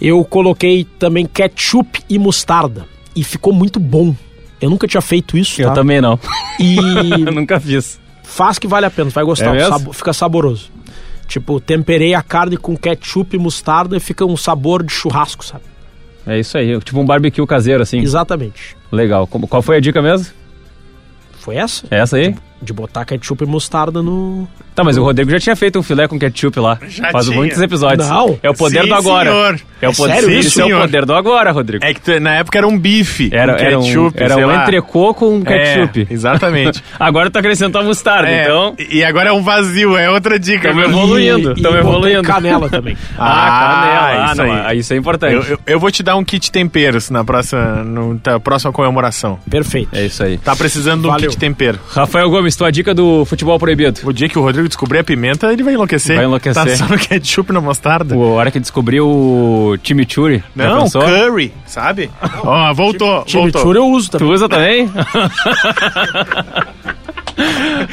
eu 0.00 0.24
coloquei 0.24 0.84
também 0.98 1.26
ketchup 1.26 2.00
e 2.08 2.18
mostarda. 2.18 2.86
E 3.16 3.24
ficou 3.24 3.52
muito 3.52 3.80
bom. 3.80 4.14
Eu 4.60 4.70
nunca 4.70 4.86
tinha 4.86 5.00
feito 5.00 5.36
isso, 5.36 5.60
Eu 5.60 5.68
tá? 5.68 5.74
também 5.74 6.00
não. 6.00 6.18
E 6.60 6.76
Eu 7.26 7.32
nunca 7.32 7.58
fiz. 7.58 7.98
faz 8.22 8.58
que 8.58 8.66
vale 8.68 8.86
a 8.86 8.90
pena, 8.90 9.10
vai 9.10 9.24
gostar, 9.24 9.56
É 9.56 9.68
sabo- 9.68 9.92
fica 9.92 10.12
saboroso. 10.12 10.70
Tipo, 11.28 11.60
temperei 11.60 12.14
a 12.14 12.22
carne 12.22 12.56
com 12.56 12.76
ketchup 12.76 13.36
e 13.36 13.38
mostarda 13.38 13.96
e 13.96 14.00
fica 14.00 14.24
um 14.24 14.36
sabor 14.36 14.82
de 14.82 14.90
churrasco, 14.92 15.44
sabe? 15.44 15.62
É 16.26 16.38
isso 16.38 16.58
aí. 16.58 16.78
Tipo 16.80 16.98
um 16.98 17.04
barbecue 17.06 17.46
caseiro, 17.46 17.82
assim. 17.82 17.98
Exatamente. 18.00 18.76
Legal. 18.90 19.26
Como- 19.26 19.46
Qual 19.46 19.62
foi 19.62 19.76
a 19.76 19.80
dica 19.80 20.00
mesmo? 20.02 20.26
Foi 21.32 21.56
essa? 21.56 21.86
É 21.90 21.98
essa 22.00 22.16
aí? 22.16 22.34
De 22.60 22.72
botar 22.72 23.04
ketchup 23.04 23.44
e 23.44 23.46
mostarda 23.46 24.02
no. 24.02 24.48
Tá, 24.74 24.82
mas 24.84 24.96
o 24.96 25.02
Rodrigo 25.02 25.30
já 25.30 25.38
tinha 25.40 25.56
feito 25.56 25.78
um 25.78 25.82
filé 25.82 26.06
com 26.08 26.18
ketchup 26.18 26.58
lá. 26.60 26.78
Já 26.88 27.10
Faz 27.12 27.26
tinha. 27.26 27.36
muitos 27.36 27.60
episódios. 27.60 28.08
Não. 28.08 28.38
É 28.42 28.50
o 28.50 28.54
poder 28.54 28.82
Sim, 28.82 28.88
do 28.88 28.94
agora. 28.94 29.30
senhor. 29.30 29.60
É 29.80 29.88
o 29.88 29.90
É 29.90 29.94
poder, 29.94 30.12
sério 30.14 30.30
isso, 30.30 30.48
isso 30.48 30.60
é 30.60 30.64
o 30.64 30.66
senhor? 30.66 30.80
poder 30.82 31.04
do 31.04 31.14
agora, 31.14 31.50
Rodrigo. 31.52 31.84
É 31.84 31.94
que 31.94 32.00
tu- 32.00 32.18
na 32.20 32.34
época 32.34 32.58
era 32.58 32.66
um 32.66 32.76
bife. 32.78 33.30
Era, 33.32 33.54
com 33.56 33.62
era 33.64 33.78
um, 33.78 33.82
ketchup, 33.82 34.22
era 34.22 34.36
um 34.46 34.62
entrecô 34.62 35.14
com 35.14 35.42
ketchup. 35.42 36.06
É, 36.10 36.12
exatamente. 36.12 36.82
Agora 36.98 37.30
tu 37.30 37.38
acrescentou 37.38 37.80
a 37.80 37.84
mostarda, 37.84 38.28
É, 38.28 38.42
então... 38.44 38.74
E 38.90 39.04
agora 39.04 39.28
é 39.30 39.32
um 39.32 39.42
vazio, 39.42 39.96
é 39.96 40.10
outra 40.10 40.38
dica. 40.38 40.68
Tamo 40.68 40.80
meu. 40.80 40.88
evoluindo. 40.88 41.52
E, 41.56 41.62
tamo 41.62 41.76
e 41.76 41.82
botei 41.82 41.90
evoluindo. 41.92 42.22
canela 42.22 42.68
também. 42.70 42.96
Ah, 43.16 43.78
canela. 43.80 44.08
Ah, 44.22 44.26
isso 44.26 44.34
não, 44.36 44.44
aí. 44.52 44.62
ah, 44.66 44.74
isso 44.74 44.92
é 44.92 44.96
importante. 44.96 45.34
Eu, 45.34 45.42
eu- 45.44 45.58
eu 45.66 45.80
vou 45.80 45.90
te 45.90 46.02
dar 46.02 46.16
um 46.16 46.24
kit 46.24 46.50
temperos 46.50 47.08
na 47.10 47.24
próxima, 47.24 47.84
no, 47.84 48.20
na 48.24 48.40
próxima 48.40 48.72
comemoração. 48.72 49.38
Perfeito. 49.48 49.90
É 49.92 50.06
isso 50.06 50.22
aí. 50.24 50.38
Tá 50.38 50.56
precisando 50.56 51.02
de 51.02 51.08
um 51.08 51.16
kit 51.16 51.36
tempero. 51.36 51.78
Rafael 51.90 52.28
Gomes, 52.30 52.47
tua 52.56 52.70
dica 52.72 52.94
do 52.94 53.24
futebol 53.24 53.58
proibido. 53.58 54.00
O 54.04 54.12
dia 54.12 54.28
que 54.28 54.38
o 54.38 54.42
Rodrigo 54.42 54.68
descobrir 54.68 54.98
a 55.00 55.04
pimenta, 55.04 55.52
ele 55.52 55.62
vai 55.62 55.74
enlouquecer. 55.74 56.16
Vai 56.16 56.24
enlouquecer. 56.24 56.64
Tá 56.64 56.76
só 56.76 56.86
no 56.86 56.98
ketchup 56.98 57.52
na 57.52 57.60
mostarda. 57.60 58.14
O 58.16 58.32
hora 58.34 58.50
que 58.50 58.58
descobriu 58.60 59.06
o 59.06 59.76
chimichurri. 59.82 60.42
Não, 60.54 60.88
curry, 60.90 61.52
sabe? 61.66 62.10
Ó, 62.42 62.72
voltou, 62.74 63.08
voltou. 63.08 63.28
Chimichurri 63.28 63.76
eu 63.78 63.86
uso 63.88 64.10
Tu 64.10 64.18
também. 64.18 64.34
usa 64.34 64.48
também? 64.48 64.90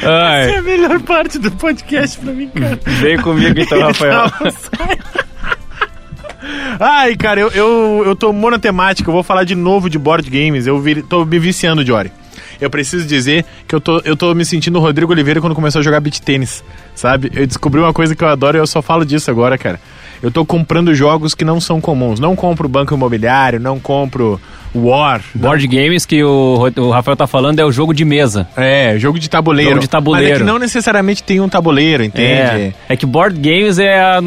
Ai, 0.04 0.50
É 0.50 0.58
a 0.58 0.62
melhor 0.62 1.00
parte 1.00 1.38
do 1.38 1.50
podcast 1.52 2.18
pra 2.18 2.32
mim, 2.32 2.48
cara. 2.48 2.78
vem 2.84 3.16
comigo 3.18 3.60
então, 3.60 3.80
Rafael. 3.80 4.30
Ai, 6.78 7.16
cara, 7.16 7.40
eu, 7.40 7.48
eu, 7.50 8.02
eu 8.06 8.16
tô 8.16 8.32
monotemático, 8.32 9.08
eu 9.10 9.14
vou 9.14 9.22
falar 9.22 9.44
de 9.44 9.54
novo 9.54 9.88
de 9.88 9.98
board 9.98 10.28
games. 10.28 10.66
Eu 10.66 10.80
vi, 10.80 11.02
tô 11.02 11.24
me 11.24 11.38
viciando, 11.38 11.84
Jory. 11.84 12.10
Eu 12.60 12.70
preciso 12.70 13.06
dizer 13.06 13.44
que 13.66 13.74
eu 13.74 13.80
tô, 13.80 14.00
eu 14.04 14.16
tô 14.16 14.34
me 14.34 14.44
sentindo 14.44 14.78
o 14.78 14.82
Rodrigo 14.82 15.12
Oliveira 15.12 15.40
quando 15.40 15.54
começou 15.54 15.80
a 15.80 15.82
jogar 15.82 16.00
beat 16.00 16.20
tênis, 16.20 16.64
sabe? 16.94 17.30
Eu 17.34 17.46
descobri 17.46 17.80
uma 17.80 17.92
coisa 17.92 18.14
que 18.14 18.24
eu 18.24 18.28
adoro 18.28 18.56
e 18.56 18.60
eu 18.60 18.66
só 18.66 18.80
falo 18.80 19.04
disso 19.04 19.30
agora, 19.30 19.58
cara. 19.58 19.80
Eu 20.22 20.30
tô 20.30 20.44
comprando 20.44 20.94
jogos 20.94 21.34
que 21.34 21.44
não 21.44 21.60
são 21.60 21.80
comuns. 21.80 22.18
Não 22.20 22.34
compro 22.36 22.68
banco 22.68 22.94
imobiliário, 22.94 23.60
não 23.60 23.78
compro 23.78 24.40
War. 24.74 25.22
Board 25.34 25.66
games 25.68 26.04
que 26.04 26.22
o, 26.22 26.70
o 26.76 26.90
Rafael 26.90 27.16
tá 27.16 27.26
falando 27.26 27.58
é 27.58 27.64
o 27.64 27.72
jogo 27.72 27.94
de 27.94 28.04
mesa. 28.04 28.46
É, 28.56 28.98
jogo 28.98 29.18
de 29.18 29.28
tabuleiro. 29.30 29.70
Jogo 29.70 29.80
de 29.80 29.88
tabuleiro. 29.88 30.28
Mas 30.30 30.36
é 30.36 30.44
que 30.44 30.46
não 30.46 30.58
necessariamente 30.58 31.22
tem 31.22 31.40
um 31.40 31.48
tabuleiro, 31.48 32.04
entende? 32.04 32.24
É, 32.30 32.72
é 32.90 32.96
que 32.96 33.06
board 33.06 33.38
games 33.38 33.78
é 33.78 33.98
a 33.98 34.16
Ah, 34.16 34.18
é 34.18 34.22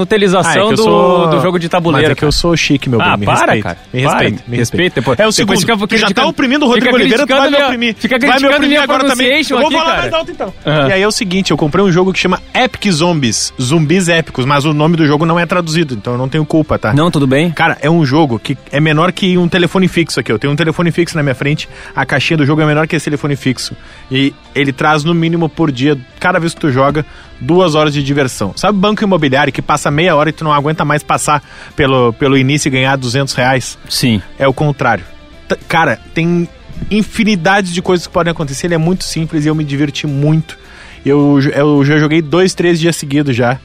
do, 0.72 0.78
sou- 0.78 1.28
do 1.28 1.40
jogo 1.42 1.60
de 1.60 1.70
tabuleiro. 1.70 2.08
Mas 2.08 2.12
é 2.14 2.16
que 2.16 2.26
eu 2.26 2.32
sou 2.32 2.58
chique, 2.58 2.90
meu 2.90 3.00
Ah, 3.00 3.16
bem. 3.16 3.20
Me 3.20 3.26
para, 3.28 3.38
respeita. 3.54 3.64
cara. 3.64 3.78
Me 3.94 4.02
Para, 4.04 4.12
respeita. 4.20 4.44
me 4.48 4.58
respeita. 4.58 4.96
Depois- 5.02 5.20
é 5.20 5.28
o 5.28 5.32
depois 5.32 5.60
segundo. 5.60 5.60
fica 5.60 5.74
tu 5.74 5.80
já 5.80 5.86
tá 6.02 6.06
criticando- 6.06 6.30
oprimindo 6.30 6.66
o 6.66 6.68
Rodrigo 6.70 6.86
fica 6.88 6.96
Oliveira, 6.96 7.28
tu 7.28 7.30
vai 7.30 7.38
me 7.38 7.42
criticando 7.44 7.66
oprimir. 7.68 7.96
fica 7.96 8.18
vai 8.18 8.20
me 8.20 8.32
criticando 8.32 8.56
oprimir 8.56 8.82
agora 8.82 9.06
também. 9.06 9.42
Eu 9.50 9.60
vou 9.60 9.72
falar 9.72 9.98
mais 9.98 10.14
alto 10.14 10.32
então. 10.32 10.54
Aham. 10.66 10.88
E 10.88 10.94
aí 10.94 11.02
é 11.04 11.08
o 11.08 11.12
seguinte, 11.12 11.52
eu 11.52 11.58
comprei 11.58 11.86
um 11.86 11.92
jogo 11.92 12.12
que 12.12 12.18
chama 12.20 12.42
Epic 12.56 12.92
Zombies. 12.92 13.54
Zumbis 13.62 14.10
épicos, 14.10 14.46
mas 14.46 14.66
o 14.66 14.74
nome 14.74 14.98
do 14.98 15.06
jogo 15.06 15.26
não 15.28 15.40
é 15.40 15.46
traduzido, 15.46 15.79
então 15.94 16.14
eu 16.14 16.18
não 16.18 16.30
tenho 16.30 16.46
culpa, 16.46 16.78
tá? 16.80 16.94
Não, 16.94 17.10
tudo 17.12 17.26
bem? 17.28 17.52
Cara, 17.52 17.78
é 17.82 17.90
um 17.90 18.06
jogo 18.06 18.38
que 18.40 18.58
é 18.72 18.80
menor 18.80 19.12
que 19.12 19.38
um 19.38 19.48
telefone 19.48 19.88
fixo 19.88 20.20
aqui. 20.20 20.32
Eu 20.32 20.40
tenho 20.40 20.54
um 20.54 20.56
telefone 20.56 20.92
fixo 20.92 21.16
na 21.16 21.24
minha 21.24 21.36
frente, 21.36 21.68
a 21.96 22.06
caixinha 22.06 22.38
do 22.38 22.46
jogo 22.46 22.62
é 22.62 22.66
menor 22.66 22.88
que 22.88 22.96
esse 22.96 23.06
telefone 23.06 23.36
fixo. 23.36 23.76
E 24.12 24.34
ele 24.56 24.72
traz 24.74 25.04
no 25.04 25.14
mínimo 25.14 25.48
por 25.50 25.72
dia, 25.72 25.98
cada 26.20 26.40
vez 26.40 26.54
que 26.54 26.60
tu 26.62 26.72
joga, 26.72 27.06
duas 27.40 27.76
horas 27.76 27.94
de 27.94 28.04
diversão. 28.04 28.54
Sabe 28.56 28.78
banco 28.78 29.04
imobiliário 29.04 29.52
que 29.54 29.62
passa 29.62 29.90
meia 29.92 30.16
hora 30.16 30.30
e 30.30 30.34
tu 30.34 30.44
não 30.44 30.54
aguenta 30.54 30.84
mais 30.84 31.04
passar 31.04 31.42
pelo, 31.76 32.12
pelo 32.14 32.38
início 32.38 32.68
e 32.68 32.72
ganhar 32.72 32.96
200 32.98 33.34
reais? 33.34 33.78
Sim. 33.90 34.22
É 34.38 34.48
o 34.48 34.54
contrário. 34.54 35.04
T- 35.48 35.58
Cara, 35.68 36.00
tem 36.14 36.48
infinidade 36.90 37.72
de 37.74 37.82
coisas 37.82 38.08
que 38.08 38.14
podem 38.14 38.32
acontecer. 38.32 38.68
Ele 38.68 38.76
é 38.76 38.78
muito 38.78 39.04
simples 39.04 39.46
e 39.46 39.48
eu 39.48 39.56
me 39.56 39.64
diverti 39.64 40.08
muito. 40.08 40.58
Eu, 41.06 41.40
eu 41.56 41.84
já 41.86 41.98
joguei 41.98 42.22
dois, 42.22 42.54
três 42.54 42.80
dias 42.80 42.96
seguidos 42.96 43.36
já. 43.36 43.58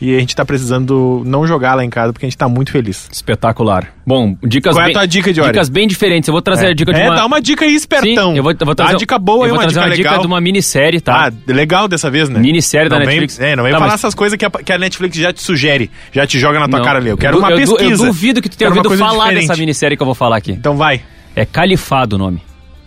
E 0.00 0.14
a 0.14 0.20
gente 0.20 0.36
tá 0.36 0.44
precisando 0.44 1.22
não 1.24 1.46
jogar 1.46 1.74
lá 1.74 1.82
em 1.84 1.88
casa 1.88 2.12
porque 2.12 2.26
a 2.26 2.28
gente 2.28 2.36
tá 2.36 2.46
muito 2.48 2.70
feliz. 2.70 3.08
Espetacular. 3.10 3.88
Bom, 4.06 4.36
dicas 4.42 4.74
Qual 4.74 4.80
é 4.80 4.84
a 4.84 4.86
bem, 4.88 4.92
tua 4.94 5.06
dica, 5.06 5.32
Diori? 5.32 5.50
Dicas 5.52 5.68
bem 5.70 5.88
diferentes. 5.88 6.28
Eu 6.28 6.32
vou 6.32 6.42
trazer 6.42 6.66
é, 6.66 6.70
a 6.70 6.74
dica 6.74 6.92
de 6.92 7.00
é, 7.00 7.06
uma... 7.08 7.14
dá 7.16 7.24
uma 7.26 7.40
dica 7.40 7.64
aí, 7.64 7.74
espertão. 7.74 8.32
Sim, 8.32 8.36
eu 8.36 8.42
vou, 8.42 8.52
eu 8.52 8.58
vou 8.66 8.74
Dá 8.74 8.74
trazer 8.74 8.92
uma 8.92 8.98
dica 8.98 9.18
boa 9.18 9.46
eu 9.46 9.54
vou 9.54 9.58
trazer 9.62 9.78
uma 9.80 9.90
dica 9.96 10.18
de 10.18 10.26
uma 10.26 10.40
minissérie, 10.40 11.00
tá? 11.00 11.28
Ah, 11.28 11.32
legal 11.52 11.88
dessa 11.88 12.10
vez, 12.10 12.28
né? 12.28 12.38
Minissérie 12.38 12.88
da 12.90 12.98
não 12.98 13.06
Netflix. 13.06 13.38
Vem, 13.38 13.48
é, 13.52 13.56
não 13.56 13.62
vem 13.64 13.72
Tá, 13.72 13.78
falar 13.78 13.90
mas- 13.92 14.00
essas 14.00 14.14
coisas 14.14 14.36
que 14.36 14.44
a, 14.44 14.50
que 14.50 14.72
a 14.72 14.78
Netflix 14.78 15.16
já 15.16 15.32
te 15.32 15.42
sugere, 15.42 15.90
já 16.12 16.26
te 16.26 16.38
joga 16.38 16.60
na 16.60 16.68
tua 16.68 16.78
Não. 16.78 16.84
cara 16.84 16.98
ali. 16.98 17.08
Eu 17.08 17.16
quero 17.16 17.38
uma 17.38 17.50
du- 17.50 17.56
pesquisa. 17.56 17.82
Eu 17.82 17.96
duvido 17.96 18.42
que 18.42 18.48
tu 18.50 18.56
tenha 18.58 18.68
ouvido 18.70 18.90
falar 18.98 19.24
diferente. 19.24 19.48
dessa 19.48 19.58
minissérie 19.58 19.96
que 19.96 20.02
eu 20.02 20.06
vou 20.06 20.14
falar 20.14 20.36
aqui. 20.36 20.52
Então 20.52 20.76
vai. 20.76 21.00
É 21.34 21.46
Califado 21.46 22.16
o 22.16 22.18
nome. 22.18 22.42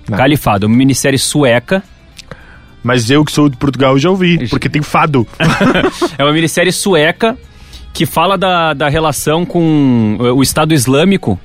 Não. 0.08 0.18
Califado, 0.18 0.68
uma 0.68 0.76
minissérie 0.78 1.18
sueca. 1.20 1.84
Mas 2.84 3.10
eu 3.10 3.26
que 3.26 3.32
sou 3.32 3.50
de 3.50 3.58
Portugal 3.58 3.98
já 4.00 4.10
ouvi, 4.10 4.48
porque 4.50 4.70
tem 4.70 4.82
fado. 4.82 5.28
é 6.18 6.24
uma 6.24 6.32
minissérie 6.34 6.72
sueca 6.72 7.38
que 7.94 8.06
fala 8.06 8.38
da, 8.38 8.74
da 8.74 8.88
relação 8.88 9.46
com 9.46 10.18
eh, 10.22 10.32
o 10.32 10.42
Estado 10.42 10.74
Islâmico. 10.74 11.40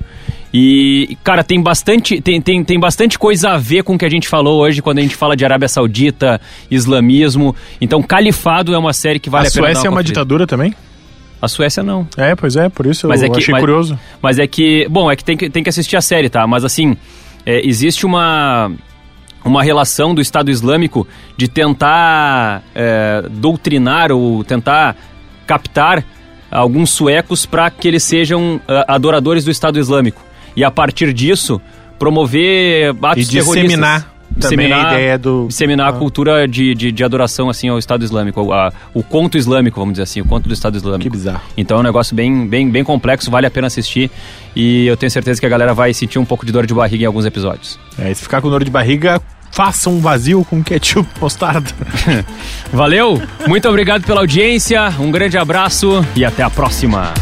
E, 0.56 1.18
cara, 1.24 1.42
tem 1.42 1.60
bastante, 1.60 2.20
tem, 2.20 2.40
tem, 2.40 2.62
tem 2.62 2.78
bastante 2.78 3.18
coisa 3.18 3.50
a 3.50 3.58
ver 3.58 3.82
com 3.82 3.96
o 3.96 3.98
que 3.98 4.04
a 4.04 4.08
gente 4.08 4.28
falou 4.28 4.60
hoje 4.60 4.80
quando 4.80 4.98
a 4.98 5.02
gente 5.02 5.16
fala 5.16 5.34
de 5.36 5.44
Arábia 5.44 5.66
Saudita, 5.68 6.40
islamismo. 6.70 7.56
Então, 7.80 8.00
Califado 8.00 8.72
é 8.72 8.78
uma 8.78 8.92
série 8.92 9.18
que 9.18 9.28
vale 9.28 9.46
a 9.46 9.48
a, 9.48 9.52
pena. 9.52 9.66
dar 9.66 9.72
Suécia 9.72 9.88
é 9.88 9.90
uma 9.90 9.96
conferida. 9.96 10.12
ditadura 10.12 10.46
também? 10.46 10.72
A 11.42 11.48
Suécia 11.48 11.82
não. 11.82 12.06
É, 12.16 12.36
pois 12.36 12.54
é, 12.54 12.68
por 12.68 12.86
isso 12.86 13.08
Mas 13.08 13.20
eu 13.20 13.26
é 13.26 13.30
que- 13.30 13.38
achei 13.38 13.50
mas- 13.52 13.60
curioso. 13.60 13.98
Mas 14.22 14.38
é 14.38 14.46
que, 14.46 14.86
bom, 14.88 15.10
é 15.10 15.16
que 15.16 15.24
tem 15.24 15.36
que, 15.36 15.50
tem 15.50 15.62
que 15.64 15.68
assistir 15.70 15.96
a 15.96 16.00
série, 16.00 16.28
tá? 16.28 16.46
Mas 16.46 16.64
assim, 16.64 16.96
é, 17.44 17.66
existe 17.66 18.06
uma, 18.06 18.70
uma 19.44 19.62
relação 19.62 20.14
do 20.14 20.20
Estado 20.20 20.50
Islâmico 20.50 21.06
de 21.36 21.48
tentar 21.48 22.62
é, 22.74 23.24
doutrinar 23.30 24.10
ou 24.10 24.42
tentar 24.44 24.96
captar 25.46 26.04
alguns 26.50 26.90
suecos 26.90 27.44
para 27.44 27.70
que 27.70 27.86
eles 27.88 28.02
sejam 28.02 28.60
é, 28.66 28.84
adoradores 28.88 29.44
do 29.44 29.50
Estado 29.50 29.78
Islâmico. 29.78 30.22
E 30.56 30.62
a 30.64 30.70
partir 30.70 31.12
disso, 31.12 31.60
promover 31.98 32.94
atos 33.02 33.28
E 33.28 33.30
disseminar. 33.30 34.10
Também 34.40 34.72
a 34.72 34.82
ideia 34.92 35.16
do... 35.18 35.46
disseminar 35.46 35.88
a 35.90 35.92
cultura 35.92 36.48
de, 36.48 36.74
de, 36.74 36.90
de 36.90 37.04
adoração 37.04 37.48
assim 37.48 37.68
ao 37.68 37.78
Estado 37.78 38.04
Islâmico, 38.04 38.52
a- 38.52 38.72
o 38.92 39.00
conto 39.00 39.38
islâmico, 39.38 39.78
vamos 39.78 39.92
dizer 39.94 40.02
assim, 40.02 40.20
o 40.20 40.24
conto 40.24 40.48
do 40.48 40.52
Estado 40.54 40.76
Islâmico. 40.76 41.02
Que 41.02 41.08
bizarro. 41.10 41.40
Então 41.56 41.76
é 41.76 41.80
um 41.80 41.82
negócio 41.84 42.16
bem, 42.16 42.44
bem, 42.48 42.68
bem 42.68 42.82
complexo, 42.82 43.30
vale 43.30 43.46
a 43.46 43.50
pena 43.50 43.68
assistir 43.68 44.10
e 44.56 44.86
eu 44.86 44.96
tenho 44.96 45.08
certeza 45.10 45.38
que 45.38 45.46
a 45.46 45.48
galera 45.48 45.72
vai 45.72 45.94
sentir 45.94 46.18
um 46.18 46.24
pouco 46.24 46.44
de 46.44 46.50
dor 46.50 46.66
de 46.66 46.74
barriga 46.74 47.04
em 47.04 47.06
alguns 47.06 47.24
episódios. 47.26 47.78
É, 47.96 48.12
se 48.12 48.22
ficar 48.24 48.40
com 48.40 48.50
dor 48.50 48.64
de 48.64 48.72
barriga, 48.72 49.22
faça 49.54 49.88
um 49.88 50.00
vazio 50.00 50.44
com 50.44 50.62
ketchup 50.62 51.08
mostarda. 51.20 51.70
Valeu, 52.72 53.22
muito 53.46 53.68
obrigado 53.68 54.04
pela 54.04 54.20
audiência, 54.20 54.92
um 54.98 55.12
grande 55.12 55.38
abraço 55.38 56.04
e 56.16 56.24
até 56.24 56.42
a 56.42 56.50
próxima. 56.50 57.14